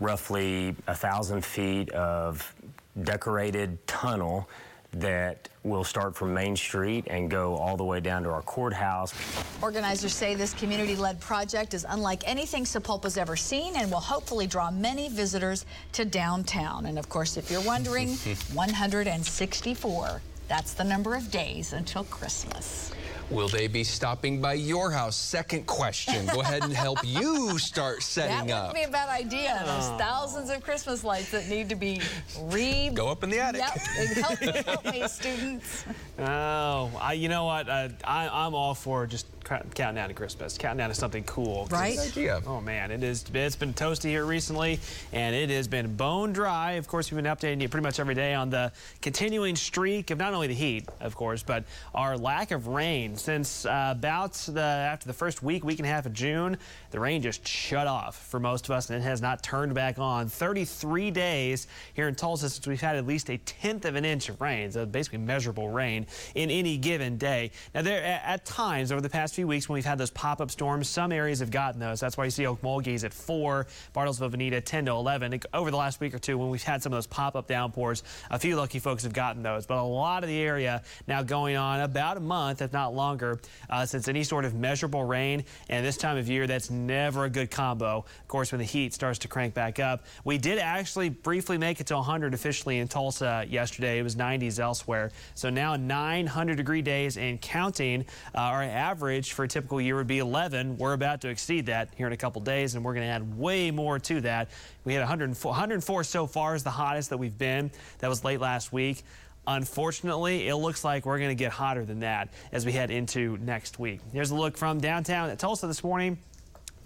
roughly 0.00 0.74
a 0.86 0.94
thousand 0.94 1.44
feet 1.44 1.90
of 1.90 2.54
decorated 3.02 3.84
tunnel 3.86 4.48
that 4.92 5.48
will 5.64 5.82
start 5.82 6.14
from 6.14 6.32
Main 6.32 6.54
Street 6.54 7.04
and 7.08 7.28
go 7.30 7.56
all 7.56 7.76
the 7.76 7.84
way 7.84 8.00
down 8.00 8.22
to 8.22 8.30
our 8.30 8.42
courthouse. 8.42 9.12
Organizers 9.60 10.14
say 10.14 10.34
this 10.36 10.54
community-led 10.54 11.20
project 11.20 11.74
is 11.74 11.84
unlike 11.88 12.22
anything 12.26 12.64
Sapulpa's 12.64 13.16
ever 13.16 13.34
seen 13.34 13.74
and 13.76 13.90
will 13.90 13.98
hopefully 13.98 14.46
draw 14.46 14.70
many 14.70 15.08
visitors 15.08 15.66
to 15.92 16.04
downtown. 16.04 16.86
And 16.86 16.96
of 16.98 17.08
course, 17.08 17.36
if 17.36 17.50
you're 17.50 17.60
wondering, 17.62 18.08
164. 18.52 20.20
That's 20.46 20.74
the 20.74 20.84
number 20.84 21.14
of 21.14 21.30
days 21.30 21.72
until 21.72 22.04
Christmas. 22.04 22.92
Will 23.30 23.48
they 23.48 23.68
be 23.68 23.84
stopping 23.84 24.40
by 24.40 24.54
your 24.54 24.90
house? 24.90 25.16
Second 25.16 25.66
question. 25.66 26.26
Go 26.26 26.42
ahead 26.42 26.62
and 26.62 26.72
help 26.72 26.98
you 27.04 27.58
start 27.58 28.02
setting 28.02 28.48
that 28.48 28.54
up. 28.54 28.74
That 28.74 28.74
would 28.74 28.74
be 28.74 28.82
a 28.82 28.92
bad 28.92 29.08
idea. 29.08 29.62
There's 29.64 29.84
oh. 29.86 29.96
thousands 29.98 30.50
of 30.50 30.62
Christmas 30.62 31.02
lights 31.04 31.30
that 31.30 31.48
need 31.48 31.68
to 31.70 31.74
be 31.74 32.00
re. 32.42 32.90
Go 32.90 33.08
up 33.08 33.24
in 33.24 33.30
the 33.30 33.40
attic. 33.40 33.62
Yep. 33.62 34.16
help, 34.16 34.40
me, 34.40 34.62
help 34.66 34.84
me, 34.84 35.08
students. 35.08 35.84
Oh, 36.18 36.90
I, 37.00 37.14
you 37.14 37.28
know 37.28 37.46
what? 37.46 37.68
Uh, 37.68 37.88
I, 38.04 38.28
I'm 38.28 38.54
all 38.54 38.74
for 38.74 39.06
just 39.06 39.26
counting 39.44 39.94
down 39.96 40.08
to 40.08 40.14
Christmas, 40.14 40.56
counting 40.58 40.78
down 40.78 40.88
to 40.88 40.94
something 40.94 41.24
cool. 41.24 41.66
Right? 41.70 41.98
idea. 41.98 42.40
Oh 42.46 42.60
man, 42.60 42.90
it 42.90 43.02
is. 43.02 43.24
It's 43.32 43.56
been 43.56 43.74
toasty 43.74 44.08
here 44.08 44.24
recently, 44.24 44.80
and 45.12 45.34
it 45.34 45.50
has 45.50 45.68
been 45.68 45.94
bone 45.96 46.32
dry. 46.32 46.72
Of 46.72 46.88
course, 46.88 47.10
we've 47.10 47.22
been 47.22 47.32
updating 47.32 47.60
you 47.60 47.68
pretty 47.68 47.84
much 47.84 48.00
every 48.00 48.14
day 48.14 48.34
on 48.34 48.50
the 48.50 48.72
continuing 49.02 49.56
streak 49.56 50.10
of 50.10 50.18
not 50.18 50.34
only 50.34 50.46
the 50.46 50.54
heat, 50.54 50.88
of 51.00 51.14
course, 51.14 51.42
but 51.42 51.64
our 51.94 52.16
lack 52.16 52.50
of 52.50 52.68
rain 52.68 53.13
since 53.16 53.66
uh, 53.66 53.94
about 53.96 54.34
the 54.34 54.60
after 54.60 55.06
the 55.06 55.12
first 55.12 55.42
week, 55.42 55.64
week 55.64 55.78
and 55.78 55.86
a 55.86 55.90
half 55.90 56.06
of 56.06 56.12
June. 56.12 56.56
The 56.90 57.00
rain 57.00 57.22
just 57.22 57.46
shut 57.46 57.86
off 57.86 58.16
for 58.16 58.38
most 58.38 58.66
of 58.66 58.70
us, 58.70 58.90
and 58.90 58.98
it 58.98 59.02
has 59.02 59.20
not 59.20 59.42
turned 59.42 59.74
back 59.74 59.98
on. 59.98 60.28
33 60.28 61.10
days 61.10 61.66
here 61.94 62.08
in 62.08 62.14
Tulsa 62.14 62.48
since 62.50 62.66
we've 62.66 62.80
had 62.80 62.96
at 62.96 63.06
least 63.06 63.30
a 63.30 63.38
tenth 63.38 63.84
of 63.84 63.94
an 63.96 64.04
inch 64.04 64.28
of 64.28 64.40
rain, 64.40 64.70
so 64.70 64.86
basically 64.86 65.18
measurable 65.18 65.68
rain 65.68 66.06
in 66.34 66.50
any 66.50 66.76
given 66.76 67.16
day. 67.16 67.50
Now, 67.74 67.82
there 67.82 68.02
at 68.04 68.44
times 68.44 68.92
over 68.92 69.00
the 69.00 69.10
past 69.10 69.34
few 69.34 69.46
weeks 69.46 69.68
when 69.68 69.74
we've 69.74 69.84
had 69.84 69.98
those 69.98 70.10
pop-up 70.10 70.50
storms. 70.50 70.88
Some 70.88 71.12
areas 71.12 71.40
have 71.40 71.50
gotten 71.50 71.80
those. 71.80 72.00
That's 72.00 72.16
why 72.16 72.24
you 72.24 72.30
see 72.30 72.44
Okmulgee's 72.44 73.04
at 73.04 73.12
4, 73.12 73.66
Bartlesville, 73.94 74.30
Vinita 74.30 74.64
10 74.64 74.86
to 74.86 74.92
11. 74.92 75.40
Over 75.52 75.70
the 75.70 75.76
last 75.76 76.00
week 76.00 76.14
or 76.14 76.18
two 76.18 76.38
when 76.38 76.50
we've 76.50 76.62
had 76.62 76.82
some 76.82 76.92
of 76.92 76.96
those 76.96 77.06
pop-up 77.06 77.46
downpours, 77.46 78.02
a 78.30 78.38
few 78.38 78.56
lucky 78.56 78.78
folks 78.78 79.02
have 79.02 79.12
gotten 79.12 79.42
those. 79.42 79.66
But 79.66 79.78
a 79.78 79.82
lot 79.82 80.22
of 80.22 80.28
the 80.28 80.38
area 80.38 80.82
now 81.06 81.22
going 81.22 81.56
on 81.56 81.80
about 81.80 82.16
a 82.16 82.20
month, 82.20 82.62
if 82.62 82.72
not 82.72 82.94
longer, 83.04 83.38
uh, 83.68 83.84
since 83.84 84.08
any 84.08 84.24
sort 84.24 84.44
of 84.44 84.54
measurable 84.54 85.04
rain. 85.04 85.44
And 85.68 85.84
this 85.84 85.96
time 85.96 86.16
of 86.16 86.28
year, 86.28 86.46
that's 86.46 86.70
never 86.70 87.24
a 87.24 87.30
good 87.30 87.50
combo. 87.50 87.98
Of 87.98 88.28
course, 88.28 88.50
when 88.50 88.60
the 88.60 88.64
heat 88.64 88.94
starts 88.94 89.18
to 89.20 89.28
crank 89.28 89.52
back 89.52 89.78
up. 89.78 90.06
We 90.24 90.38
did 90.38 90.58
actually 90.58 91.10
briefly 91.10 91.58
make 91.58 91.80
it 91.80 91.86
to 91.88 91.96
100 91.96 92.32
officially 92.32 92.78
in 92.78 92.88
Tulsa 92.88 93.44
yesterday. 93.48 93.98
It 93.98 94.02
was 94.02 94.16
90s 94.16 94.58
elsewhere. 94.58 95.10
So 95.34 95.50
now 95.50 95.76
900 95.76 96.56
degree 96.56 96.82
days 96.82 97.18
and 97.18 97.40
counting. 97.40 98.06
Uh, 98.34 98.54
our 98.54 98.62
average 98.62 99.32
for 99.32 99.44
a 99.44 99.48
typical 99.48 99.80
year 99.80 99.96
would 99.96 100.06
be 100.06 100.18
11. 100.18 100.78
We're 100.78 100.94
about 100.94 101.20
to 101.22 101.28
exceed 101.28 101.66
that 101.66 101.90
here 101.96 102.06
in 102.06 102.12
a 102.12 102.16
couple 102.16 102.40
days, 102.40 102.74
and 102.74 102.84
we're 102.84 102.94
going 102.94 103.06
to 103.06 103.12
add 103.12 103.36
way 103.38 103.70
more 103.70 103.98
to 103.98 104.20
that. 104.22 104.48
We 104.84 104.94
had 104.94 105.00
104, 105.00 105.50
104 105.50 106.04
so 106.04 106.26
far 106.26 106.54
is 106.54 106.62
the 106.62 106.70
hottest 106.70 107.10
that 107.10 107.18
we've 107.18 107.36
been. 107.36 107.70
That 107.98 108.08
was 108.08 108.24
late 108.24 108.40
last 108.40 108.72
week. 108.72 109.04
Unfortunately, 109.46 110.48
it 110.48 110.56
looks 110.56 110.84
like 110.84 111.04
we're 111.04 111.18
going 111.18 111.30
to 111.30 111.34
get 111.34 111.52
hotter 111.52 111.84
than 111.84 112.00
that 112.00 112.30
as 112.52 112.64
we 112.64 112.72
head 112.72 112.90
into 112.90 113.36
next 113.38 113.78
week. 113.78 114.00
Here's 114.12 114.30
a 114.30 114.34
look 114.34 114.56
from 114.56 114.80
downtown 114.80 115.28
at 115.28 115.38
Tulsa 115.38 115.66
this 115.66 115.84
morning. 115.84 116.18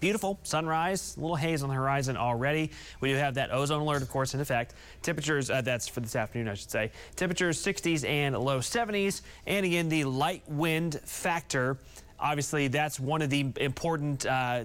Beautiful 0.01 0.39
sunrise, 0.45 1.17
a 1.17 1.21
little 1.21 1.37
haze 1.37 1.63
on 1.63 1.69
the 1.69 1.75
horizon 1.75 2.17
already. 2.17 2.71
We 3.01 3.11
do 3.11 3.17
have 3.17 3.35
that 3.35 3.53
ozone 3.53 3.81
alert, 3.81 4.03
of 4.03 4.09
course, 4.09 4.33
in 4.33 4.41
effect. 4.41 4.75
Temperatures, 5.03 5.51
uh, 5.51 5.61
that's 5.61 5.89
for 5.89 6.01
this 6.01 6.15
afternoon, 6.15 6.49
I 6.49 6.55
should 6.55 6.71
say. 6.71 6.93
Temperatures 7.17 7.61
60s 7.65 8.09
and 8.09 8.39
low 8.39 8.59
70s. 8.59 9.23
And 9.47 9.67
again, 9.67 9.89
the 9.89 10.05
light 10.05 10.43
wind 10.47 11.01
factor. 11.05 11.79
Obviously, 12.21 12.69
that's 12.69 13.01
one 13.01 13.23
of 13.23 13.31
the 13.31 13.53
important 13.57 14.25
uh, 14.27 14.65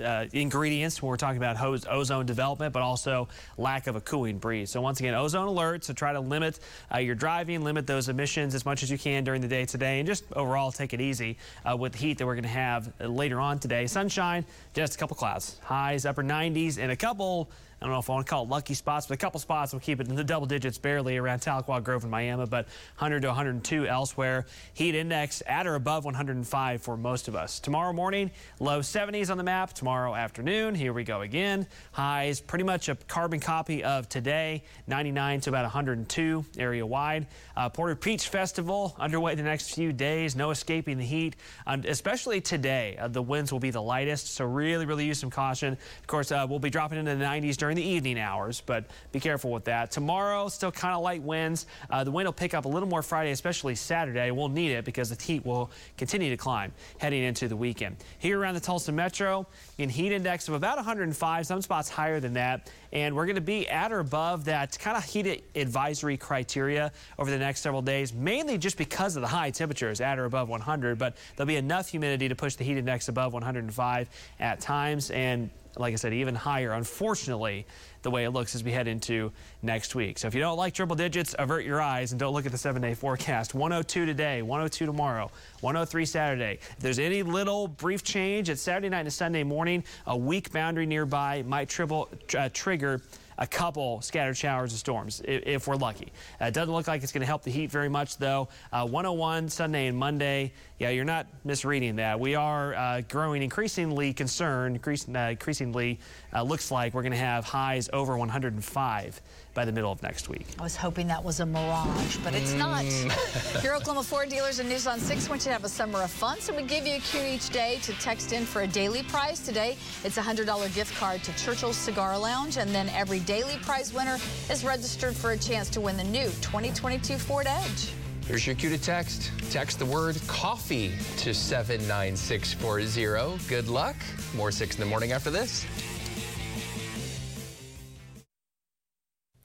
uh, 0.00 0.26
ingredients 0.32 1.02
when 1.02 1.08
we're 1.08 1.16
talking 1.16 1.38
about 1.38 1.60
ozone 1.88 2.26
development, 2.26 2.72
but 2.72 2.82
also 2.82 3.28
lack 3.58 3.86
of 3.86 3.96
a 3.96 4.00
cooling 4.00 4.38
breeze. 4.38 4.70
So 4.70 4.80
once 4.80 5.00
again, 5.00 5.14
ozone 5.14 5.48
alert. 5.48 5.84
So 5.84 5.92
try 5.92 6.12
to 6.12 6.20
limit 6.20 6.60
uh, 6.94 6.98
your 6.98 7.14
driving, 7.14 7.62
limit 7.62 7.86
those 7.86 8.08
emissions 8.08 8.54
as 8.54 8.64
much 8.64 8.82
as 8.82 8.90
you 8.90 8.98
can 8.98 9.24
during 9.24 9.40
the 9.40 9.48
day 9.48 9.64
today, 9.64 9.98
and 9.98 10.06
just 10.06 10.24
overall 10.34 10.72
take 10.72 10.92
it 10.92 11.00
easy 11.00 11.36
uh, 11.64 11.76
with 11.76 11.92
the 11.92 11.98
heat 11.98 12.18
that 12.18 12.26
we're 12.26 12.34
going 12.34 12.42
to 12.44 12.48
have 12.48 12.92
later 13.00 13.40
on 13.40 13.58
today. 13.58 13.86
Sunshine, 13.86 14.44
just 14.74 14.94
a 14.94 14.98
couple 14.98 15.16
clouds. 15.16 15.58
Highs 15.62 16.06
upper 16.06 16.22
90s 16.22 16.78
and 16.78 16.92
a 16.92 16.96
couple 16.96 17.50
I 17.82 17.84
don't 17.86 17.94
know 17.94 17.98
if 17.98 18.08
I 18.08 18.12
want 18.12 18.26
to 18.28 18.30
call 18.30 18.44
it 18.44 18.48
lucky 18.48 18.74
spots, 18.74 19.08
but 19.08 19.14
a 19.14 19.16
couple 19.16 19.40
spots 19.40 19.72
will 19.72 19.80
keep 19.80 20.00
it 20.00 20.06
in 20.06 20.14
the 20.14 20.22
double 20.22 20.46
digits 20.46 20.78
barely 20.78 21.16
around 21.16 21.40
Tahlequah 21.40 21.82
Grove 21.82 22.04
and 22.04 22.12
Miami, 22.12 22.46
but 22.46 22.66
100 22.98 23.22
to 23.22 23.26
102 23.26 23.88
elsewhere. 23.88 24.46
Heat 24.74 24.94
index 24.94 25.42
at 25.48 25.66
or 25.66 25.74
above 25.74 26.04
105 26.04 26.80
for 26.80 26.96
most 26.96 27.26
of 27.26 27.34
us. 27.34 27.58
Tomorrow 27.58 27.92
morning, 27.92 28.30
low 28.60 28.78
70s 28.78 29.30
on 29.30 29.36
the 29.36 29.42
map. 29.42 29.72
Tomorrow 29.72 30.14
afternoon, 30.14 30.76
here 30.76 30.92
we 30.92 31.02
go 31.02 31.22
again. 31.22 31.66
Highs 31.90 32.38
pretty 32.40 32.62
much 32.62 32.88
a 32.88 32.94
carbon 32.94 33.40
copy 33.40 33.82
of 33.82 34.08
today, 34.08 34.62
99 34.86 35.40
to 35.40 35.50
about 35.50 35.64
102 35.64 36.44
area 36.58 36.86
wide. 36.86 37.26
Uh, 37.56 37.68
Porter 37.68 37.96
Peach 37.96 38.28
Festival 38.28 38.94
underway 39.00 39.34
the 39.34 39.42
next 39.42 39.74
few 39.74 39.92
days. 39.92 40.36
No 40.36 40.50
escaping 40.52 40.98
the 40.98 41.04
heat, 41.04 41.34
um, 41.66 41.82
especially 41.88 42.40
today. 42.40 42.96
Uh, 42.96 43.08
the 43.08 43.22
winds 43.22 43.50
will 43.50 43.58
be 43.58 43.70
the 43.70 43.82
lightest, 43.82 44.36
so 44.36 44.44
really, 44.44 44.86
really 44.86 45.04
use 45.04 45.18
some 45.18 45.30
caution. 45.30 45.72
Of 45.72 46.06
course, 46.06 46.30
uh, 46.30 46.46
we'll 46.48 46.60
be 46.60 46.70
dropping 46.70 47.00
into 47.00 47.16
the 47.16 47.24
90s 47.24 47.56
during 47.56 47.71
during 47.72 47.86
the 47.86 47.96
evening 47.96 48.18
hours, 48.18 48.62
but 48.64 48.84
be 49.12 49.20
careful 49.20 49.50
with 49.50 49.64
that. 49.64 49.90
Tomorrow, 49.90 50.48
still 50.48 50.70
kind 50.70 50.94
of 50.94 51.02
light 51.02 51.22
winds. 51.22 51.66
Uh, 51.88 52.04
the 52.04 52.10
wind 52.10 52.26
will 52.26 52.32
pick 52.32 52.52
up 52.54 52.64
a 52.64 52.68
little 52.68 52.88
more 52.88 53.02
Friday, 53.02 53.30
especially 53.30 53.74
Saturday. 53.74 54.30
We'll 54.30 54.48
need 54.48 54.72
it 54.72 54.84
because 54.84 55.08
the 55.08 55.22
heat 55.22 55.44
will 55.46 55.70
continue 55.96 56.30
to 56.30 56.36
climb 56.36 56.72
heading 56.98 57.22
into 57.22 57.48
the 57.48 57.56
weekend. 57.56 57.96
Here 58.18 58.38
around 58.38 58.54
the 58.54 58.60
Tulsa 58.60 58.92
Metro, 58.92 59.46
in 59.78 59.88
heat 59.88 60.12
index 60.12 60.48
of 60.48 60.54
about 60.54 60.76
105, 60.76 61.46
some 61.46 61.62
spots 61.62 61.88
higher 61.88 62.20
than 62.20 62.34
that. 62.34 62.70
And 62.92 63.16
we're 63.16 63.24
going 63.24 63.36
to 63.36 63.40
be 63.40 63.66
at 63.68 63.90
or 63.90 64.00
above 64.00 64.44
that 64.44 64.78
kind 64.78 64.96
of 64.96 65.04
heat 65.04 65.44
advisory 65.54 66.18
criteria 66.18 66.92
over 67.18 67.30
the 67.30 67.38
next 67.38 67.60
several 67.62 67.80
days, 67.80 68.12
mainly 68.12 68.58
just 68.58 68.76
because 68.76 69.16
of 69.16 69.22
the 69.22 69.28
high 69.28 69.50
temperatures 69.50 70.02
at 70.02 70.18
or 70.18 70.26
above 70.26 70.50
100. 70.50 70.98
But 70.98 71.16
there'll 71.36 71.46
be 71.46 71.56
enough 71.56 71.88
humidity 71.88 72.28
to 72.28 72.34
push 72.34 72.56
the 72.56 72.64
heat 72.64 72.76
index 72.76 73.08
above 73.08 73.32
105 73.32 74.10
at 74.40 74.60
times. 74.60 75.10
And 75.10 75.48
like 75.76 75.92
I 75.92 75.96
said, 75.96 76.12
even 76.12 76.34
higher, 76.34 76.72
unfortunately, 76.72 77.66
the 78.02 78.10
way 78.10 78.24
it 78.24 78.30
looks 78.30 78.54
as 78.54 78.64
we 78.64 78.72
head 78.72 78.88
into 78.88 79.32
next 79.62 79.94
week. 79.94 80.18
So 80.18 80.28
if 80.28 80.34
you 80.34 80.40
don't 80.40 80.56
like 80.56 80.74
triple 80.74 80.96
digits, 80.96 81.34
avert 81.38 81.64
your 81.64 81.80
eyes 81.80 82.12
and 82.12 82.18
don't 82.18 82.34
look 82.34 82.46
at 82.46 82.52
the 82.52 82.58
seven 82.58 82.82
day 82.82 82.94
forecast. 82.94 83.54
102 83.54 84.06
today, 84.06 84.42
102 84.42 84.86
tomorrow, 84.86 85.30
103 85.60 86.04
Saturday. 86.04 86.58
If 86.60 86.78
there's 86.78 86.98
any 86.98 87.22
little 87.22 87.68
brief 87.68 88.02
change, 88.02 88.50
it's 88.50 88.60
Saturday 88.60 88.88
night 88.88 89.00
and 89.00 89.12
Sunday 89.12 89.44
morning. 89.44 89.84
A 90.06 90.16
weak 90.16 90.52
boundary 90.52 90.86
nearby 90.86 91.42
might 91.46 91.68
triple, 91.68 92.08
uh, 92.36 92.48
trigger 92.52 93.00
a 93.38 93.46
couple 93.46 94.00
scattered 94.00 94.36
showers 94.36 94.74
or 94.74 94.76
storms 94.76 95.22
if, 95.24 95.46
if 95.46 95.68
we're 95.68 95.76
lucky. 95.76 96.12
Uh, 96.40 96.46
it 96.46 96.54
doesn't 96.54 96.72
look 96.72 96.88
like 96.88 97.02
it's 97.02 97.12
going 97.12 97.20
to 97.20 97.26
help 97.26 97.42
the 97.42 97.50
heat 97.50 97.70
very 97.70 97.88
much, 97.88 98.18
though. 98.18 98.48
Uh, 98.72 98.86
101 98.86 99.48
Sunday 99.48 99.86
and 99.86 99.96
Monday. 99.96 100.52
Yeah, 100.78 100.90
you're 100.90 101.04
not 101.04 101.26
misreading 101.44 101.96
that. 101.96 102.18
We 102.18 102.34
are 102.34 102.74
uh, 102.74 103.02
growing 103.08 103.42
increasingly 103.42 104.12
concerned, 104.12 104.80
uh, 104.86 105.18
increasingly 105.18 106.00
uh, 106.32 106.42
looks 106.42 106.70
like 106.70 106.94
we're 106.94 107.02
going 107.02 107.12
to 107.12 107.18
have 107.18 107.44
highs 107.44 107.88
over 107.92 108.16
105 108.16 109.20
by 109.54 109.64
the 109.64 109.72
middle 109.72 109.92
of 109.92 110.02
next 110.02 110.28
week. 110.28 110.46
I 110.58 110.62
was 110.62 110.76
hoping 110.76 111.06
that 111.08 111.22
was 111.22 111.40
a 111.40 111.46
mirage, 111.46 112.16
but 112.18 112.34
it's 112.34 112.52
mm. 112.52 112.58
not. 112.58 112.84
Your 113.64 113.76
Oklahoma 113.76 114.02
Ford 114.02 114.28
dealers 114.28 114.58
and 114.58 114.68
News 114.68 114.86
on 114.86 114.98
6 114.98 115.28
want 115.28 115.42
you 115.42 115.46
to 115.46 115.52
have 115.52 115.64
a 115.64 115.68
summer 115.68 116.02
of 116.02 116.10
fun, 116.10 116.40
so 116.40 116.54
we 116.54 116.62
give 116.62 116.86
you 116.86 116.96
a 116.96 117.00
cue 117.00 117.22
each 117.22 117.50
day 117.50 117.78
to 117.82 117.92
text 117.94 118.32
in 118.32 118.44
for 118.44 118.62
a 118.62 118.66
daily 118.66 119.02
prize. 119.04 119.40
Today, 119.40 119.76
it's 120.04 120.16
a 120.16 120.22
$100 120.22 120.74
gift 120.74 120.96
card 120.98 121.22
to 121.24 121.36
Churchill's 121.36 121.76
Cigar 121.76 122.18
Lounge, 122.18 122.56
and 122.56 122.74
then 122.74 122.88
every 122.90 123.20
daily 123.20 123.56
prize 123.62 123.92
winner 123.92 124.18
is 124.50 124.64
registered 124.64 125.14
for 125.14 125.32
a 125.32 125.38
chance 125.38 125.68
to 125.70 125.80
win 125.80 125.96
the 125.96 126.04
new 126.04 126.26
2022 126.40 127.18
Ford 127.18 127.46
Edge. 127.46 127.92
Here's 128.26 128.46
your 128.46 128.54
cue 128.54 128.70
to 128.70 128.78
text. 128.78 129.32
Text 129.50 129.80
the 129.80 129.84
word 129.84 130.16
coffee 130.26 130.92
to 131.18 131.34
79640. 131.34 133.48
Good 133.48 133.68
luck. 133.68 133.96
More 134.34 134.52
6 134.52 134.76
in 134.76 134.80
the 134.80 134.86
morning 134.86 135.12
after 135.12 135.30
this. 135.30 135.66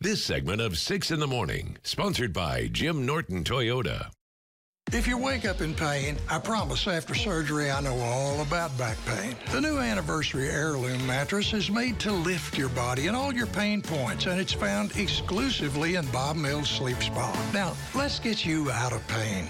This 0.07 0.23
segment 0.23 0.61
of 0.61 0.77
6 0.77 1.11
in 1.11 1.19
the 1.19 1.27
Morning, 1.27 1.75
sponsored 1.83 2.31
by 2.31 2.69
Jim 2.71 3.05
Norton 3.05 3.43
Toyota. 3.43 4.09
If 4.93 5.05
you 5.05 5.17
wake 5.17 5.43
up 5.43 5.59
in 5.59 5.73
pain, 5.73 6.15
I 6.29 6.39
promise 6.39 6.87
after 6.87 7.13
surgery 7.13 7.69
I 7.69 7.81
know 7.81 7.99
all 7.99 8.41
about 8.41 8.77
back 8.77 8.97
pain. 9.05 9.35
The 9.51 9.59
new 9.59 9.79
Anniversary 9.79 10.47
Heirloom 10.47 11.05
mattress 11.05 11.51
is 11.51 11.69
made 11.69 11.99
to 11.99 12.13
lift 12.13 12.57
your 12.57 12.69
body 12.69 13.07
and 13.07 13.17
all 13.17 13.33
your 13.33 13.47
pain 13.47 13.81
points, 13.81 14.27
and 14.27 14.39
it's 14.39 14.53
found 14.53 14.95
exclusively 14.95 15.95
in 15.95 16.05
Bob 16.05 16.37
Mills 16.37 16.69
Sleep 16.69 17.03
Spa. 17.03 17.51
Now, 17.53 17.75
let's 17.93 18.17
get 18.17 18.45
you 18.45 18.71
out 18.71 18.93
of 18.93 19.05
pain. 19.09 19.49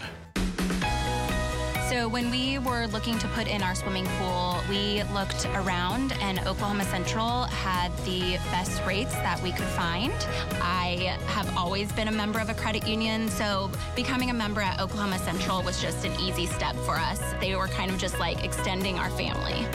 So 1.97 2.07
when 2.07 2.29
we 2.29 2.59
were 2.59 2.85
looking 2.85 3.17
to 3.17 3.27
put 3.29 3.47
in 3.47 3.63
our 3.63 3.73
swimming 3.73 4.05
pool, 4.19 4.61
we 4.69 5.01
looked 5.15 5.47
around 5.55 6.13
and 6.21 6.37
Oklahoma 6.41 6.83
Central 6.83 7.45
had 7.45 7.91
the 8.05 8.37
best 8.51 8.85
rates 8.85 9.13
that 9.13 9.41
we 9.41 9.51
could 9.51 9.65
find. 9.65 10.13
I 10.61 11.17
have 11.25 11.57
always 11.57 11.91
been 11.93 12.07
a 12.07 12.11
member 12.11 12.39
of 12.39 12.51
a 12.51 12.53
credit 12.53 12.87
union, 12.87 13.27
so 13.29 13.71
becoming 13.95 14.29
a 14.29 14.33
member 14.33 14.61
at 14.61 14.79
Oklahoma 14.79 15.17
Central 15.17 15.63
was 15.63 15.81
just 15.81 16.05
an 16.05 16.13
easy 16.19 16.45
step 16.45 16.75
for 16.75 16.97
us. 16.97 17.19
They 17.41 17.55
were 17.55 17.67
kind 17.67 17.89
of 17.89 17.97
just 17.97 18.19
like 18.19 18.43
extending 18.43 18.99
our 18.99 19.09
family. 19.09 19.65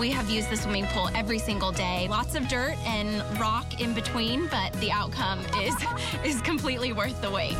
We 0.00 0.10
have 0.12 0.30
used 0.30 0.48
the 0.48 0.56
swimming 0.56 0.86
pool 0.86 1.10
every 1.14 1.38
single 1.38 1.72
day. 1.72 2.08
Lots 2.08 2.36
of 2.36 2.48
dirt 2.48 2.78
and 2.86 3.22
rock 3.38 3.82
in 3.82 3.92
between, 3.92 4.46
but 4.46 4.72
the 4.80 4.90
outcome 4.90 5.40
is 5.60 5.74
is 6.24 6.40
completely 6.40 6.94
worth 6.94 7.20
the 7.20 7.30
wait. 7.30 7.58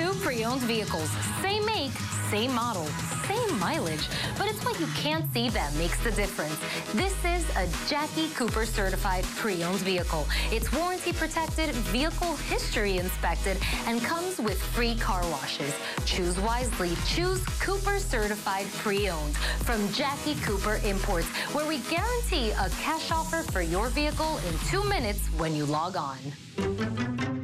Two 0.00 0.14
pre-owned 0.14 0.62
vehicles, 0.62 1.10
same 1.42 1.66
make, 1.66 1.92
same 2.30 2.54
model, 2.54 2.86
same 3.28 3.58
mileage, 3.58 4.08
but 4.38 4.48
it's 4.48 4.64
what 4.64 4.80
you 4.80 4.86
can't 4.96 5.30
see 5.34 5.50
that 5.50 5.74
makes 5.74 6.02
the 6.02 6.10
difference. 6.12 6.56
This 6.94 7.12
is 7.22 7.44
a 7.54 7.68
Jackie 7.86 8.30
Cooper 8.30 8.64
certified 8.64 9.24
pre-owned 9.36 9.80
vehicle. 9.80 10.26
It's 10.50 10.72
warranty 10.72 11.12
protected, 11.12 11.74
vehicle 11.92 12.34
history 12.36 12.96
inspected, 12.96 13.58
and 13.86 14.00
comes 14.00 14.38
with 14.38 14.58
free 14.62 14.94
car 14.94 15.22
washes. 15.30 15.74
Choose 16.06 16.40
wisely. 16.40 16.96
Choose 17.06 17.44
Cooper 17.60 17.98
certified 17.98 18.68
pre-owned 18.78 19.36
from 19.36 19.86
Jackie 19.92 20.36
Cooper 20.36 20.80
Imports, 20.82 21.26
where 21.52 21.68
we 21.68 21.76
guarantee 21.90 22.52
a 22.52 22.70
cash 22.80 23.10
offer 23.10 23.42
for 23.52 23.60
your 23.60 23.88
vehicle 23.88 24.38
in 24.48 24.58
two 24.70 24.82
minutes 24.88 25.26
when 25.36 25.54
you 25.54 25.66
log 25.66 25.94
on. 25.94 27.39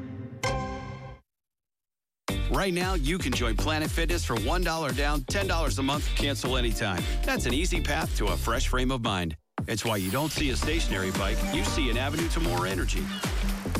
Right 2.51 2.73
now, 2.73 2.95
you 2.95 3.19
can 3.19 3.33
join 3.33 3.57
Planet 3.57 3.91
Fitness 3.91 4.25
for 4.25 4.37
$1 4.37 4.97
down, 4.97 5.21
$10 5.23 5.79
a 5.79 5.83
month, 5.83 6.09
cancel 6.15 6.57
anytime. 6.57 7.03
That's 7.25 7.45
an 7.45 7.53
easy 7.53 7.81
path 7.81 8.17
to 8.19 8.27
a 8.27 8.37
fresh 8.37 8.69
frame 8.69 8.93
of 8.93 9.03
mind. 9.03 9.37
It's 9.67 9.85
why 9.85 9.97
you 9.97 10.13
don't 10.13 10.31
see 10.31 10.51
a 10.51 10.57
stationary 10.57 11.11
bike, 11.13 11.39
you 11.53 11.65
see 11.65 11.91
an 11.91 11.99
avenue 11.99 12.29
to 12.29 12.41
more 12.41 12.67
energy. 12.67 13.03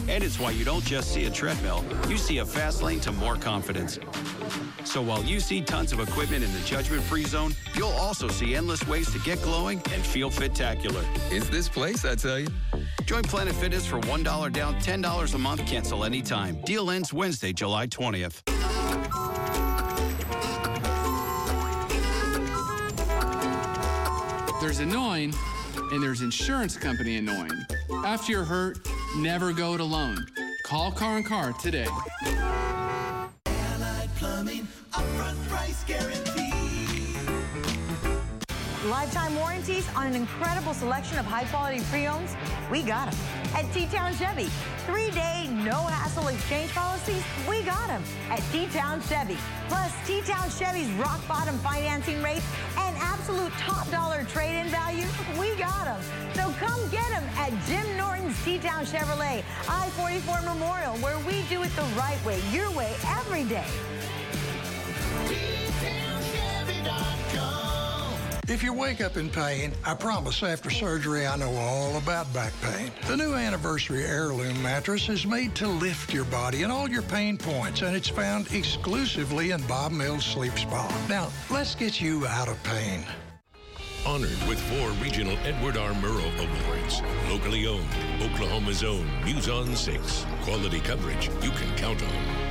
And 0.09 0.25
it's 0.25 0.41
why 0.41 0.51
you 0.51 0.65
don't 0.65 0.85
just 0.85 1.15
see 1.15 1.27
a 1.27 1.31
treadmill, 1.31 1.85
you 2.09 2.17
see 2.17 2.39
a 2.39 2.45
fast 2.45 2.83
lane 2.83 2.99
to 3.01 3.13
more 3.13 3.37
confidence. 3.37 4.01
So 4.85 5.01
while 5.01 5.23
you 5.23 5.39
see 5.39 5.61
tons 5.61 5.93
of 5.93 6.01
equipment 6.01 6.43
in 6.43 6.53
the 6.53 6.61
judgment-free 6.61 7.25
zone, 7.25 7.55
you'll 7.77 7.89
also 7.91 8.27
see 8.27 8.57
endless 8.57 8.87
ways 8.89 9.13
to 9.13 9.21
get 9.21 9.41
glowing 9.43 9.81
and 9.93 10.05
feel 10.05 10.29
fit-tacular. 10.29 11.05
It's 11.31 11.49
this 11.49 11.69
place, 11.69 12.05
I 12.05 12.17
tell 12.17 12.41
you. 12.41 12.49
Join 13.07 13.23
Planet 13.23 13.55
Fitness 13.55 13.87
for 13.87 14.01
$1 14.01 14.53
down, 14.53 14.75
$10 14.81 15.35
a 15.35 15.39
month, 15.39 15.65
cancel 15.65 16.05
anytime. 16.05 16.61
Deal 16.63 16.91
ends 16.91 17.13
Wednesday, 17.13 17.53
July 17.53 17.87
20th. 17.87 18.43
There's 24.61 24.81
annoying 24.81 25.33
and 25.93 26.03
there's 26.03 26.23
insurance 26.23 26.77
company 26.77 27.19
annoying. 27.19 27.53
After 28.05 28.33
you're 28.33 28.45
hurt, 28.45 28.79
never 29.17 29.53
go 29.53 29.75
it 29.75 29.81
alone. 29.81 30.27
Call 30.65 30.91
Carr 30.91 31.19
and 31.19 31.27
Carr 31.27 31.53
today. 31.53 31.87
Plumbing, 34.17 34.67
upfront 34.93 35.49
price 35.49 35.85
guarantee. 35.85 36.26
Lifetime 38.91 39.35
warranties 39.35 39.89
on 39.97 40.07
an 40.07 40.15
incredible 40.15 40.73
selection 40.73 41.19
of 41.19 41.27
high-quality 41.27 41.81
pre-owns? 41.91 42.37
We 42.71 42.85
got 42.85 43.11
them. 43.11 43.19
At 43.53 43.65
T-Town 43.75 44.15
Chevy, 44.15 44.49
three-day, 44.87 45.49
no-hassle 45.51 46.29
exchange 46.29 46.71
policies? 46.71 47.21
We 47.49 47.63
got 47.63 47.89
them 47.89 48.01
at 48.31 48.39
T-Town 48.53 49.03
Chevy. 49.03 49.37
Plus, 49.67 49.93
T-Town 50.07 50.51
Chevy's 50.51 50.89
rock-bottom 50.93 51.59
financing 51.59 52.23
rates 52.23 52.47
and 52.79 52.97
absolute 52.99 53.51
top-dollar 53.59 54.23
trade-in 54.25 54.69
value? 54.69 55.07
We 55.37 55.57
got 55.57 55.87
them. 55.87 56.01
So 56.35 56.53
come 56.65 56.79
get 56.91 57.09
them 57.11 57.25
at 57.39 57.51
Jim 57.67 57.97
Norton's 57.97 58.41
T-Town 58.45 58.87
Chevrolet, 58.87 59.43
I-44 59.69 60.45
Memorial, 60.45 60.95
where 60.99 61.19
we 61.27 61.43
do 61.49 61.65
it 61.65 61.75
the 61.75 61.91
right 61.99 62.25
way, 62.25 62.41
your 62.53 62.71
way, 62.71 62.95
every 63.19 63.43
day. 63.45 63.67
If 68.49 68.63
you 68.63 68.73
wake 68.73 69.01
up 69.01 69.17
in 69.17 69.29
pain, 69.29 69.73
I 69.85 69.95
promise 69.95 70.41
after 70.45 70.71
surgery 70.71 71.27
I 71.27 71.37
know 71.37 71.53
all 71.57 71.97
about 71.97 72.33
back 72.33 72.53
pain. 72.63 72.93
The 73.09 73.17
new 73.17 73.35
Anniversary 73.35 74.05
Heirloom 74.05 74.63
mattress 74.63 75.09
is 75.09 75.27
made 75.27 75.57
to 75.57 75.67
lift 75.67 76.15
your 76.15 76.27
body 76.27 76.63
and 76.63 76.71
all 76.71 76.89
your 76.89 77.03
pain 77.03 77.37
points, 77.39 77.83
and 77.83 77.97
it's 77.97 78.09
found 78.09 78.53
exclusively 78.53 79.51
in 79.51 79.61
Bob 79.63 79.91
Mills 79.91 80.25
Sleep 80.25 80.57
Spa. 80.57 81.07
Now, 81.09 81.29
let's 81.51 81.75
get 81.75 82.01
you 82.01 82.25
out 82.29 82.49
of 82.49 82.63
pain. 82.63 83.05
Honored 84.07 84.39
with 84.49 84.61
four 84.61 84.91
regional 85.03 85.37
Edward 85.39 85.77
R. 85.77 85.91
Murrow 85.95 86.31
Awards. 86.39 87.03
Locally 87.29 87.67
owned, 87.67 87.89
Oklahoma's 88.23 88.85
own 88.85 89.11
News 89.25 89.49
on 89.49 89.75
6. 89.75 90.27
Quality 90.43 90.79
coverage 90.81 91.27
you 91.43 91.51
can 91.51 91.77
count 91.77 92.01
on. 92.01 92.46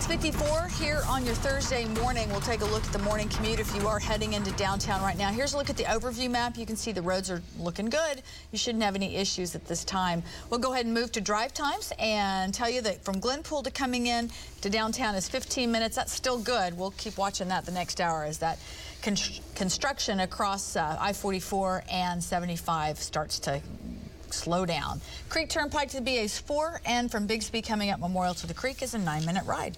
654 0.00 0.84
here 0.84 1.02
on 1.08 1.24
your 1.24 1.36
Thursday 1.36 1.84
morning. 2.00 2.28
We'll 2.30 2.40
take 2.40 2.62
a 2.62 2.64
look 2.64 2.84
at 2.84 2.92
the 2.92 2.98
morning 2.98 3.28
commute 3.28 3.60
if 3.60 3.72
you 3.76 3.86
are 3.86 4.00
heading 4.00 4.32
into 4.32 4.50
downtown 4.54 5.00
right 5.02 5.16
now. 5.16 5.30
Here's 5.30 5.54
a 5.54 5.56
look 5.56 5.70
at 5.70 5.76
the 5.76 5.84
overview 5.84 6.28
map. 6.28 6.58
You 6.58 6.66
can 6.66 6.74
see 6.74 6.90
the 6.90 7.00
roads 7.00 7.30
are 7.30 7.40
looking 7.60 7.90
good. 7.90 8.20
You 8.50 8.58
shouldn't 8.58 8.82
have 8.82 8.96
any 8.96 9.14
issues 9.14 9.54
at 9.54 9.66
this 9.66 9.84
time. 9.84 10.24
We'll 10.50 10.58
go 10.58 10.72
ahead 10.72 10.84
and 10.84 10.92
move 10.92 11.12
to 11.12 11.20
drive 11.20 11.54
times 11.54 11.92
and 12.00 12.52
tell 12.52 12.68
you 12.68 12.80
that 12.80 13.04
from 13.04 13.20
Glenpool 13.20 13.62
to 13.62 13.70
coming 13.70 14.08
in 14.08 14.32
to 14.62 14.68
downtown 14.68 15.14
is 15.14 15.28
15 15.28 15.70
minutes. 15.70 15.94
That's 15.94 16.12
still 16.12 16.38
good. 16.38 16.76
We'll 16.76 16.90
keep 16.96 17.16
watching 17.16 17.46
that 17.50 17.64
the 17.64 17.70
next 17.70 18.00
hour 18.00 18.24
as 18.24 18.38
that 18.38 18.58
con 19.00 19.14
construction 19.54 20.18
across 20.18 20.74
uh, 20.74 20.96
I-44 20.98 21.84
and 21.88 22.24
75 22.24 22.98
starts 22.98 23.38
to 23.40 23.60
slow 24.34 24.66
down. 24.66 25.00
Creek 25.28 25.48
Turnpike 25.48 25.88
to 25.90 26.00
the 26.00 26.02
BA's 26.02 26.38
4 26.38 26.80
and 26.84 27.10
from 27.10 27.26
Bixby 27.26 27.62
coming 27.62 27.90
up 27.90 28.00
Memorial 28.00 28.34
to 28.34 28.46
the 28.46 28.54
Creek 28.54 28.82
is 28.82 28.94
a 28.94 28.98
nine 28.98 29.24
minute 29.24 29.44
ride. 29.46 29.76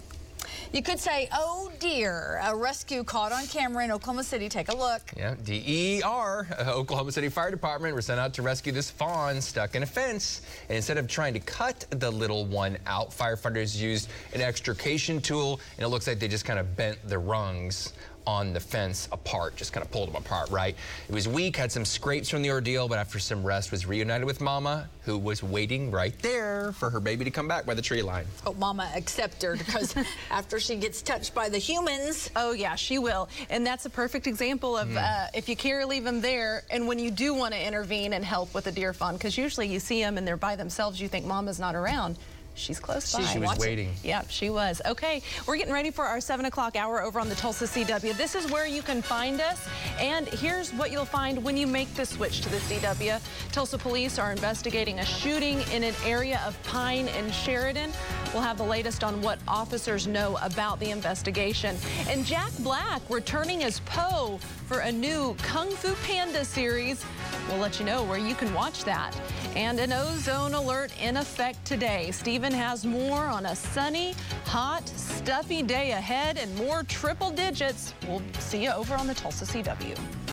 You 0.73 0.83
could 0.83 0.99
say, 0.99 1.29
oh 1.33 1.71
dear, 1.79 2.41
a 2.43 2.55
rescue 2.55 3.05
caught 3.05 3.33
on 3.33 3.47
camera 3.47 3.85
in 3.85 3.91
Oklahoma 3.91 4.25
City. 4.25 4.49
Take 4.49 4.69
a 4.69 4.77
look. 4.77 5.03
Yeah, 5.17 5.35
DER, 5.45 6.47
uh, 6.59 6.73
Oklahoma 6.73 7.13
City 7.13 7.29
Fire 7.29 7.51
Department, 7.51 7.95
were 7.95 8.03
sent 8.03 8.21
out 8.21 8.35
to 8.35 8.43
rescue 8.43 8.73
this 8.73 8.91
fawn 8.91 9.41
stuck 9.41 9.75
in 9.75 9.83
a 9.83 9.87
fence. 9.87 10.43
And 10.69 10.77
instead 10.77 10.99
of 10.99 11.09
trying 11.09 11.35
to 11.35 11.41
cut 11.41 11.87
the 11.91 12.11
little 12.11 12.45
one 12.47 12.79
out, 12.87 13.11
firefighters 13.11 13.81
used 13.81 14.09
an 14.35 14.41
extrication 14.41 15.21
tool, 15.21 15.61
and 15.77 15.85
it 15.85 15.89
looks 15.89 16.07
like 16.07 16.19
they 16.19 16.29
just 16.29 16.45
kind 16.45 16.59
of 16.59 16.77
bent 16.77 16.99
the 17.09 17.19
rungs 17.19 17.93
on 18.27 18.53
the 18.53 18.61
fence 18.61 19.09
apart, 19.13 19.57
just 19.57 19.73
kind 19.73 19.85
of 19.85 19.91
pulled 19.91 20.09
them 20.09 20.17
apart, 20.17 20.51
right? 20.51 20.75
It 21.09 21.15
was 21.15 21.29
weak, 21.29 21.57
had 21.57 21.71
some 21.71 21.85
scrapes 21.85 22.29
from 22.29 22.43
the 22.43 22.51
ordeal, 22.51 22.89
but 22.89 22.99
after 22.99 23.19
some 23.19 23.45
rest 23.45 23.71
was 23.71 23.87
reunited 23.87 24.25
with 24.25 24.41
Mama, 24.41 24.89
who 25.03 25.17
was 25.17 25.43
waiting 25.43 25.91
right 25.91 26.17
there 26.21 26.73
for 26.73 26.91
her 26.91 27.01
baby 27.01 27.25
to 27.25 27.31
come 27.31 27.47
back 27.47 27.65
by 27.65 27.75
the 27.75 27.83
tree 27.83 28.03
line. 28.03 28.27
Oh, 28.45 28.55
Mama 28.55 28.91
accept 28.95 29.43
her 29.43 29.57
because 29.57 29.95
after 30.31 30.59
she 30.59 30.77
gets 30.77 31.03
touched 31.03 31.35
by 31.35 31.49
the 31.49 31.59
humans. 31.59 32.31
Oh, 32.35 32.53
yeah, 32.53 32.75
she 32.75 32.99
will. 32.99 33.29
And 33.49 33.65
that's 33.65 33.87
a 33.87 33.91
perfect 33.91 34.27
example 34.27 34.77
of 34.77 34.89
mm. 34.89 34.97
uh, 34.97 35.29
if 35.35 35.49
you 35.49 35.57
care, 35.57 35.87
leave 35.87 36.05
them 36.05 36.21
there. 36.21 36.65
And 36.71 36.89
when 36.89 36.99
you 36.99 37.11
do 37.11 37.35
want 37.35 37.55
to 37.55 37.67
intervene 37.67 38.13
and 38.13 38.25
help 38.25 38.53
with 38.55 38.67
a 38.67 38.73
deer 38.73 38.93
fawn, 38.93 39.15
because 39.15 39.39
usually 39.39 39.69
you 39.69 39.79
see 39.79 40.01
them 40.01 40.19
and 40.19 40.27
they're 40.27 40.37
by 40.37 40.57
themselves, 40.57 41.01
you 41.01 41.09
think 41.09 41.25
Mama's 41.27 41.61
not 41.61 41.75
around. 41.75 42.19
She's 42.57 42.81
close 42.81 43.13
by. 43.13 43.23
She 43.23 43.39
was 43.39 43.59
waiting. 43.59 43.93
Yep, 44.03 44.27
she 44.31 44.51
was. 44.51 44.81
Okay, 44.87 45.23
we're 45.47 45.57
getting 45.57 45.73
ready 45.73 45.91
for 45.91 46.05
our 46.05 46.21
7 46.21 46.47
o'clock 46.47 46.75
hour 46.75 47.03
over 47.03 47.21
on 47.21 47.29
the 47.29 47.35
Tulsa 47.35 47.67
CW. 47.67 48.17
This 48.17 48.35
is 48.35 48.51
where 48.51 48.67
you 48.67 48.83
can 48.83 49.03
find 49.03 49.41
us, 49.41 49.69
and 50.01 50.27
here's 50.29 50.73
what 50.73 50.91
you'll 50.91 51.05
find 51.05 51.43
when 51.45 51.57
you 51.57 51.67
make 51.67 51.93
the 51.95 52.07
switch 52.07 52.41
to 52.41 52.49
the 52.49 52.57
CW. 52.57 53.21
Tulsa 53.53 53.79
police 53.79 54.19
are 54.19 54.33
investigating 54.33 54.99
a 55.01 55.05
shooting 55.05 55.61
in 55.73 55.85
an 55.85 55.95
area 56.05 56.41
of 56.47 56.61
Pine 56.63 57.09
and 57.09 57.33
Sheridan. 57.33 57.93
We'll 58.33 58.43
have 58.43 58.59
the 58.59 58.65
latest 58.65 59.05
on 59.05 59.21
what 59.21 59.39
officers 59.47 60.07
know 60.07 60.39
about 60.43 60.81
the 60.81 60.91
investigation. 60.91 61.77
And 62.09 62.25
Jack 62.25 62.53
Black 62.61 63.03
returning 63.11 63.65
as 63.65 63.81
Po 63.81 64.39
for 64.67 64.81
a 64.81 64.91
new 64.91 65.35
Kung 65.43 65.71
Fu 65.71 65.95
Panda 66.07 66.45
series. 66.45 67.05
We'll 67.49 67.59
let 67.59 67.79
you 67.79 67.87
know 67.87 68.03
where 68.03 68.19
you 68.19 68.35
can 68.35 68.53
watch 68.55 68.85
that. 68.85 69.17
And 69.55 69.79
an 69.79 69.93
ozone 69.93 70.55
alert 70.55 70.91
in 71.01 71.17
effect 71.17 71.65
today. 71.65 72.11
Stephen 72.47 72.61
has 72.61 72.87
more 72.87 73.25
on 73.25 73.47
a 73.47 73.57
sunny, 73.57 74.15
hot, 74.45 74.89
stuffy 74.91 75.65
day 75.65 75.91
ahead 75.91 76.39
and 76.39 76.55
more 76.55 76.85
triple 76.85 77.33
digits. 77.33 77.93
We'll 78.07 78.23
see 78.39 78.63
you 78.63 78.71
over 78.71 78.95
on 78.95 79.09
the 79.09 79.15
Tulsa 79.15 79.45
CW. 79.45 79.99